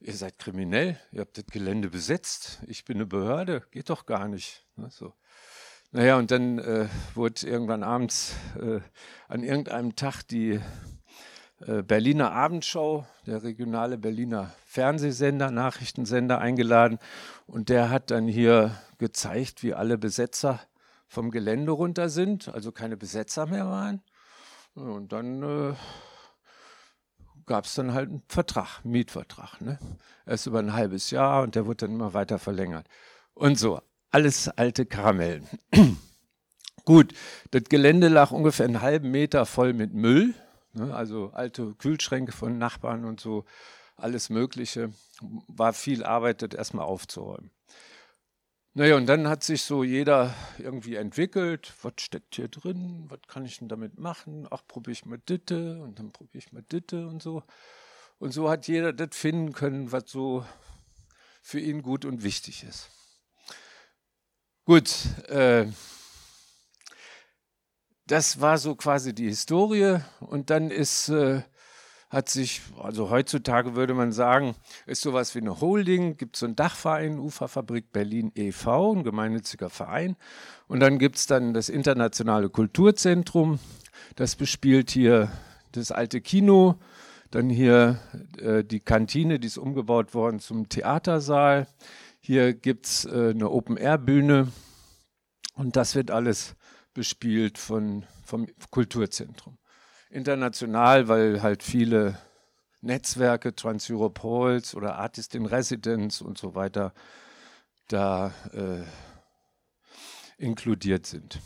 [0.00, 4.28] ihr seid kriminell, ihr habt das Gelände besetzt, ich bin eine Behörde, geht doch gar
[4.28, 4.66] nicht.
[4.76, 5.14] Ne, so.
[5.90, 8.80] Naja, und dann äh, wurde irgendwann abends äh,
[9.28, 10.60] an irgendeinem Tag die
[11.60, 16.98] äh, Berliner Abendschau, der regionale Berliner Fernsehsender, Nachrichtensender eingeladen.
[17.46, 20.60] Und der hat dann hier gezeigt, wie alle Besetzer
[21.08, 24.02] vom Gelände runter sind, also keine Besetzer mehr waren.
[24.74, 25.74] Und dann äh,
[27.46, 29.60] gab es dann halt einen Vertrag, einen Mietvertrag.
[29.60, 29.78] Ne?
[30.26, 32.86] Erst über ein halbes Jahr und der wurde dann immer weiter verlängert.
[33.34, 33.80] Und so
[34.10, 35.46] alles alte Karamellen.
[36.84, 37.12] Gut,
[37.50, 40.34] das Gelände lag ungefähr einen halben Meter voll mit Müll,
[40.72, 43.44] ne, also alte Kühlschränke von Nachbarn und so,
[43.96, 44.92] alles Mögliche.
[45.48, 47.50] War viel Arbeit, das erstmal aufzuräumen.
[48.78, 51.74] Naja, und dann hat sich so jeder irgendwie entwickelt.
[51.82, 53.06] Was steckt hier drin?
[53.08, 54.46] Was kann ich denn damit machen?
[54.52, 57.42] Ach, probiere ich mal Ditte und dann probiere ich mal Ditte und so.
[58.20, 60.46] Und so hat jeder das finden können, was so
[61.42, 62.88] für ihn gut und wichtig ist.
[64.64, 64.94] Gut,
[65.26, 65.66] äh,
[68.06, 71.42] das war so quasi die Historie und dann ist, äh,
[72.10, 74.54] hat sich, also heutzutage würde man sagen,
[74.86, 80.16] ist sowas wie eine Holding, gibt so einen Dachverein, Uferfabrik Berlin e.V., ein gemeinnütziger Verein
[80.68, 83.58] und dann gibt es dann das Internationale Kulturzentrum,
[84.16, 85.30] das bespielt hier
[85.72, 86.76] das alte Kino,
[87.30, 88.00] dann hier
[88.38, 91.68] äh, die Kantine, die ist umgebaut worden zum Theatersaal,
[92.20, 94.48] hier gibt es äh, eine Open-Air-Bühne
[95.54, 96.56] und das wird alles
[96.94, 99.58] bespielt von, vom Kulturzentrum.
[100.10, 102.18] International, weil halt viele
[102.80, 104.20] Netzwerke, Trans-Europe
[104.74, 106.92] oder Artist in Residence und so weiter
[107.88, 108.84] da äh,
[110.38, 111.40] inkludiert sind.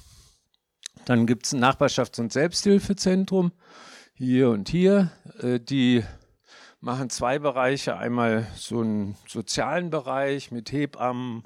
[1.06, 3.52] Dann gibt es ein Nachbarschafts- und Selbsthilfezentrum
[4.14, 5.10] hier und hier.
[5.40, 6.04] Äh, die
[6.80, 7.96] machen zwei Bereiche.
[7.96, 11.44] Einmal so einen sozialen Bereich mit Hebammen,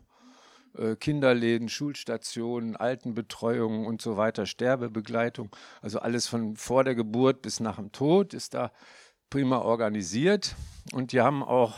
[0.97, 5.55] Kinderläden, Schulstationen, Altenbetreuung und so weiter, Sterbebegleitung.
[5.81, 8.73] Also alles von vor der Geburt bis nach dem Tod ist da
[9.31, 10.55] prima organisiert.
[10.93, 11.75] Und die haben auch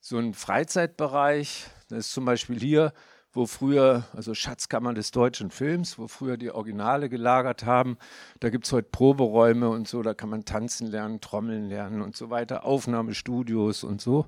[0.00, 1.66] so einen Freizeitbereich.
[1.88, 2.92] Das ist zum Beispiel hier,
[3.32, 7.98] wo früher, also Schatzkammer des deutschen Films, wo früher die Originale gelagert haben.
[8.40, 12.16] Da gibt es heute Proberäume und so, da kann man tanzen lernen, trommeln lernen und
[12.16, 14.26] so weiter, Aufnahmestudios und so.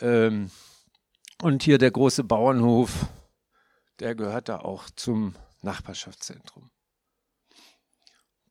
[0.00, 0.50] Ähm,
[1.42, 3.06] und hier der große Bauernhof,
[4.00, 6.70] der gehört da auch zum Nachbarschaftszentrum.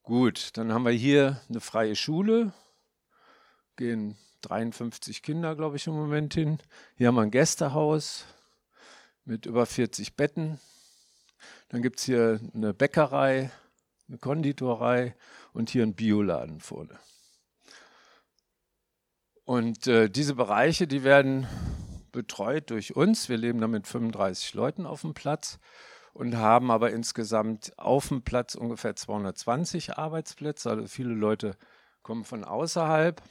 [0.04, 2.54] Gut, dann haben wir hier eine freie Schule,
[3.76, 6.60] gehen 53 Kinder, glaube ich, im Moment hin.
[6.96, 8.26] Hier haben wir ein Gästehaus,
[9.28, 10.60] mit über 40 Betten.
[11.70, 13.52] Dann gibt es hier eine Bäckerei,
[14.08, 15.16] eine Konditorei
[15.52, 16.98] und hier einen Bioladen vorne.
[19.44, 21.48] Und äh, diese Bereiche, die werden
[22.18, 23.30] betreut durch uns.
[23.30, 25.60] Wir leben da mit 35 Leuten auf dem Platz
[26.14, 30.72] und haben aber insgesamt auf dem Platz ungefähr 220 Arbeitsplätze.
[30.72, 31.56] Also viele Leute
[32.02, 33.22] kommen von außerhalb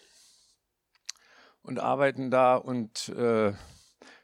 [1.62, 3.54] und arbeiten da und äh,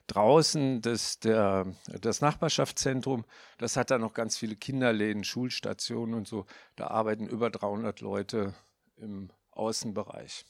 [0.07, 1.67] draußen das, der,
[2.01, 3.25] das Nachbarschaftszentrum,
[3.59, 6.47] das hat da noch ganz viele Kinderläden, Schulstationen und so.
[6.77, 8.55] Da arbeiten über 300 Leute
[8.97, 10.45] im Außenbereich.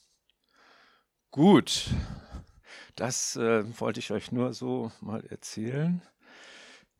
[1.30, 1.88] Gut,
[2.96, 6.02] das äh, wollte ich euch nur so mal erzählen.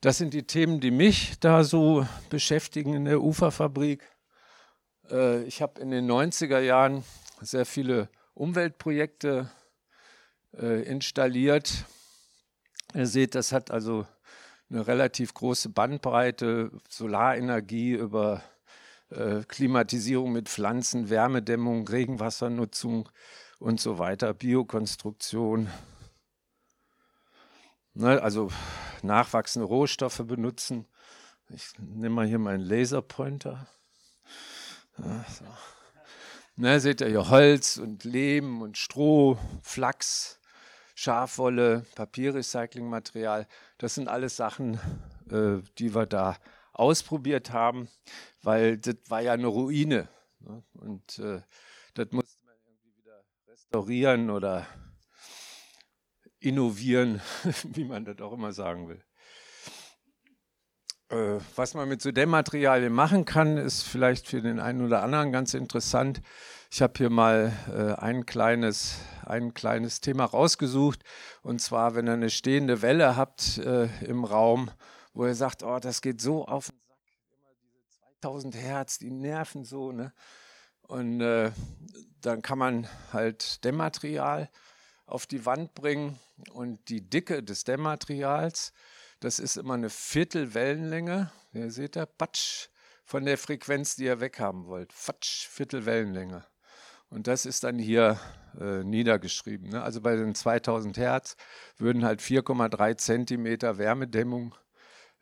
[0.01, 4.03] Das sind die Themen, die mich da so beschäftigen in der Uferfabrik.
[5.11, 7.05] Äh, ich habe in den 90er Jahren
[7.41, 9.51] sehr viele Umweltprojekte
[10.59, 11.85] äh, installiert.
[12.95, 14.07] Ihr seht, das hat also
[14.71, 18.43] eine relativ große Bandbreite, Solarenergie über
[19.11, 23.09] äh, Klimatisierung mit Pflanzen, Wärmedämmung, Regenwassernutzung
[23.63, 25.71] und so weiter, Biokonstruktion.
[27.95, 28.51] Ne, also
[29.03, 30.87] nachwachsende Rohstoffe benutzen.
[31.49, 33.69] Ich nehme mal hier meinen Laserpointer.
[34.99, 35.45] Ja, so.
[36.57, 40.41] ne, seht ihr hier Holz und Lehm und Stroh, Flachs,
[40.95, 43.47] Schafwolle, Papierrecyclingmaterial.
[43.79, 44.81] Das sind alles Sachen,
[45.31, 46.37] äh, die wir da
[46.73, 47.89] ausprobiert haben,
[48.43, 50.09] weil das war ja eine Ruine.
[50.41, 50.63] Ne?
[50.75, 51.43] Und äh,
[51.95, 52.42] das wieder
[53.73, 54.67] restaurieren oder
[56.41, 57.23] innovieren,
[57.73, 59.03] wie man das auch immer sagen will.
[61.09, 65.33] Äh, was man mit so Dämmmaterialien machen kann, ist vielleicht für den einen oder anderen
[65.33, 66.21] ganz interessant.
[66.71, 71.03] Ich habe hier mal äh, ein, kleines, ein kleines Thema rausgesucht.
[71.43, 74.71] Und zwar, wenn ihr eine stehende Welle habt äh, im Raum,
[75.15, 76.99] wo ihr sagt, oh, das geht so auf den Sack,
[77.33, 77.81] immer diese
[78.21, 79.93] 2000 Hertz, die nerven so.
[79.93, 80.13] Ne?
[80.83, 81.53] Und äh,
[82.21, 84.51] dann kann man halt Dämmmaterial
[85.07, 86.19] auf die Wand bringen
[86.53, 88.73] und die Dicke des Dämmmaterials
[89.23, 91.31] das ist immer eine Viertelwellenlänge.
[91.53, 92.69] Ihr seht da, patsch,
[93.05, 94.93] von der Frequenz, die ihr weghaben wollt.
[94.93, 96.45] Fatsch, Viertelwellenlänge.
[97.09, 98.19] Und das ist dann hier
[98.61, 99.69] äh, niedergeschrieben.
[99.69, 99.81] Ne?
[99.81, 101.37] Also bei den 2000 Hertz
[101.79, 104.57] würden halt 4,3 Zentimeter Wärmedämmung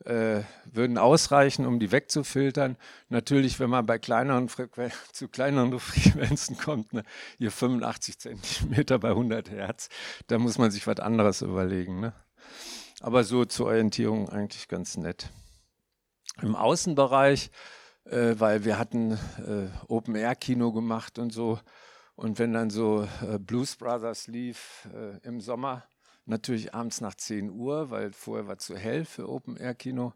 [0.04, 2.76] äh, würden ausreichen, um die wegzufiltern.
[3.08, 4.48] Natürlich, wenn man bei kleineren
[5.12, 7.02] zu kleineren Frequenzen kommt, ne?
[7.38, 9.88] hier 85 Zentimeter bei 100 Hertz,
[10.26, 12.00] da muss man sich was anderes überlegen.
[12.00, 12.12] Ne?
[13.00, 15.30] aber so zur Orientierung eigentlich ganz nett.
[16.42, 17.50] Im Außenbereich,
[18.04, 21.58] äh, weil wir hatten äh, Open-Air-Kino gemacht und so.
[22.14, 25.84] Und wenn dann so äh, Blues Brothers lief äh, im Sommer,
[26.30, 30.14] natürlich abends nach 10 Uhr, weil vorher war zu hell für Open-Air-Kino,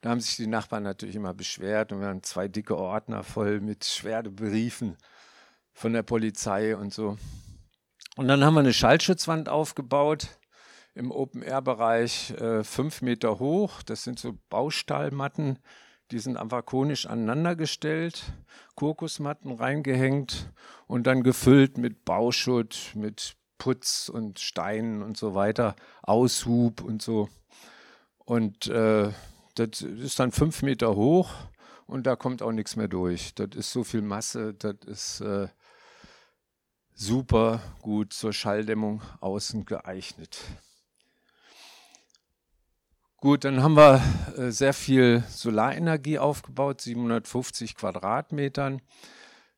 [0.00, 3.60] da haben sich die Nachbarn natürlich immer beschwert und wir haben zwei dicke Ordner voll
[3.60, 4.96] mit Schwerdebriefen
[5.72, 7.18] von der Polizei und so.
[8.16, 10.28] Und dann haben wir eine Schallschutzwand aufgebaut
[10.94, 13.82] im Open-Air-Bereich äh, fünf Meter hoch.
[13.82, 15.58] Das sind so Baustahlmatten,
[16.10, 18.22] die sind einfach konisch aneinandergestellt,
[18.76, 20.50] Kokosmatten reingehängt
[20.86, 27.28] und dann gefüllt mit Bauschutt, mit Putz und Steinen und so weiter, Aushub und so.
[28.24, 29.10] Und äh,
[29.54, 31.30] das ist dann fünf Meter hoch
[31.86, 33.34] und da kommt auch nichts mehr durch.
[33.34, 35.48] Das ist so viel Masse, das ist äh,
[36.92, 40.38] super gut zur Schalldämmung außen geeignet.
[43.18, 44.02] Gut, dann haben wir
[44.36, 48.82] äh, sehr viel Solarenergie aufgebaut, 750 Quadratmetern,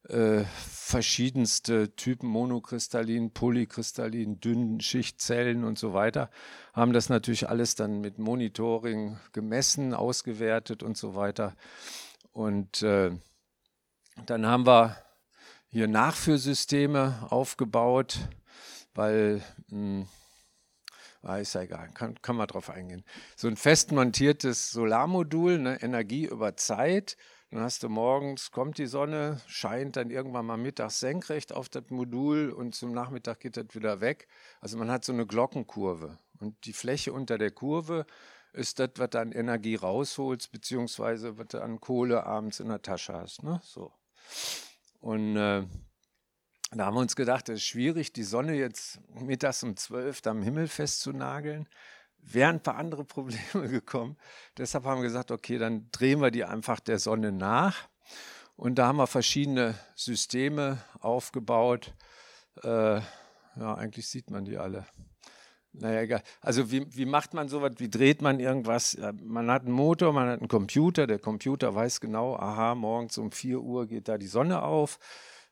[0.09, 6.31] äh, verschiedenste Typen, Monokristallin, Polykristallin, Dünnschichtzellen und so weiter,
[6.73, 11.55] haben das natürlich alles dann mit Monitoring gemessen, ausgewertet und so weiter.
[12.33, 13.11] Und äh,
[14.27, 14.97] dann haben wir
[15.69, 18.19] hier Nachführsysteme aufgebaut,
[18.95, 20.09] weil mh, hm,
[21.23, 23.05] Ah, ist ja egal, kann, kann man drauf eingehen.
[23.37, 27.17] So ein fest montiertes Solarmodul, ne, Energie über Zeit.
[27.51, 31.85] Dann hast du morgens, kommt die Sonne, scheint dann irgendwann mal mittags senkrecht auf das
[31.89, 34.29] Modul und zum Nachmittag geht das wieder weg.
[34.61, 36.19] Also man hat so eine Glockenkurve.
[36.41, 38.05] Und die Fläche unter der Kurve
[38.53, 42.83] ist das, was du an Energie rausholst, beziehungsweise was du an Kohle abends in der
[42.83, 43.43] Tasche hast.
[43.43, 43.61] Ne?
[43.65, 43.93] So.
[45.01, 45.65] Und äh,
[46.73, 50.43] da haben wir uns gedacht, es ist schwierig, die Sonne jetzt mittags um 12 am
[50.43, 51.67] Himmel festzunageln.
[52.21, 54.17] Wären ein paar andere Probleme gekommen.
[54.57, 57.89] Deshalb haben wir gesagt, okay, dann drehen wir die einfach der Sonne nach.
[58.57, 61.95] Und da haben wir verschiedene Systeme aufgebaut.
[62.63, 63.01] Äh,
[63.57, 64.87] ja, eigentlich sieht man die alle.
[65.73, 66.23] Naja, egal.
[66.41, 67.73] Also wie, wie macht man sowas?
[67.77, 68.99] Wie dreht man irgendwas?
[69.23, 71.07] Man hat einen Motor, man hat einen Computer.
[71.07, 74.99] Der Computer weiß genau, aha, morgens um 4 Uhr geht da die Sonne auf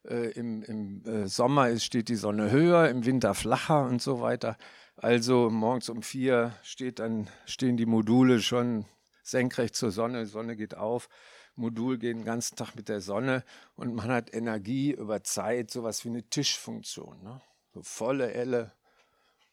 [0.09, 4.21] Äh, Im, im äh, Sommer ist, steht die Sonne höher, im Winter flacher und so
[4.21, 4.57] weiter.
[4.97, 8.87] Also morgens um vier steht dann, stehen die Module schon
[9.23, 11.11] senkrecht zur Sonne, Sonne geht auf,
[11.55, 13.45] Modul geht den ganzen Tag mit der Sonne
[13.75, 17.23] und man hat Energie über Zeit, sowas wie eine Tischfunktion.
[17.23, 17.43] Ne?
[17.75, 18.73] So volle Elle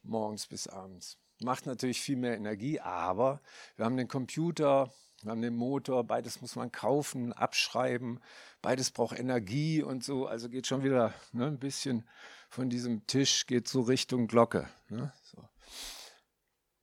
[0.02, 1.18] morgens bis abends.
[1.41, 3.41] Macht natürlich viel mehr Energie, aber
[3.76, 4.94] wir haben den Computer,
[5.24, 8.22] wir haben den Motor, beides muss man kaufen, abschreiben,
[8.61, 10.26] beides braucht Energie und so.
[10.26, 12.07] Also geht schon wieder ne, ein bisschen
[12.53, 14.67] von diesem Tisch, geht so Richtung Glocke.
[14.88, 15.43] Ne, so.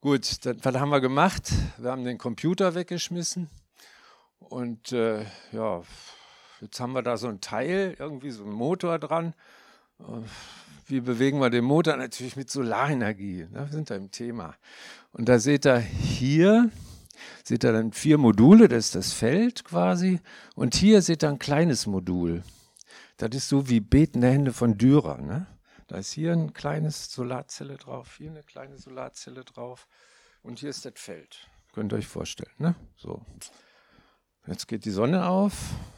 [0.01, 1.52] Gut, dann, was haben wir gemacht?
[1.78, 3.48] Wir haben den Computer weggeschmissen
[4.40, 5.82] und äh, ja,
[6.60, 9.34] jetzt haben wir da so ein Teil, irgendwie so ein Motor dran.
[10.86, 11.97] Wie bewegen wir den Motor?
[11.97, 13.47] Natürlich mit Solarenergie.
[13.48, 13.66] Ne?
[13.66, 14.56] Wir sind da im Thema.
[15.12, 16.68] Und da seht ihr hier,
[17.44, 20.18] seht ihr dann vier Module, das ist das Feld quasi.
[20.56, 22.42] Und hier seht ihr ein kleines Modul.
[23.18, 25.18] Das ist so wie betende Hände von Dürer.
[25.18, 25.47] Ne?
[25.90, 29.88] Da ist hier ein kleines Solarzelle drauf, hier eine kleine Solarzelle drauf.
[30.40, 31.48] Und hier ist das Feld.
[31.72, 32.54] Könnt ihr euch vorstellen.
[32.58, 32.76] Ne?
[32.96, 33.26] So.
[34.46, 35.52] Jetzt geht die Sonne auf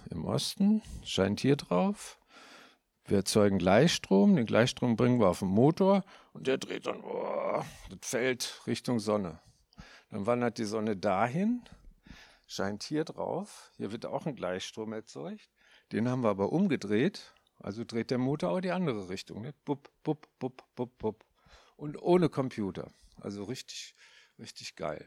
[0.08, 2.18] im Osten, scheint hier drauf.
[3.04, 7.62] Wir erzeugen Gleichstrom, den Gleichstrom bringen wir auf den Motor und der dreht dann oh,
[7.90, 9.40] das Feld Richtung Sonne.
[10.08, 11.64] Dann wandert die Sonne dahin,
[12.46, 13.70] scheint hier drauf.
[13.76, 15.50] Hier wird auch ein Gleichstrom erzeugt.
[15.92, 17.34] Den haben wir aber umgedreht.
[17.62, 19.42] Also dreht der Motor auch die andere Richtung.
[19.42, 19.54] Ne?
[19.64, 21.24] Bup, bup, bup, bup, bup.
[21.76, 22.90] Und ohne Computer.
[23.20, 23.94] Also richtig,
[24.38, 25.04] richtig geil.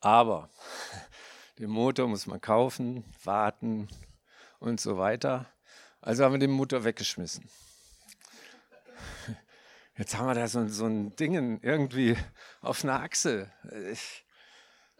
[0.00, 0.50] Aber
[1.58, 3.88] den Motor muss man kaufen, warten
[4.58, 5.50] und so weiter.
[6.02, 7.48] Also haben wir den Motor weggeschmissen.
[9.96, 12.18] Jetzt haben wir da so, so ein Ding irgendwie
[12.60, 13.50] auf einer Achse.
[13.90, 14.26] Ich,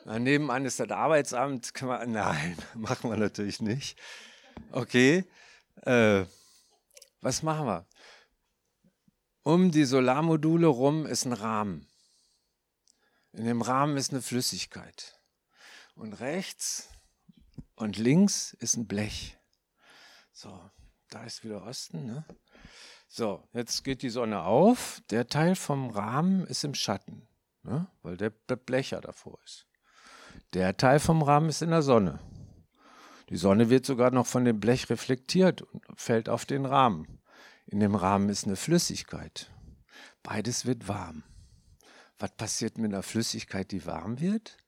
[0.06, 1.70] nebenan ist das Arbeitsamt.
[1.82, 4.00] Man, nein, machen wir natürlich nicht.
[4.72, 5.24] Okay,
[5.82, 6.24] äh,
[7.20, 7.86] was machen wir?
[9.42, 11.86] Um die Solarmodule rum ist ein Rahmen.
[13.32, 15.20] In dem Rahmen ist eine Flüssigkeit.
[15.94, 16.88] Und rechts
[17.74, 19.36] und links ist ein Blech.
[20.32, 20.70] So,
[21.10, 22.06] da ist wieder Osten.
[22.06, 22.24] Ne?
[23.08, 25.00] So, jetzt geht die Sonne auf.
[25.10, 27.28] Der Teil vom Rahmen ist im Schatten,
[27.62, 27.86] ne?
[28.02, 29.66] weil der, der Blecher davor ist.
[30.52, 32.18] Der Teil vom Rahmen ist in der Sonne.
[33.30, 37.20] Die Sonne wird sogar noch von dem Blech reflektiert und fällt auf den Rahmen.
[37.66, 39.50] In dem Rahmen ist eine Flüssigkeit.
[40.22, 41.22] Beides wird warm.
[42.18, 44.58] Was passiert mit einer Flüssigkeit, die warm wird?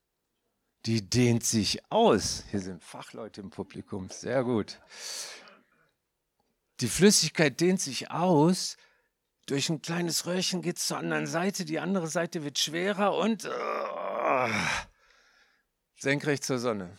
[0.87, 2.45] Die dehnt sich aus.
[2.51, 4.09] Hier sind Fachleute im Publikum.
[4.09, 4.81] Sehr gut.
[6.81, 8.77] Die Flüssigkeit dehnt sich aus.
[9.47, 11.65] Durch ein kleines Röhrchen geht es zur anderen Seite.
[11.65, 14.49] Die andere Seite wird schwerer und uh,
[15.97, 16.99] senkrecht zur Sonne.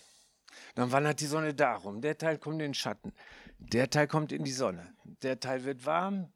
[0.78, 2.02] Dann wandert die Sonne darum.
[2.02, 3.12] Der Teil kommt in den Schatten.
[3.58, 4.94] Der Teil kommt in die Sonne.
[5.24, 6.32] Der Teil wird warm.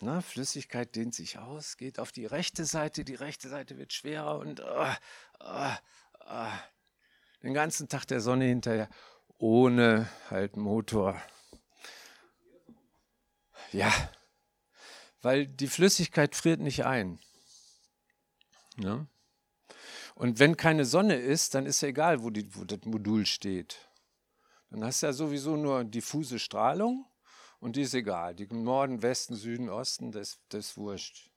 [0.00, 3.04] Na, Flüssigkeit dehnt sich aus, geht auf die rechte Seite.
[3.04, 4.94] Die rechte Seite wird schwerer und uh,
[5.42, 6.46] uh,
[7.42, 8.88] den ganzen Tag der Sonne hinterher,
[9.36, 11.20] ohne halt Motor.
[13.72, 13.92] Ja,
[15.22, 17.18] weil die Flüssigkeit friert nicht ein.
[18.76, 19.08] Ja?
[20.20, 23.88] Und wenn keine Sonne ist, dann ist ja egal, wo, die, wo das Modul steht.
[24.68, 27.06] Dann hast du ja sowieso nur diffuse Strahlung
[27.58, 28.34] und die ist egal.
[28.34, 31.30] Die Norden, Westen, Süden, Osten, das, das ist wurscht.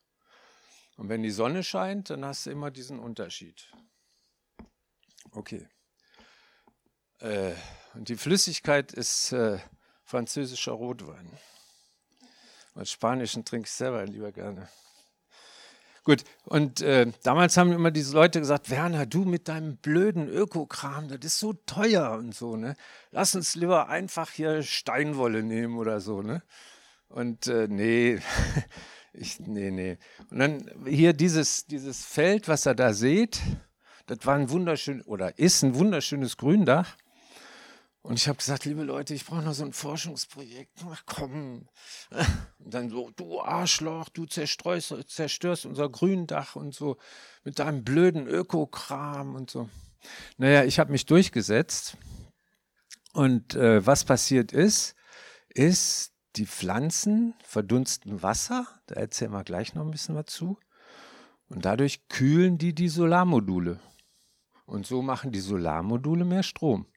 [0.97, 3.71] Und wenn die Sonne scheint, dann hast du immer diesen Unterschied.
[5.31, 5.65] Okay.
[7.19, 7.53] Äh,
[7.93, 9.59] und die Flüssigkeit ist äh,
[10.03, 11.31] französischer Rotwein.
[12.73, 14.67] Weil Spanischen trinke ich selber lieber gerne.
[16.03, 21.07] Gut, und äh, damals haben immer diese Leute gesagt, Werner, du mit deinem blöden Ökokram,
[21.07, 22.75] das ist so teuer und so, ne?
[23.11, 26.43] Lass uns lieber einfach hier Steinwolle nehmen oder so, ne?
[27.07, 28.19] Und äh, nee,
[29.13, 29.97] ich, nee, nee.
[30.29, 33.39] Und dann hier dieses, dieses Feld, was ihr da seht,
[34.07, 36.97] das war ein wunderschön oder ist ein wunderschönes Gründach.
[38.03, 40.83] Und ich habe gesagt, liebe Leute, ich brauche noch so ein Forschungsprojekt.
[40.91, 41.69] Ach komm.
[42.59, 46.97] Und dann so, du Arschloch, du zerstörst, zerstörst unser Gründach und so
[47.45, 49.69] mit deinem blöden Ökokram und so.
[50.37, 51.95] Naja, ich habe mich durchgesetzt.
[53.13, 54.95] Und äh, was passiert ist,
[55.47, 58.67] ist, die Pflanzen verdunsten Wasser.
[58.87, 60.57] Da erzählen wir gleich noch ein bisschen was zu.
[61.47, 63.79] Und dadurch kühlen die die Solarmodule.
[64.65, 66.87] Und so machen die Solarmodule mehr Strom.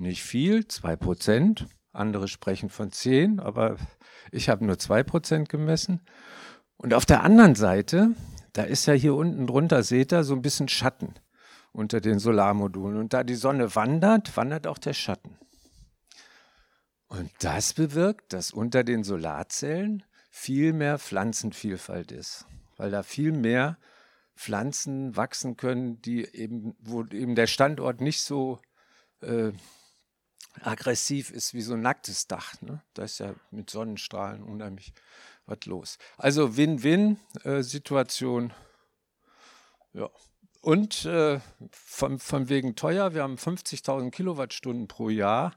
[0.00, 1.66] Nicht viel, 2%.
[1.92, 3.76] Andere sprechen von 10, aber
[4.32, 6.00] ich habe nur 2% gemessen.
[6.78, 8.14] Und auf der anderen Seite,
[8.54, 11.12] da ist ja hier unten drunter, seht ihr, so ein bisschen Schatten
[11.72, 12.96] unter den Solarmodulen.
[12.96, 15.36] Und da die Sonne wandert, wandert auch der Schatten.
[17.08, 22.46] Und das bewirkt, dass unter den Solarzellen viel mehr Pflanzenvielfalt ist,
[22.78, 23.76] weil da viel mehr
[24.34, 28.60] Pflanzen wachsen können, die eben, wo eben der Standort nicht so
[29.20, 29.52] äh,
[30.62, 32.60] aggressiv ist wie so ein nacktes Dach.
[32.60, 32.82] Ne?
[32.94, 34.92] Da ist ja mit Sonnenstrahlen unheimlich
[35.46, 35.98] was los.
[36.16, 38.52] Also Win-Win-Situation.
[39.94, 40.10] Äh, ja.
[40.62, 41.40] Und äh,
[41.70, 45.54] von, von wegen teuer, wir haben 50.000 Kilowattstunden pro Jahr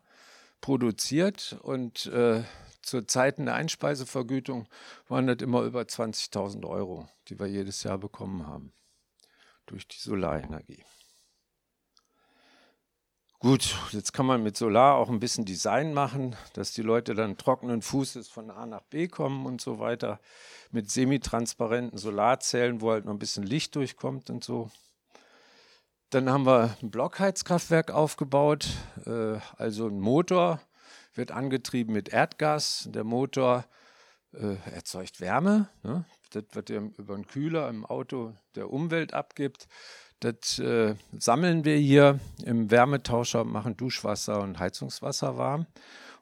[0.62, 2.44] produziert und äh,
[2.82, 4.68] zu Zeiten der Einspeisevergütung
[5.08, 8.72] waren das immer über 20.000 Euro, die wir jedes Jahr bekommen haben
[9.66, 10.84] durch die Solarenergie.
[13.44, 17.38] Gut, jetzt kann man mit Solar auch ein bisschen Design machen, dass die Leute dann
[17.38, 20.22] trockenen Fußes von A nach B kommen und so weiter.
[20.72, 24.72] Mit semitransparenten Solarzellen, wo halt noch ein bisschen Licht durchkommt und so.
[26.10, 28.66] Dann haben wir ein Blockheizkraftwerk aufgebaut,
[29.06, 30.62] äh, also ein Motor
[31.14, 32.88] wird angetrieben mit Erdgas.
[32.94, 33.66] Der Motor
[34.32, 35.68] äh, erzeugt Wärme.
[35.84, 36.06] Ne?
[36.32, 39.68] Das wird über einen Kühler im Auto der Umwelt abgibt.
[40.24, 45.68] Das äh, sammeln wir hier im Wärmetauscher, machen Duschwasser und Heizungswasser warm.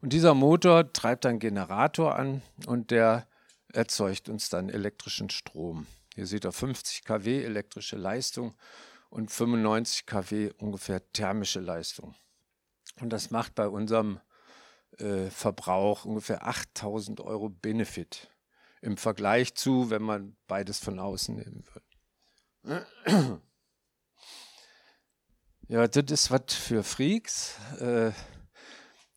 [0.01, 3.27] Und dieser Motor treibt einen Generator an und der
[3.71, 5.85] erzeugt uns dann elektrischen Strom.
[6.15, 8.55] Hier seht ihr 50 kW elektrische Leistung
[9.11, 12.15] und 95 kW ungefähr thermische Leistung.
[13.01, 14.19] Und das macht bei unserem
[14.97, 18.31] äh, Verbrauch ungefähr 8000 Euro Benefit
[18.81, 21.63] im Vergleich zu, wenn man beides von außen nehmen
[22.65, 23.37] würde.
[25.71, 27.55] Ja, das ist was für Freaks.
[27.79, 28.11] Äh,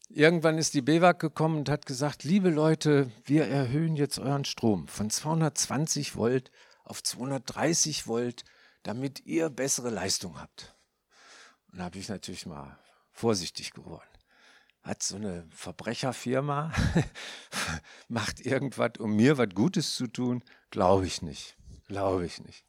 [0.09, 4.86] irgendwann ist die BEWAG gekommen und hat gesagt, liebe Leute, wir erhöhen jetzt euren Strom
[4.86, 6.52] von 220 Volt
[6.85, 8.44] auf 230 Volt,
[8.85, 10.76] damit ihr bessere Leistung habt.
[11.72, 12.78] Und da habe ich natürlich mal
[13.10, 14.09] vorsichtig geworden.
[14.85, 16.72] Hat so eine Verbrecherfirma,
[18.09, 20.44] macht irgendwas, um mir was Gutes zu tun?
[20.70, 21.56] Glaube ich nicht.
[21.89, 22.64] Glaube ich nicht.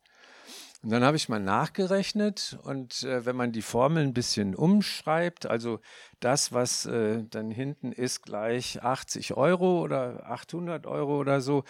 [0.85, 5.47] Und dann habe ich mal nachgerechnet und äh, wenn man die Formel ein bisschen umschreibt,
[5.47, 5.79] also
[6.19, 11.63] das, was äh, dann hinten ist, gleich 80 Euro oder 800 Euro oder so,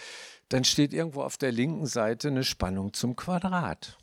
[0.49, 3.97] dann steht irgendwo auf der linken Seite eine Spannung zum Quadrat.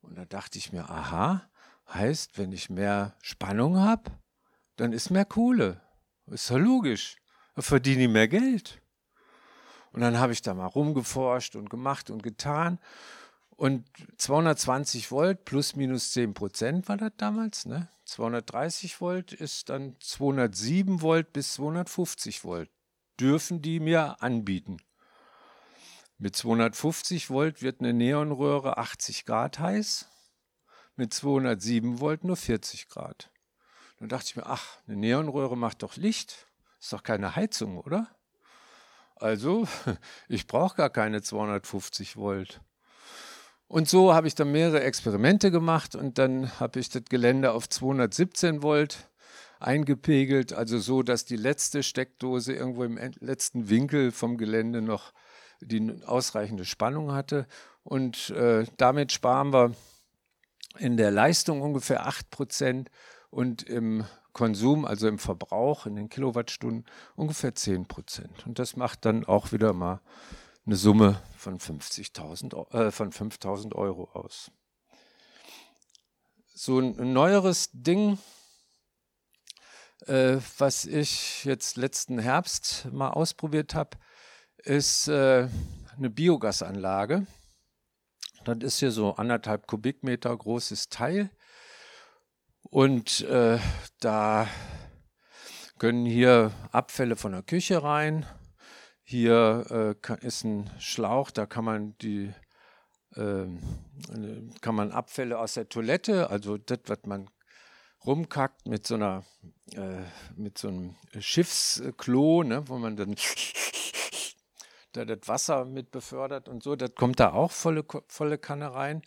[0.00, 1.48] Und da dachte ich mir, aha,
[1.88, 4.10] heißt, wenn ich mehr Spannung habe,
[4.74, 5.80] dann ist mehr Kohle.
[6.26, 7.14] Ist ja logisch.
[7.54, 8.82] Da verdiene ich mehr Geld.
[9.92, 12.80] Und dann habe ich da mal rumgeforscht und gemacht und getan.
[13.62, 17.64] Und 220 Volt plus minus 10 Prozent war das damals.
[17.64, 17.88] Ne?
[18.06, 22.68] 230 Volt ist dann 207 Volt bis 250 Volt.
[23.20, 24.78] Dürfen die mir anbieten.
[26.18, 30.08] Mit 250 Volt wird eine Neonröhre 80 Grad heiß.
[30.96, 33.30] Mit 207 Volt nur 40 Grad.
[34.00, 36.48] Dann dachte ich mir, ach, eine Neonröhre macht doch Licht.
[36.80, 38.08] Ist doch keine Heizung, oder?
[39.14, 39.68] Also,
[40.28, 42.60] ich brauche gar keine 250 Volt.
[43.72, 47.70] Und so habe ich dann mehrere Experimente gemacht und dann habe ich das Gelände auf
[47.70, 49.08] 217 Volt
[49.60, 55.14] eingepegelt, also so, dass die letzte Steckdose irgendwo im letzten Winkel vom Gelände noch
[55.62, 57.46] die ausreichende Spannung hatte.
[57.82, 59.72] Und äh, damit sparen wir
[60.78, 62.88] in der Leistung ungefähr 8%
[63.30, 64.04] und im
[64.34, 66.84] Konsum, also im Verbrauch in den Kilowattstunden
[67.16, 68.44] ungefähr 10%.
[68.44, 70.02] Und das macht dann auch wieder mal
[70.64, 74.50] eine Summe von 50.000 äh, von 5.000 Euro aus.
[76.54, 78.18] So ein neueres Ding,
[80.06, 83.98] äh, was ich jetzt letzten Herbst mal ausprobiert habe,
[84.58, 85.48] ist äh,
[85.96, 87.26] eine Biogasanlage.
[88.44, 91.30] Das ist hier so anderthalb Kubikmeter großes Teil.
[92.62, 93.58] Und äh,
[94.00, 94.48] da
[95.78, 98.24] können hier Abfälle von der Küche rein,
[99.12, 102.32] hier äh, ist ein Schlauch, da kann man die
[103.14, 103.46] äh,
[104.62, 107.28] kann man Abfälle aus der Toilette, also das, was man
[108.06, 109.24] rumkackt mit so einer
[109.74, 110.00] äh,
[110.34, 113.14] mit so einem Schiffsklo, ne, wo man dann
[114.92, 119.02] da das Wasser mit befördert und so, das kommt da auch volle, volle Kanne rein.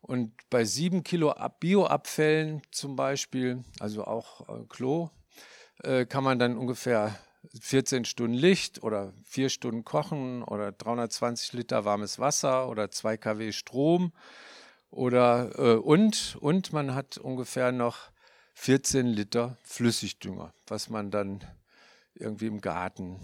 [0.00, 5.10] Und bei sieben Kilo Bioabfällen zum Beispiel, also auch äh, Klo,
[5.84, 7.14] äh, kann man dann ungefähr
[7.60, 13.52] 14 Stunden Licht oder 4 Stunden Kochen oder 320 Liter warmes Wasser oder 2 kW
[13.52, 14.12] Strom
[14.90, 18.10] oder äh, und und man hat ungefähr noch
[18.54, 21.44] 14 Liter Flüssigdünger, was man dann
[22.14, 23.18] irgendwie im Garten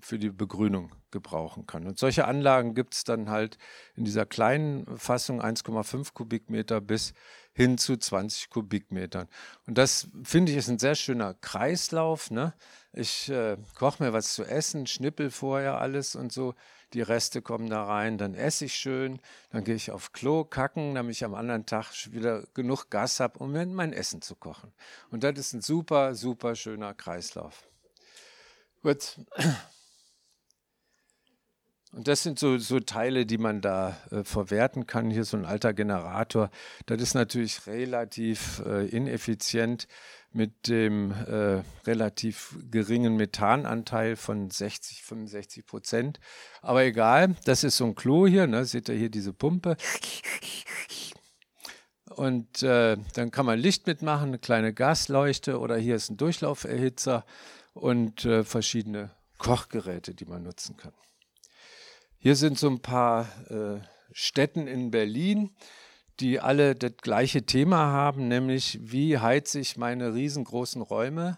[0.00, 1.86] für die Begrünung gebrauchen kann.
[1.86, 3.56] Und solche Anlagen gibt es dann halt
[3.94, 7.14] in dieser kleinen Fassung 1,5 Kubikmeter bis
[7.54, 9.28] hin zu 20 Kubikmetern.
[9.66, 12.30] Und das finde ich ist ein sehr schöner Kreislauf.
[12.30, 12.52] Ne?
[12.92, 16.54] Ich äh, koche mir was zu essen, schnippel vorher alles und so.
[16.92, 19.18] Die Reste kommen da rein, dann esse ich schön,
[19.50, 23.40] dann gehe ich auf Klo kacken, damit ich am anderen Tag wieder genug Gas habe,
[23.40, 24.72] um mein Essen zu kochen.
[25.10, 27.64] Und das ist ein super, super schöner Kreislauf.
[28.82, 29.18] Gut.
[31.94, 35.10] Und das sind so, so Teile, die man da äh, verwerten kann.
[35.10, 36.50] Hier so ein alter Generator.
[36.86, 39.86] Das ist natürlich relativ äh, ineffizient
[40.32, 46.18] mit dem äh, relativ geringen Methananteil von 60, 65 Prozent.
[46.62, 48.48] Aber egal, das ist so ein Klo hier.
[48.48, 48.64] Ne?
[48.64, 49.76] Seht ihr hier diese Pumpe?
[52.10, 57.24] Und äh, dann kann man Licht mitmachen, eine kleine Gasleuchte oder hier ist ein Durchlauferhitzer
[57.72, 60.92] und äh, verschiedene Kochgeräte, die man nutzen kann.
[62.24, 63.80] Hier sind so ein paar äh,
[64.10, 65.54] Städten in Berlin,
[66.20, 71.36] die alle das gleiche Thema haben, nämlich wie heize ich meine riesengroßen Räume.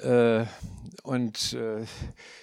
[0.00, 0.46] Äh,
[1.02, 1.84] und äh,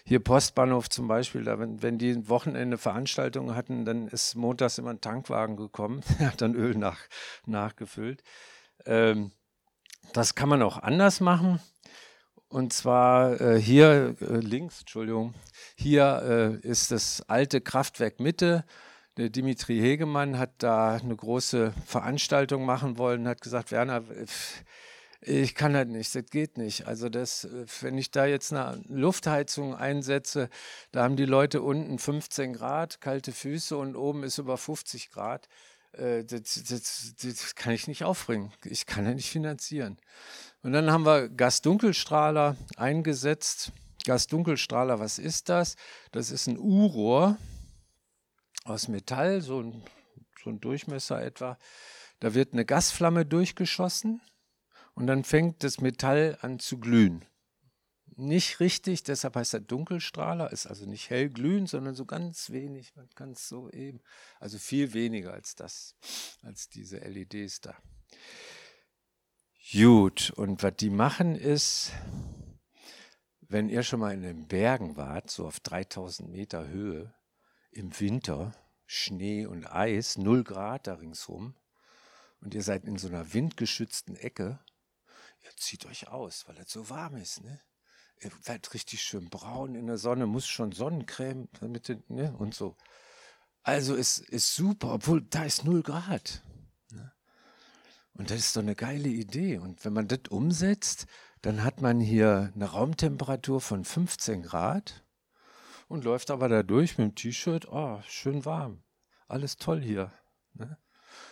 [0.03, 4.91] hier Postbahnhof zum Beispiel, da, wenn, wenn die Wochenende Veranstaltungen hatten, dann ist montags immer
[4.91, 6.99] ein Tankwagen gekommen, hat dann Öl nach,
[7.47, 8.21] nachgefüllt.
[8.85, 9.31] Ähm,
[10.13, 11.59] das kann man auch anders machen.
[12.55, 15.33] Und zwar äh, hier äh, links, Entschuldigung,
[15.75, 18.63] hier äh, ist das alte Kraftwerk Mitte.
[19.17, 24.05] Der Dimitri Hegemann hat da eine große Veranstaltung machen wollen, hat gesagt, Werner,
[25.19, 26.87] ich kann das nicht, das geht nicht.
[26.87, 27.45] Also das,
[27.81, 30.47] wenn ich da jetzt eine Luftheizung einsetze,
[30.93, 35.49] da haben die Leute unten 15 Grad, kalte Füße und oben ist über 50 Grad.
[35.97, 38.53] Äh, das, das, das kann ich nicht aufbringen.
[38.63, 39.97] Ich kann ja nicht finanzieren.
[40.65, 43.71] Und dann haben wir Gasdunkelstrahler eingesetzt.
[44.03, 45.75] Gasdunkelstrahler, was ist das?
[46.11, 47.37] Das ist ein U-Rohr
[48.63, 49.83] aus Metall, so ein,
[50.43, 51.59] so ein Durchmesser etwa.
[52.19, 54.21] Da wird eine Gasflamme durchgeschossen
[54.95, 57.23] und dann fängt das Metall an zu glühen.
[58.15, 62.95] Nicht richtig, deshalb heißt er Dunkelstrahler, ist also nicht hell glühend, sondern so ganz wenig,
[62.95, 64.01] man kann es so eben,
[64.39, 65.95] also viel weniger als das,
[66.41, 67.75] als diese LEDs da.
[69.71, 71.91] Gut, und was die machen ist,
[73.41, 77.15] wenn ihr schon mal in den Bergen wart, so auf 3000 Meter Höhe,
[77.71, 78.53] im Winter,
[78.85, 81.55] Schnee und Eis, 0 Grad da ringsrum,
[82.41, 84.59] und ihr seid in so einer windgeschützten Ecke,
[85.43, 87.59] ihr zieht euch aus, weil es so warm ist, ne?
[88.21, 92.35] Ihr werdet richtig schön braun in der Sonne, muss schon Sonnencreme damit, ne?
[92.37, 92.77] Und so.
[93.63, 96.43] Also es ist super, obwohl da ist 0 Grad.
[98.17, 99.57] Und das ist doch eine geile Idee.
[99.57, 101.05] Und wenn man das umsetzt,
[101.41, 105.03] dann hat man hier eine Raumtemperatur von 15 Grad
[105.87, 108.81] und läuft aber da durch mit dem T-Shirt, oh, schön warm,
[109.27, 110.11] alles toll hier.
[110.53, 110.77] Ne?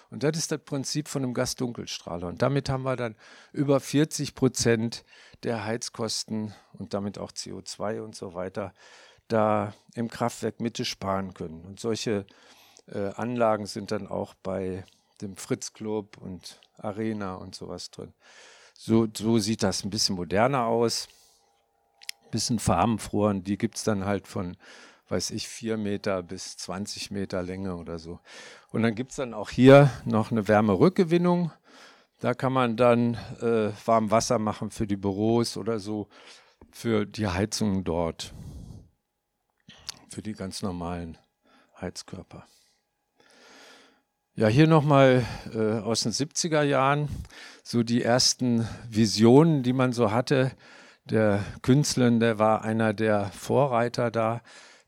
[0.09, 2.27] Und das ist das Prinzip von einem Gasdunkelstrahler.
[2.27, 3.15] Und damit haben wir dann
[3.51, 5.03] über 40 Prozent
[5.41, 8.73] der Heizkosten und damit auch CO2 und so weiter
[9.27, 11.65] da im Kraftwerk Mitte sparen können.
[11.65, 12.25] Und solche
[12.87, 14.85] äh, Anlagen sind dann auch bei
[15.21, 18.13] dem Fritz Club und Arena und sowas drin.
[18.73, 21.07] So, so sieht das ein bisschen moderner aus.
[22.25, 23.33] Ein bisschen farbenfroher.
[23.35, 24.57] Die gibt es dann halt von,
[25.09, 28.19] weiß ich, 4 Meter bis 20 Meter Länge oder so.
[28.71, 31.51] Und dann gibt es dann auch hier noch eine Wärmerückgewinnung.
[32.19, 36.07] Da kann man dann äh, warm Wasser machen für die Büros oder so,
[36.71, 38.33] für die Heizungen dort.
[40.09, 41.17] Für die ganz normalen
[41.79, 42.45] Heizkörper.
[44.35, 45.23] Ja, hier nochmal
[45.53, 47.07] äh, aus den 70er Jahren
[47.63, 50.53] so die ersten Visionen, die man so hatte.
[51.05, 54.41] Der Künstler, der war einer der Vorreiter da.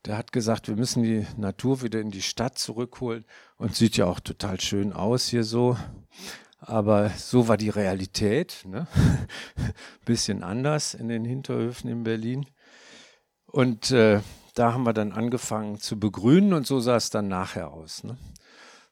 [0.04, 3.24] Der hat gesagt, wir müssen die Natur wieder in die Stadt zurückholen
[3.56, 5.76] und sieht ja auch total schön aus hier so.
[6.58, 8.64] Aber so war die Realität.
[8.66, 8.88] Ne?
[10.04, 12.46] Bisschen anders in den Hinterhöfen in Berlin.
[13.46, 14.22] Und äh,
[14.56, 18.02] da haben wir dann angefangen zu begrünen und so sah es dann nachher aus.
[18.02, 18.18] Ne?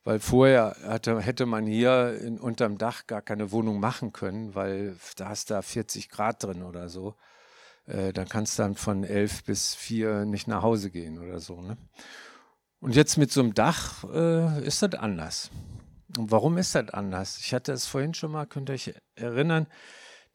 [0.05, 4.97] Weil vorher hatte, hätte man hier in, unterm Dach gar keine Wohnung machen können, weil
[5.17, 7.15] da hast da 40 Grad drin oder so.
[7.87, 11.61] Äh, dann kannst du dann von 11 bis 4 nicht nach Hause gehen oder so.
[11.61, 11.77] Ne?
[12.81, 15.51] Und jetzt mit so einem Dach äh, ist das anders.
[16.19, 17.39] Und warum ist das anders?
[17.39, 19.67] Ich hatte es vorhin schon mal, könnt ihr euch erinnern,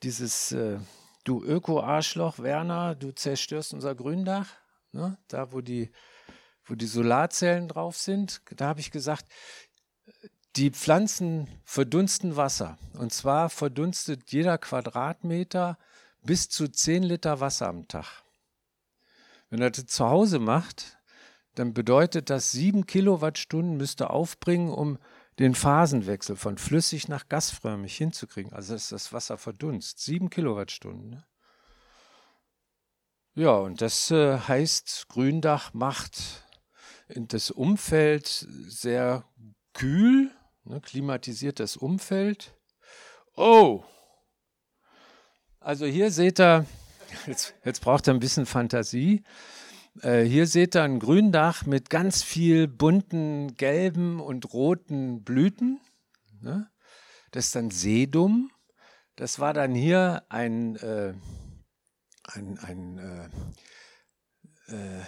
[0.02, 0.80] dieses, äh,
[1.24, 4.48] du Öko-Arschloch, Werner, du zerstörst unser Gründach,
[4.92, 5.18] ne?
[5.28, 5.92] da wo die
[6.70, 9.26] wo die Solarzellen drauf sind, da habe ich gesagt,
[10.56, 12.78] die Pflanzen verdunsten Wasser.
[12.94, 15.78] Und zwar verdunstet jeder Quadratmeter
[16.22, 18.24] bis zu 10 Liter Wasser am Tag.
[19.50, 20.98] Wenn er das zu Hause macht,
[21.56, 25.00] dann bedeutet das 7 Kilowattstunden müsste aufbringen, um
[25.40, 28.52] den Phasenwechsel von flüssig nach gasförmig hinzukriegen.
[28.54, 30.00] Also dass das Wasser verdunst.
[30.00, 31.10] Sieben Kilowattstunden.
[31.12, 31.24] Ne?
[33.36, 36.44] Ja, und das äh, heißt, Gründach macht
[37.16, 39.24] das Umfeld sehr
[39.74, 40.32] kühl,
[40.64, 42.54] ne, klimatisiert das Umfeld.
[43.36, 43.84] Oh!
[45.60, 46.66] Also hier seht ihr,
[47.28, 49.24] jetzt, jetzt braucht ihr ein bisschen Fantasie.
[50.02, 55.82] Äh, hier seht ihr ein Gründach mit ganz viel bunten gelben und roten Blüten.
[56.42, 56.70] Ne?
[57.32, 58.52] Das ist dann Sedum.
[59.16, 61.14] Das war dann hier ein, äh,
[62.24, 63.30] ein, ein äh,
[64.74, 65.02] äh,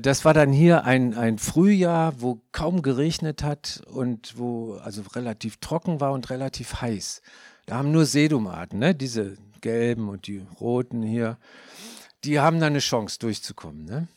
[0.00, 5.58] das war dann hier ein, ein Frühjahr, wo kaum geregnet hat und wo also relativ
[5.58, 7.22] trocken war und relativ heiß.
[7.66, 8.94] Da haben nur Sedumarten, ne?
[8.94, 11.38] diese gelben und die roten hier,
[12.24, 13.84] die haben dann eine Chance durchzukommen.
[13.84, 14.08] Ne?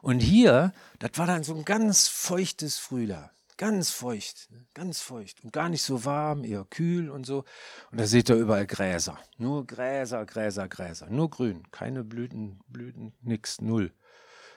[0.00, 3.30] Und hier, das war dann so ein ganz feuchtes Frühjahr.
[3.58, 4.64] Ganz feucht, ne?
[4.72, 7.44] ganz feucht und gar nicht so warm, eher kühl und so.
[7.90, 9.18] Und da seht ihr überall Gräser.
[9.36, 11.10] Nur Gräser, Gräser, Gräser.
[11.10, 11.68] Nur grün.
[11.72, 13.92] Keine Blüten, Blüten, nix, null.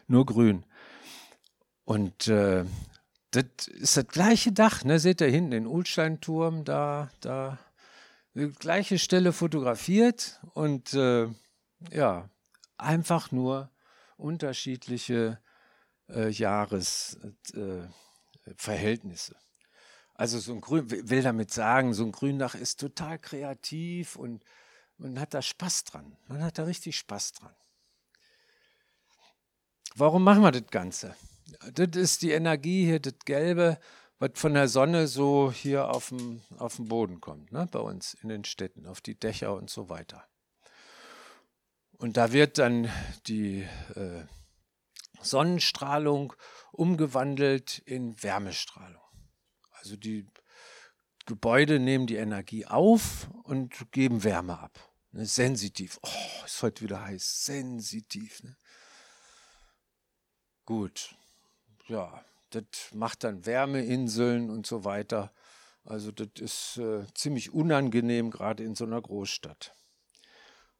[0.06, 0.68] Nur grün.
[1.84, 2.64] Und äh,
[3.32, 5.00] das ist das gleiche Dach, ne?
[5.00, 7.58] Seht ihr hinten den Ulsteinturm, da, da.
[8.36, 11.28] Die gleiche Stelle fotografiert und äh,
[11.90, 12.30] ja,
[12.78, 13.72] einfach nur
[14.16, 15.40] unterschiedliche
[16.08, 17.18] äh, Jahres.
[17.56, 17.88] Äh,
[18.56, 19.36] Verhältnisse.
[20.14, 24.44] Also so ein Grün, will damit sagen, so ein Gründach ist total kreativ und
[24.98, 26.16] man hat da Spaß dran.
[26.28, 27.56] Man hat da richtig Spaß dran.
[29.96, 31.16] Warum machen wir das Ganze?
[31.74, 33.80] Das ist die Energie hier, das Gelbe,
[34.20, 37.68] was von der Sonne so hier auf dem, auf dem Boden kommt, ne?
[37.72, 40.24] bei uns in den Städten, auf die Dächer und so weiter.
[41.98, 42.90] Und da wird dann
[43.28, 43.62] die
[43.96, 44.24] äh,
[45.22, 46.34] Sonnenstrahlung
[46.82, 49.04] umgewandelt in Wärmestrahlung.
[49.74, 50.26] Also die
[51.28, 54.92] Gebäude nehmen die Energie auf und geben Wärme ab.
[55.12, 56.00] Ne, sensitiv.
[56.02, 57.46] Oh, ist heute wieder heiß.
[57.46, 58.42] Sensitiv.
[58.42, 58.58] Ne?
[60.66, 61.16] Gut.
[61.88, 62.64] Ja, das
[62.94, 65.32] macht dann Wärmeinseln und so weiter.
[65.84, 69.76] Also das ist äh, ziemlich unangenehm, gerade in so einer Großstadt.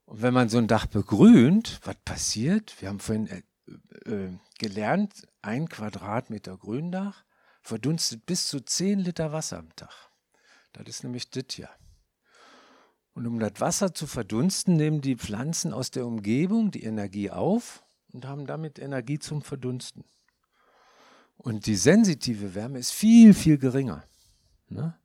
[0.06, 2.82] Und wenn man so ein Dach begrünt, was passiert?
[2.82, 3.44] Wir haben vorhin äh,
[4.10, 7.24] äh, gelernt, ein Quadratmeter Gründach
[7.62, 9.94] verdunstet bis zu 10 Liter Wasser am Tag.
[10.74, 11.70] Das ist nämlich das hier.
[13.14, 17.84] Und um das Wasser zu verdunsten, nehmen die Pflanzen aus der Umgebung die Energie auf
[18.14, 20.06] und haben damit Energie zum Verdunsten.
[21.38, 24.04] Und die sensitive Wärme ist viel, viel geringer.
[24.70, 24.96] Ne?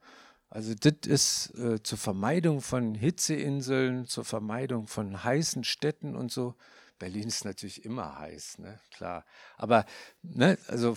[0.49, 6.55] Also das ist äh, zur Vermeidung von Hitzeinseln, zur Vermeidung von heißen Städten und so
[6.99, 8.81] Berlin ist natürlich immer heiß, ne?
[8.91, 9.25] klar.
[9.57, 9.85] Aber,
[10.23, 10.97] ne, also,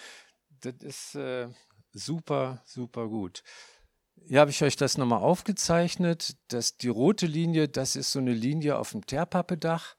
[0.60, 1.48] das ist äh,
[1.92, 3.42] super, super gut.
[4.26, 6.36] Hier habe ich euch das nochmal aufgezeichnet.
[6.48, 9.96] dass die rote Linie, das ist so eine Linie auf dem Teerpappedach.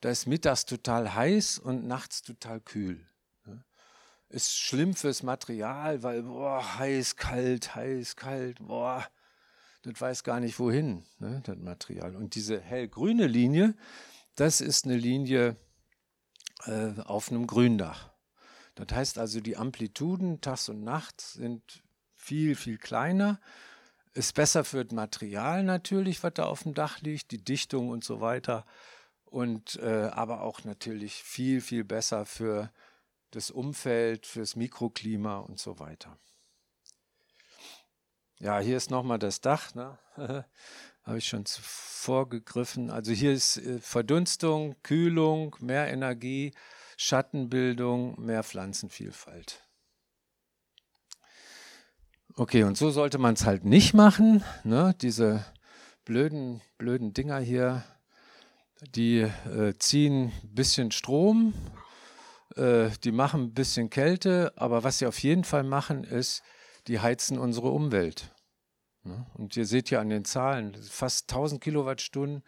[0.00, 3.06] Da ist mittags total heiß und nachts total kühl.
[3.44, 3.64] Ne?
[4.28, 9.06] Ist schlimm fürs Material, weil, boah, heiß, kalt, heiß, kalt, boah,
[9.82, 12.16] das weiß gar nicht wohin, ne, das Material.
[12.16, 13.74] Und diese hellgrüne Linie,
[14.36, 15.56] das ist eine Linie
[16.64, 18.10] äh, auf einem Gründach.
[18.74, 21.82] Das heißt also, die Amplituden tags und nachts sind
[22.14, 23.40] viel, viel kleiner.
[24.12, 28.04] Ist besser für das Material natürlich, was da auf dem Dach liegt, die Dichtung und
[28.04, 28.64] so weiter.
[29.24, 32.70] Und äh, aber auch natürlich viel, viel besser für
[33.30, 36.18] das Umfeld, fürs Mikroklima und so weiter.
[38.38, 39.74] Ja, hier ist nochmal das Dach.
[39.74, 39.98] Ne?
[41.06, 42.90] habe ich schon vorgegriffen.
[42.90, 46.52] Also hier ist äh, Verdunstung, Kühlung, mehr Energie,
[46.96, 49.62] Schattenbildung, mehr Pflanzenvielfalt.
[52.34, 54.42] Okay, und so sollte man es halt nicht machen.
[54.64, 54.94] Ne?
[55.00, 55.44] Diese
[56.04, 57.84] blöden, blöden Dinger hier,
[58.94, 61.54] die äh, ziehen ein bisschen Strom,
[62.56, 66.42] äh, die machen ein bisschen Kälte, aber was sie auf jeden Fall machen, ist,
[66.88, 68.35] die heizen unsere Umwelt.
[69.06, 69.26] Ne?
[69.34, 72.42] Und ihr seht ja an den Zahlen, fast 1000 Kilowattstunden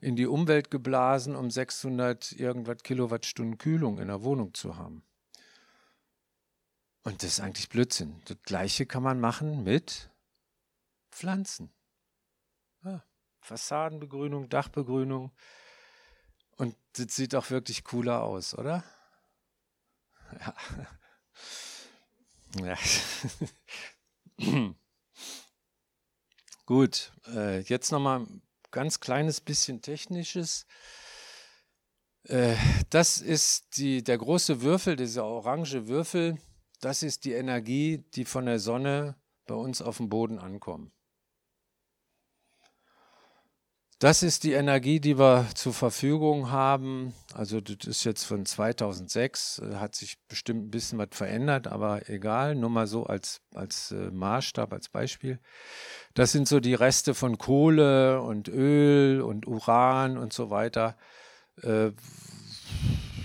[0.00, 5.02] in die Umwelt geblasen, um 600 irgendwas Kilowattstunden Kühlung in der Wohnung zu haben.
[7.02, 8.20] Und das ist eigentlich Blödsinn.
[8.26, 10.10] Das gleiche kann man machen mit
[11.10, 11.72] Pflanzen.
[12.84, 13.02] Ja,
[13.40, 15.32] Fassadenbegrünung, Dachbegrünung.
[16.56, 18.84] Und das sieht auch wirklich cooler aus, oder?
[20.40, 20.54] Ja.
[24.38, 24.74] ja.
[26.66, 30.66] Gut, äh, jetzt nochmal ein ganz kleines bisschen Technisches.
[32.24, 32.56] Äh,
[32.90, 36.38] das ist die, der große Würfel, dieser orange Würfel,
[36.80, 39.14] das ist die Energie, die von der Sonne
[39.46, 40.92] bei uns auf dem Boden ankommt.
[43.98, 47.14] Das ist die Energie, die wir zur Verfügung haben.
[47.32, 52.06] Also das ist jetzt von 2006, äh, hat sich bestimmt ein bisschen was verändert, aber
[52.10, 55.40] egal, nur mal so als, als äh, Maßstab, als Beispiel.
[56.16, 60.96] Das sind so die Reste von Kohle und Öl und Uran und so weiter,
[61.62, 61.90] äh,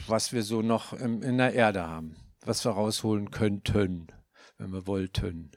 [0.07, 4.07] was wir so noch im, in der Erde haben, was wir rausholen könnten,
[4.57, 5.51] wenn wir wollten.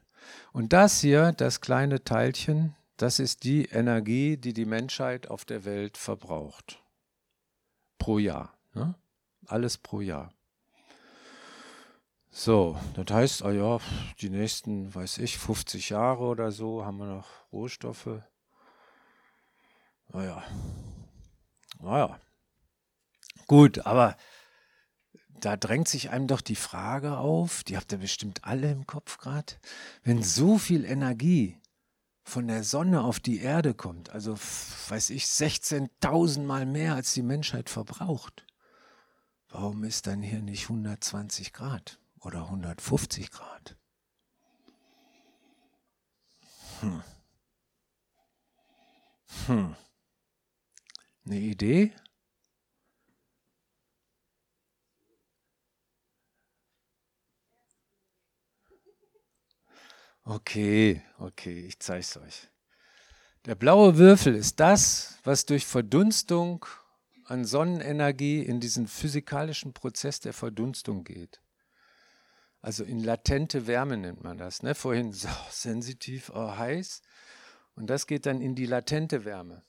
[0.53, 5.65] Und das hier, das kleine Teilchen, das ist die Energie, die die Menschheit auf der
[5.65, 6.85] Welt verbraucht.
[7.99, 8.57] Pro Jahr.
[8.75, 8.95] Ne?
[9.47, 10.33] Alles pro Jahr.
[12.37, 13.79] So, das heißt, ah ja,
[14.21, 18.09] die nächsten, weiß ich, 50 Jahre oder so haben wir noch Rohstoffe.
[20.09, 20.43] Naja.
[21.81, 22.19] Naja.
[23.47, 24.17] Gut, aber
[25.29, 29.19] da drängt sich einem doch die Frage auf, die habt ihr bestimmt alle im Kopf
[29.19, 29.55] gerade,
[30.03, 31.61] wenn so viel Energie
[32.25, 34.37] von der Sonne auf die Erde kommt, also
[34.89, 38.45] weiß ich, 16.000 Mal mehr als die Menschheit verbraucht,
[39.51, 43.77] warum ist dann hier nicht 120 Grad oder 150 Grad?
[46.81, 47.03] Hm.
[49.47, 49.77] Hm.
[51.27, 51.93] Eine Idee?
[60.27, 62.49] Okay, okay, ich zeige es euch.
[63.45, 66.65] Der blaue Würfel ist das, was durch Verdunstung
[67.27, 71.44] an Sonnenenergie in diesen physikalischen Prozess der Verdunstung geht.
[72.65, 74.63] Also in latente Wärme nennt man das.
[74.63, 74.75] Ne?
[74.75, 77.03] Vorhin so sensitiv, oh, heiß.
[77.75, 79.63] Und das geht dann in die latente Wärme.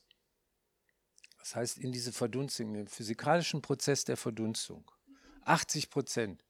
[1.38, 4.90] Das heißt, in diese Verdunstung, den physikalischen Prozess der Verdunstung.
[5.44, 6.42] 80 Prozent.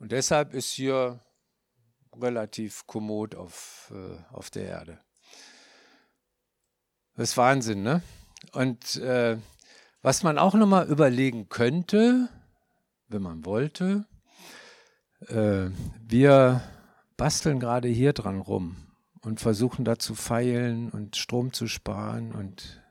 [0.00, 1.24] Und deshalb ist hier
[2.16, 5.00] relativ kommod auf, äh, auf der Erde.
[7.14, 8.02] Das ist Wahnsinn, ne?
[8.54, 9.38] Und äh,
[10.02, 12.28] was man auch nochmal überlegen könnte,
[13.06, 14.08] wenn man wollte,
[15.28, 15.70] äh,
[16.06, 16.62] wir
[17.16, 18.76] basteln gerade hier dran rum
[19.22, 22.82] und versuchen da zu feilen und Strom zu sparen und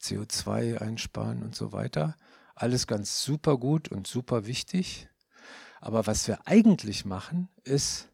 [0.00, 2.16] CO2 einsparen und so weiter.
[2.54, 5.08] Alles ganz super gut und super wichtig.
[5.80, 8.08] Aber was wir eigentlich machen, ist,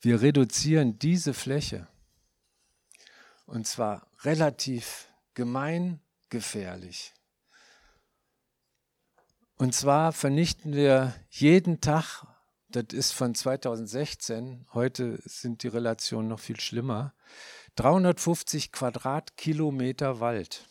[0.00, 1.86] wir reduzieren diese Fläche
[3.46, 7.12] und zwar relativ gemeingefährlich.
[9.56, 12.26] Und zwar vernichten wir jeden Tag,
[12.74, 17.14] das ist von 2016, heute sind die Relationen noch viel schlimmer,
[17.76, 20.68] 350 Quadratkilometer Wald.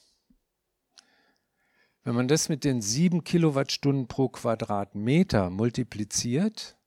[2.03, 6.77] Wenn man das mit den 7 Kilowattstunden pro Quadratmeter multipliziert,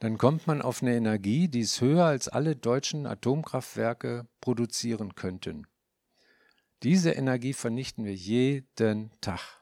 [0.00, 5.66] dann kommt man auf eine Energie, die ist höher als alle deutschen Atomkraftwerke produzieren könnten.
[6.82, 9.57] Diese Energie vernichten wir jeden Tag.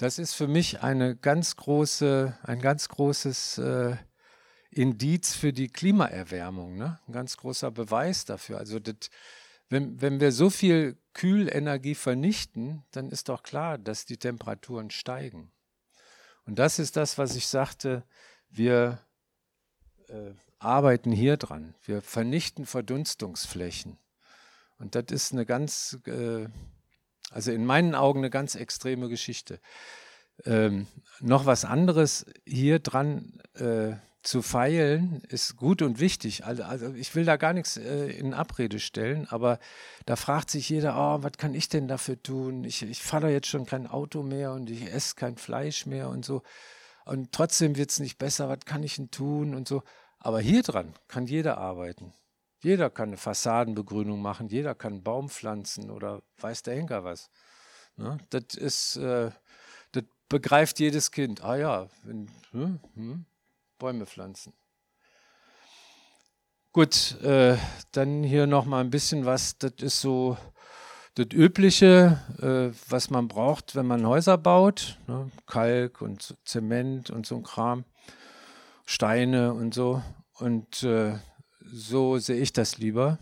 [0.00, 3.96] Das ist für mich eine ganz große, ein ganz großes äh,
[4.70, 6.98] Indiz für die Klimaerwärmung, ne?
[7.06, 8.56] ein ganz großer Beweis dafür.
[8.56, 9.10] Also das,
[9.68, 15.52] wenn, wenn wir so viel Kühlenergie vernichten, dann ist doch klar, dass die Temperaturen steigen.
[16.46, 18.02] Und das ist das, was ich sagte,
[18.48, 19.00] wir
[20.08, 21.74] äh, arbeiten hier dran.
[21.84, 23.98] Wir vernichten Verdunstungsflächen.
[24.78, 26.46] Und das ist eine ganz, äh,
[27.30, 29.60] also in meinen Augen eine ganz extreme Geschichte.
[30.44, 30.86] Ähm,
[31.20, 33.92] noch was anderes hier dran äh,
[34.22, 36.44] zu feilen ist gut und wichtig.
[36.44, 39.58] Also, also ich will da gar nichts äh, in Abrede stellen, aber
[40.04, 42.64] da fragt sich jeder, oh, was kann ich denn dafür tun?
[42.64, 46.24] Ich, ich fahre jetzt schon kein Auto mehr und ich esse kein Fleisch mehr und
[46.24, 46.42] so
[47.04, 49.82] und trotzdem wird es nicht besser, was kann ich denn tun und so.
[50.18, 52.12] Aber hier dran kann jeder arbeiten.
[52.62, 57.30] Jeder kann eine Fassadenbegrünung machen, jeder kann einen Baum pflanzen oder weiß der Henker was.
[57.96, 58.18] Ne?
[58.30, 59.30] Das ist, äh,
[59.92, 61.42] das begreift jedes Kind.
[61.42, 63.24] Ah ja, wenn, hm, hm,
[63.78, 64.52] Bäume pflanzen.
[66.72, 67.56] Gut, äh,
[67.92, 69.58] dann hier noch mal ein bisschen was.
[69.58, 70.36] Das ist so
[71.14, 75.30] das Übliche, äh, was man braucht, wenn man Häuser baut, ne?
[75.46, 77.84] Kalk und Zement und so ein Kram,
[78.84, 80.02] Steine und so.
[80.34, 81.18] Und äh,
[81.64, 83.18] so sehe ich das lieber.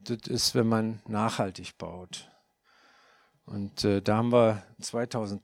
[0.00, 2.30] Das ist, wenn man nachhaltig baut.
[3.44, 5.42] Und äh, da haben wir 2000,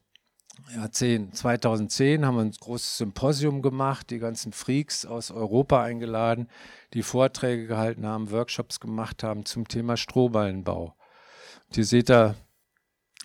[0.73, 6.47] ja, 10, 2010 haben wir ein großes Symposium gemacht, die ganzen Freaks aus Europa eingeladen,
[6.93, 10.95] die Vorträge gehalten haben, Workshops gemacht haben zum Thema Strohballenbau.
[11.73, 12.35] Hier seht ihr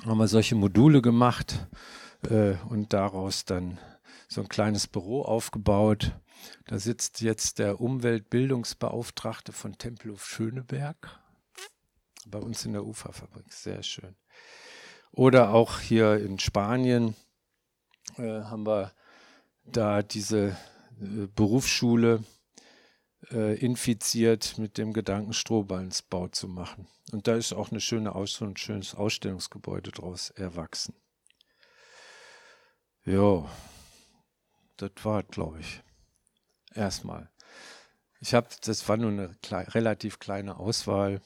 [0.07, 1.67] haben wir solche Module gemacht
[2.29, 3.79] äh, und daraus dann
[4.29, 6.13] so ein kleines Büro aufgebaut.
[6.67, 11.21] Da sitzt jetzt der Umweltbildungsbeauftragte von Tempelhof Schöneberg
[12.27, 13.53] bei uns in der Uferfabrik.
[13.53, 14.17] Sehr schön.
[15.13, 17.17] Oder auch hier in Spanien
[18.17, 18.93] äh, haben wir
[19.65, 20.57] da diese
[21.01, 22.25] äh, Berufsschule
[23.31, 26.87] äh, infiziert mit dem Gedanken, Strohballensbau zu machen.
[27.13, 30.95] Und da ist auch eine schöne Aus ein schönes Ausstellungsgebäude draus erwachsen.
[33.05, 33.51] Ja,
[34.77, 35.83] das war, glaube ich,
[36.75, 37.29] erstmal.
[38.21, 41.21] Ich habe, das war nur eine klei relativ kleine Auswahl.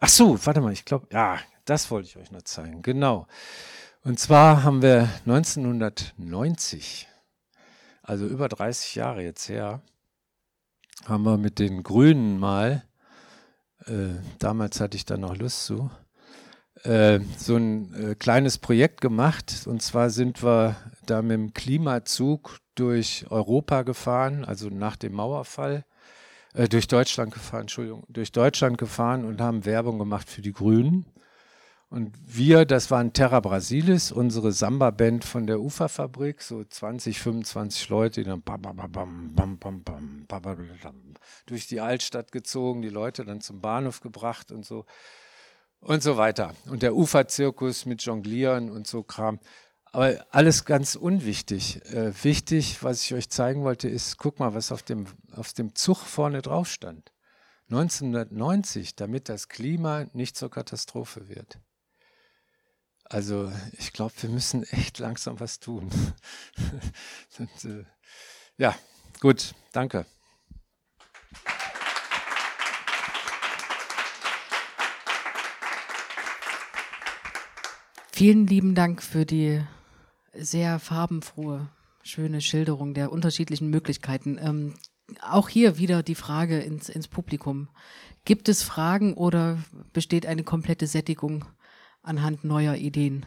[0.00, 2.82] Ach so, warte mal, ich glaube, ja, das wollte ich euch noch zeigen.
[2.82, 3.26] Genau.
[4.02, 7.06] Und zwar haben wir 1990,
[8.02, 9.82] also über 30 Jahre jetzt her,
[11.04, 12.84] haben wir mit den Grünen mal,
[13.86, 15.90] äh, damals hatte ich da noch Lust zu,
[16.84, 19.66] äh, so ein äh, kleines Projekt gemacht.
[19.66, 20.76] Und zwar sind wir
[21.06, 25.84] da mit dem Klimazug durch Europa gefahren, also nach dem Mauerfall,
[26.54, 31.06] äh, durch Deutschland gefahren, Entschuldigung, durch Deutschland gefahren und haben Werbung gemacht für die Grünen.
[31.90, 38.20] Und wir, das waren Terra Brasilis, unsere Samba-Band von der Uferfabrik, so 20, 25 Leute,
[38.20, 40.56] die dann bam, bam, bam, bam, bam, bam,
[41.46, 44.86] durch die Altstadt gezogen, die Leute dann zum Bahnhof gebracht und so
[45.80, 46.54] und so weiter.
[46.66, 49.40] Und der Uferzirkus mit Jonglieren und so Kram.
[49.92, 51.84] Aber alles ganz unwichtig.
[51.86, 55.74] Äh, wichtig, was ich euch zeigen wollte, ist, guck mal, was auf dem, auf dem
[55.74, 57.12] Zug vorne drauf stand.
[57.70, 61.58] 1990, damit das Klima nicht zur Katastrophe wird.
[63.04, 65.90] Also ich glaube, wir müssen echt langsam was tun.
[67.38, 67.84] Und, äh,
[68.56, 68.76] ja,
[69.20, 70.06] gut, danke.
[78.20, 79.62] Vielen lieben Dank für die
[80.34, 81.70] sehr farbenfrohe,
[82.02, 84.38] schöne Schilderung der unterschiedlichen Möglichkeiten.
[84.38, 84.74] Ähm,
[85.22, 87.70] auch hier wieder die Frage ins, ins Publikum.
[88.26, 89.56] Gibt es Fragen oder
[89.94, 91.46] besteht eine komplette Sättigung
[92.02, 93.24] anhand neuer Ideen.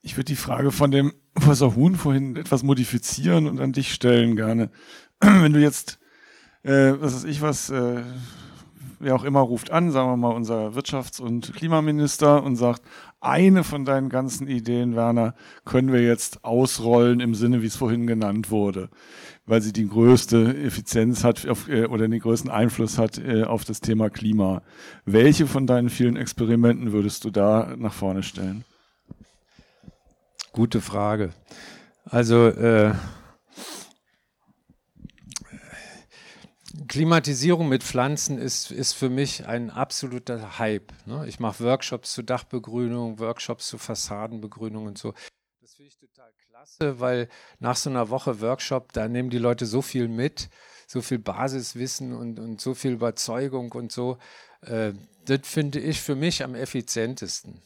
[0.00, 4.36] Ich würde die Frage von dem Professor Huhn vorhin etwas modifizieren und an dich stellen
[4.36, 4.70] gerne.
[5.18, 5.97] Wenn du jetzt,
[6.68, 8.02] äh, was weiß ich was, äh,
[9.00, 12.82] wer auch immer ruft an, sagen wir mal unser Wirtschafts- und Klimaminister und sagt,
[13.20, 15.34] eine von deinen ganzen Ideen, Werner,
[15.64, 18.90] können wir jetzt ausrollen im Sinne, wie es vorhin genannt wurde
[19.48, 23.64] weil sie die größte Effizienz hat auf, äh, oder den größten Einfluss hat äh, auf
[23.64, 24.62] das Thema Klima.
[25.06, 28.64] Welche von deinen vielen Experimenten würdest du da nach vorne stellen?
[30.52, 31.30] Gute Frage.
[32.04, 32.92] Also äh,
[36.86, 40.92] Klimatisierung mit Pflanzen ist, ist für mich ein absoluter Hype.
[41.06, 41.26] Ne?
[41.26, 45.14] Ich mache Workshops zu Dachbegrünung, Workshops zu Fassadenbegrünung und so.
[45.60, 47.28] Das finde ich total klasse, weil
[47.58, 50.48] nach so einer Woche Workshop, da nehmen die Leute so viel mit,
[50.86, 54.18] so viel Basiswissen und, und so viel Überzeugung und so.
[54.62, 54.92] Äh,
[55.24, 57.62] das finde ich für mich am effizientesten.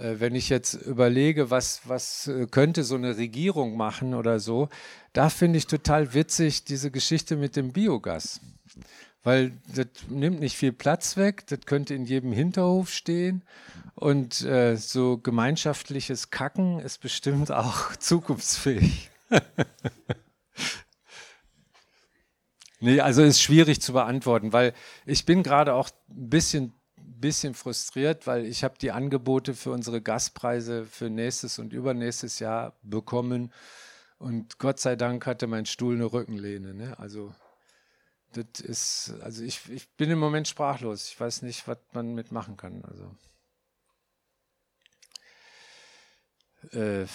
[0.00, 4.68] Äh, wenn ich jetzt überlege, was, was äh, könnte so eine Regierung machen oder so,
[5.12, 8.40] da finde ich total witzig diese Geschichte mit dem Biogas
[9.22, 13.42] weil das nimmt nicht viel Platz weg, das könnte in jedem Hinterhof stehen
[13.94, 19.10] und äh, so gemeinschaftliches Kacken ist bestimmt auch zukunftsfähig.
[22.80, 24.72] nee, also ist schwierig zu beantworten, weil
[25.04, 26.72] ich bin gerade auch ein bisschen,
[27.20, 32.78] bisschen frustriert, weil ich habe die Angebote für unsere Gaspreise für nächstes und übernächstes Jahr
[32.82, 33.52] bekommen
[34.20, 36.74] und Gott sei Dank hatte mein Stuhl eine Rückenlehne.
[36.74, 36.98] Ne?
[36.98, 37.34] Also
[38.32, 41.08] das ist, also ich, ich bin im Moment sprachlos.
[41.08, 42.84] Ich weiß nicht, was man mitmachen kann.
[42.84, 43.16] Also.
[46.78, 47.06] Äh,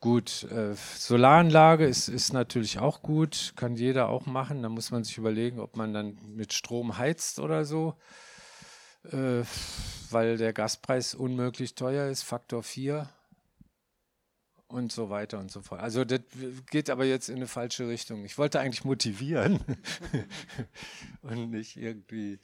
[0.00, 4.62] gut, äh, Solaranlage ist, ist natürlich auch gut, kann jeder auch machen.
[4.62, 7.96] Da muss man sich überlegen, ob man dann mit Strom heizt oder so,
[9.10, 9.44] äh,
[10.10, 13.08] weil der Gaspreis unmöglich teuer ist, Faktor 4
[14.68, 15.80] und so weiter und so fort.
[15.80, 16.20] Also das
[16.70, 18.24] geht aber jetzt in eine falsche Richtung.
[18.24, 19.60] Ich wollte eigentlich motivieren
[21.22, 22.40] und nicht irgendwie.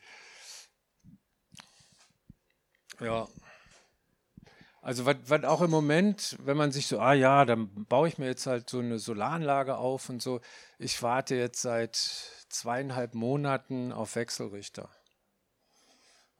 [3.00, 3.28] Ja.
[4.82, 8.26] Also was auch im Moment, wenn man sich so, ah ja, dann baue ich mir
[8.26, 10.40] jetzt halt so eine Solaranlage auf und so.
[10.78, 11.96] Ich warte jetzt seit
[12.48, 14.88] zweieinhalb Monaten auf Wechselrichter.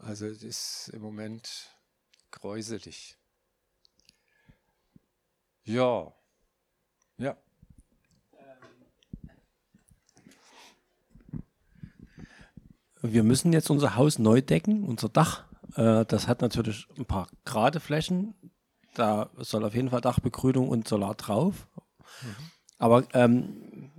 [0.03, 1.71] Also es ist im Moment
[2.31, 3.17] gräuselig.
[5.65, 6.13] Ja.
[7.19, 7.37] Ja.
[13.03, 15.45] wir müssen jetzt unser Haus neu decken, unser Dach.
[15.75, 18.35] Äh, das hat natürlich ein paar gerade Flächen.
[18.95, 21.69] Da soll auf jeden Fall Dachbegrünung und Solar drauf.
[22.23, 22.37] Mhm.
[22.79, 23.91] Aber ähm,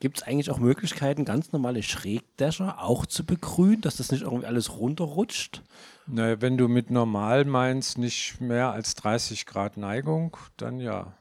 [0.00, 4.46] gibt es eigentlich auch Möglichkeiten, ganz normale Schrägdächer auch zu begrünen, dass das nicht irgendwie
[4.46, 5.62] alles runterrutscht?
[6.06, 11.12] Naja, wenn du mit normal meinst, nicht mehr als 30 Grad Neigung, dann ja.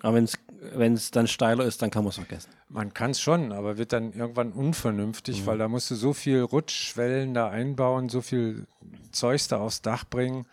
[0.00, 2.50] Aber wenn es dann steiler ist, dann kann man es vergessen.
[2.68, 5.46] Man kann es schon, aber wird dann irgendwann unvernünftig, mhm.
[5.46, 8.66] weil da musst du so viel Rutschschwellen da einbauen, so viel
[9.10, 10.46] Zeugs da aufs Dach bringen,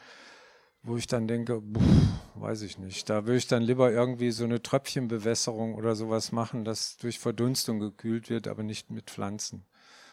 [0.84, 3.10] wo ich dann denke, pff, weiß ich nicht.
[3.10, 7.80] Da würde ich dann lieber irgendwie so eine Tröpfchenbewässerung oder sowas machen, das durch Verdunstung
[7.80, 9.66] gekühlt wird, aber nicht mit Pflanzen.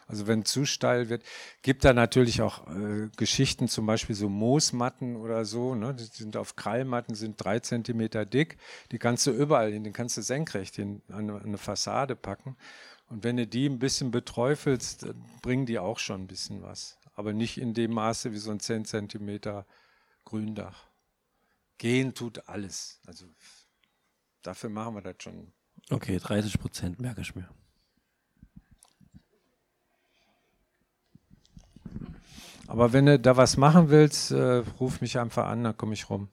[0.07, 1.23] Also wenn zu steil wird,
[1.61, 5.93] gibt da natürlich auch äh, Geschichten, zum Beispiel so Moosmatten oder so, ne?
[5.93, 8.57] die sind auf Krallmatten, sind drei Zentimeter dick,
[8.91, 12.55] die kannst du überall hin, den kannst du senkrecht hin, an, an eine Fassade packen.
[13.09, 16.97] Und wenn du die ein bisschen beträufelst, dann bringen die auch schon ein bisschen was.
[17.15, 19.65] Aber nicht in dem Maße wie so ein 10 Zentimeter
[20.27, 20.89] Gründach.
[21.77, 22.99] Gehen tut alles.
[23.05, 23.27] Also
[24.41, 25.53] dafür machen wir das schon.
[25.89, 27.49] Okay, 30 Prozent merke ich mir.
[32.67, 36.09] Aber wenn du da was machen willst, äh, ruf mich einfach an, dann komme ich
[36.09, 36.27] rum.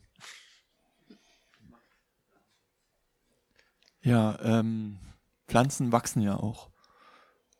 [4.03, 4.99] Ja, ähm,
[5.47, 6.69] Pflanzen wachsen ja auch.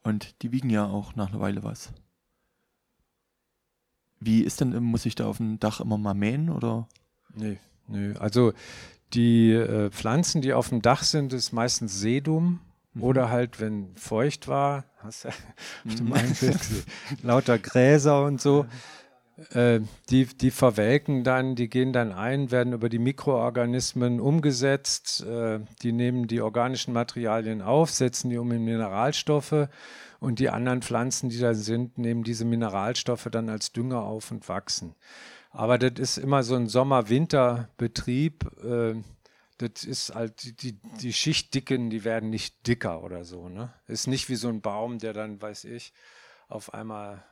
[0.03, 1.93] Und die wiegen ja auch nach einer Weile was.
[4.21, 6.89] Wie ist denn, muss ich da auf dem Dach immer mal mähen oder?
[7.35, 7.59] Nee,
[7.89, 8.15] nee.
[8.19, 8.53] Also
[9.13, 12.61] die äh, Pflanzen, die auf dem Dach sind, ist meistens Sedum
[12.95, 13.03] Mhm.
[13.03, 15.29] Oder halt, wenn feucht war, hast du
[15.87, 16.59] auf dem einen Bild
[17.23, 18.67] lauter Gräser und so.
[19.51, 19.81] Äh,
[20.11, 25.25] die, die verwelken dann, die gehen dann ein, werden über die Mikroorganismen umgesetzt.
[25.25, 29.69] Äh, die nehmen die organischen Materialien auf, setzen die um in Mineralstoffe
[30.25, 34.49] und die anderen Pflanzen, die da sind, nehmen diese Mineralstoffe dann als Dünger auf und
[34.49, 34.95] wachsen.
[35.51, 38.45] Aber das ist immer so ein Sommer-Winter-Betrieb.
[38.65, 38.95] Äh,
[39.59, 43.49] das ist halt, die, die Schichtdicken, die werden nicht dicker oder so.
[43.49, 43.73] Ne?
[43.87, 45.93] Ist nicht wie so ein Baum, der dann, weiß ich,
[46.49, 47.25] auf einmal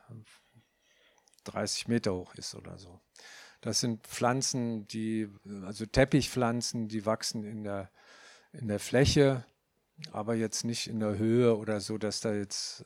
[1.43, 3.01] 30 Meter hoch ist oder so.
[3.59, 5.29] Das sind Pflanzen, die,
[5.65, 7.89] also Teppichpflanzen, die wachsen in der,
[8.53, 9.45] in der Fläche,
[10.11, 12.85] aber jetzt nicht in der Höhe oder so, dass da jetzt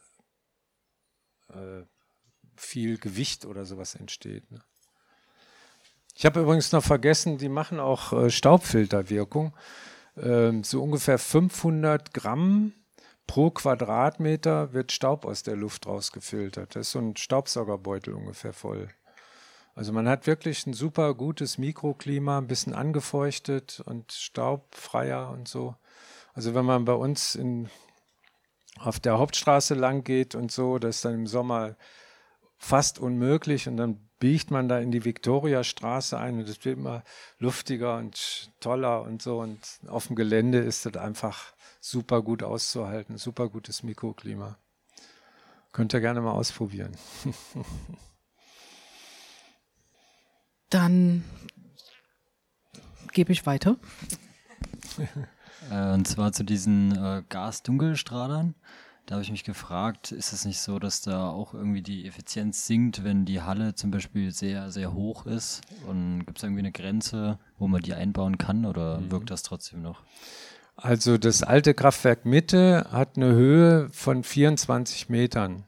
[1.49, 1.83] äh,
[2.55, 4.49] viel Gewicht oder sowas entsteht.
[4.51, 4.61] Ne?
[6.15, 9.55] Ich habe übrigens noch vergessen, die machen auch äh, Staubfilterwirkung.
[10.17, 12.73] Ähm, so ungefähr 500 Gramm
[13.27, 16.75] pro Quadratmeter wird Staub aus der Luft rausgefiltert.
[16.75, 18.89] Das ist so ein Staubsaugerbeutel ungefähr voll.
[19.75, 25.75] Also man hat wirklich ein super gutes Mikroklima, ein bisschen angefeuchtet und staubfreier und so.
[26.37, 27.67] Also wenn man bei uns in,
[28.77, 31.75] auf der Hauptstraße lang geht und so, das ist dann im Sommer
[32.59, 37.03] fast unmöglich und dann biegt man da in die Viktoriastraße ein und es wird immer
[37.39, 39.39] luftiger und toller und so.
[39.39, 44.59] Und auf dem Gelände ist das einfach super gut auszuhalten, super gutes Mikroklima.
[45.71, 46.95] Könnt ihr gerne mal ausprobieren.
[50.69, 51.23] Dann
[53.11, 53.77] gebe ich weiter.
[55.71, 58.55] Äh, und zwar zu diesen äh, Gasdunkelstrahlern.
[59.05, 62.67] Da habe ich mich gefragt, ist es nicht so, dass da auch irgendwie die Effizienz
[62.67, 65.61] sinkt, wenn die Halle zum Beispiel sehr, sehr hoch ist?
[65.87, 69.11] Und gibt es irgendwie eine Grenze, wo man die einbauen kann oder mhm.
[69.11, 70.01] wirkt das trotzdem noch?
[70.75, 75.63] Also das alte Kraftwerk Mitte hat eine Höhe von 24 Metern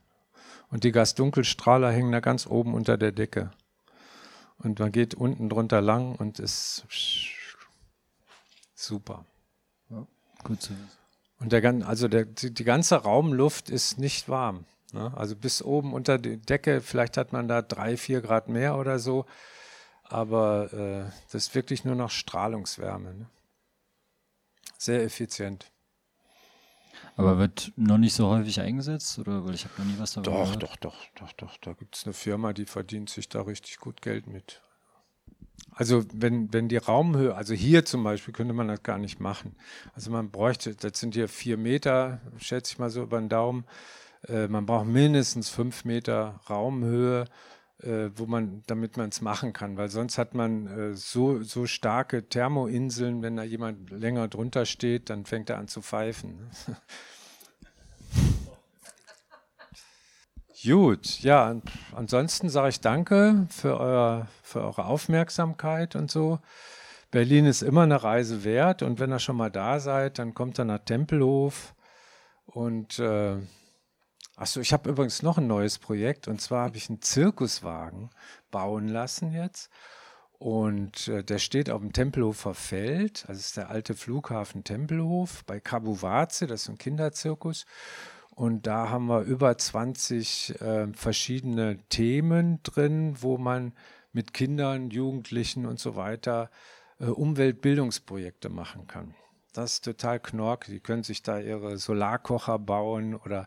[0.69, 3.51] und die Gasdunkelstrahler hängen da ganz oben unter der Decke.
[4.57, 6.85] Und man geht unten drunter lang und ist
[8.75, 9.25] super.
[10.43, 10.89] Gut wissen.
[11.39, 14.65] Und der, also der, die, die ganze Raumluft ist nicht warm.
[14.91, 15.13] Ne?
[15.15, 18.99] Also bis oben unter die Decke, vielleicht hat man da drei, vier Grad mehr oder
[18.99, 19.25] so.
[20.03, 23.13] Aber äh, das ist wirklich nur noch Strahlungswärme.
[23.13, 23.29] Ne?
[24.77, 25.71] Sehr effizient.
[27.15, 29.19] Aber wird noch nicht so häufig eingesetzt?
[29.19, 30.63] Oder weil ich habe noch nie was davon Doch, gehört.
[30.63, 31.57] doch, doch, doch, doch.
[31.57, 34.61] Da gibt es eine Firma, die verdient sich da richtig gut Geld mit.
[35.71, 39.55] Also wenn, wenn die Raumhöhe, also hier zum Beispiel könnte man das gar nicht machen.
[39.93, 43.65] Also man bräuchte, das sind hier vier Meter, schätze ich mal so über den Daumen.
[44.27, 47.25] Äh, man braucht mindestens fünf Meter Raumhöhe,
[47.81, 51.65] äh, wo man, damit man es machen kann, weil sonst hat man äh, so, so
[51.65, 56.49] starke Thermoinseln, wenn da jemand länger drunter steht, dann fängt er an zu pfeifen.
[60.65, 61.55] Gut, ja,
[61.95, 66.39] ansonsten sage ich danke für, euer, für eure Aufmerksamkeit und so.
[67.11, 70.59] Berlin ist immer eine Reise wert und wenn ihr schon mal da seid, dann kommt
[70.59, 71.73] ihr nach Tempelhof
[72.45, 73.37] und äh,
[74.35, 78.09] Achso, ich habe übrigens noch ein neues Projekt und zwar habe ich einen Zirkuswagen
[78.51, 79.69] bauen lassen jetzt.
[80.37, 85.59] Und äh, der steht auf dem Tempelhofer Feld, also ist der alte Flughafen Tempelhof bei
[85.59, 87.65] Kabuwaze, das ist ein Kinderzirkus.
[88.39, 93.73] Und da haben wir über 20 äh, verschiedene Themen drin, wo man
[94.13, 96.49] mit Kindern, Jugendlichen und so weiter
[97.01, 99.13] äh, Umweltbildungsprojekte machen kann.
[99.51, 100.67] Das ist total knork.
[100.67, 103.45] Die können sich da ihre Solarkocher bauen oder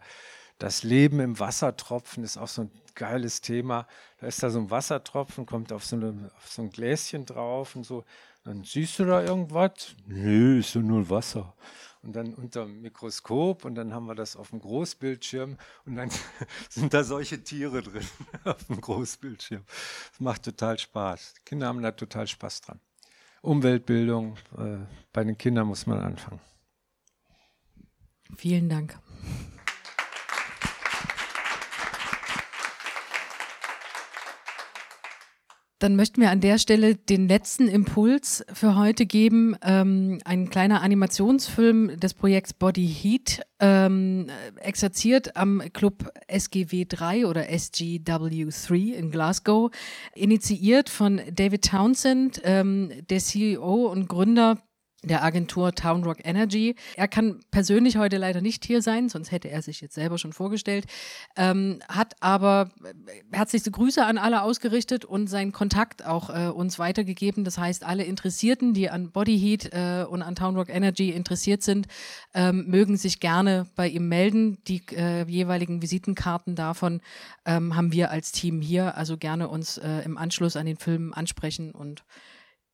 [0.59, 3.87] das Leben im Wassertropfen ist auch so ein geiles Thema.
[4.21, 7.77] Da ist da so ein Wassertropfen, kommt auf so, eine, auf so ein Gläschen drauf
[7.77, 8.05] und so.
[8.45, 9.97] Dann siehst du da irgendwas?
[10.05, 11.55] Nö, ist ja nur Wasser.
[12.03, 15.57] Und dann unter dem Mikroskop und dann haben wir das auf dem Großbildschirm
[15.87, 16.11] und dann
[16.69, 18.07] sind da solche Tiere drin
[18.45, 19.63] auf dem Großbildschirm.
[19.67, 21.35] Das macht total Spaß.
[21.39, 22.81] Die Kinder haben da total Spaß dran.
[23.41, 24.79] Umweltbildung, äh,
[25.13, 26.41] bei den Kindern muss man anfangen.
[28.37, 28.99] Vielen Dank.
[35.83, 39.57] Dann möchten wir an der Stelle den letzten Impuls für heute geben.
[39.63, 44.29] Ähm, ein kleiner Animationsfilm des Projekts Body Heat, ähm,
[44.61, 49.73] exerziert am Club SGW 3 oder SGW3 in Glasgow,
[50.15, 54.59] initiiert von David Townsend, ähm, der CEO und Gründer
[55.03, 56.77] der Agentur Town Rock Energy.
[56.97, 60.33] Er kann persönlich heute leider nicht hier sein, sonst hätte er sich jetzt selber schon
[60.33, 60.87] vorgestellt,
[61.37, 66.79] ähm, hat aber äh, herzlichste Grüße an alle ausgerichtet und seinen Kontakt auch äh, uns
[66.79, 67.45] weitergegeben.
[67.45, 71.63] Das heißt, alle Interessierten, die an Body Heat äh, und an Town Rock Energy interessiert
[71.63, 71.89] sind,
[72.35, 74.59] ähm, mögen sich gerne bei ihm melden.
[74.69, 77.01] Die äh, jeweiligen Visitenkarten davon
[77.45, 81.13] ähm, haben wir als Team hier, also gerne uns äh, im Anschluss an den Film
[81.13, 82.05] ansprechen und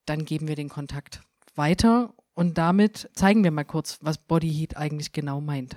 [0.05, 1.20] dann geben wir den Kontakt
[1.55, 5.77] weiter und damit zeigen wir mal kurz, was Body Heat eigentlich genau meint.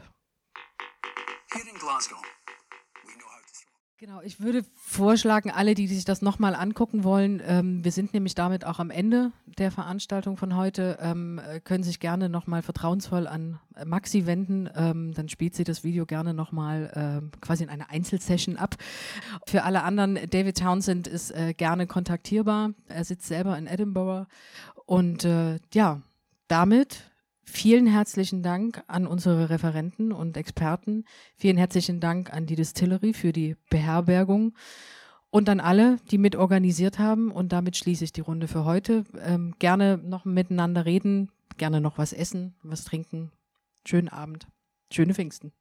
[3.97, 8.35] Genau, ich würde vorschlagen, alle, die sich das nochmal angucken wollen, ähm, wir sind nämlich
[8.35, 13.25] damit auch am Ende der Veranstaltung von heute, ähm, äh, können sich gerne nochmal vertrauensvoll
[13.25, 14.69] an Maxi wenden.
[14.75, 18.75] Ähm, dann spielt sie das Video gerne nochmal äh, quasi in einer Einzelsession ab.
[19.47, 22.71] Für alle anderen, David Townsend ist äh, gerne kontaktierbar.
[22.87, 24.27] Er sitzt selber in Edinburgh.
[24.85, 26.01] Und äh, ja,
[26.51, 27.09] damit
[27.45, 31.05] vielen herzlichen Dank an unsere Referenten und Experten.
[31.37, 34.53] Vielen herzlichen Dank an die Distillery für die Beherbergung
[35.29, 37.31] und an alle, die mit organisiert haben.
[37.31, 39.05] Und damit schließe ich die Runde für heute.
[39.21, 43.31] Ähm, gerne noch miteinander reden, gerne noch was essen, was trinken.
[43.87, 44.45] Schönen Abend,
[44.91, 45.53] schöne Pfingsten.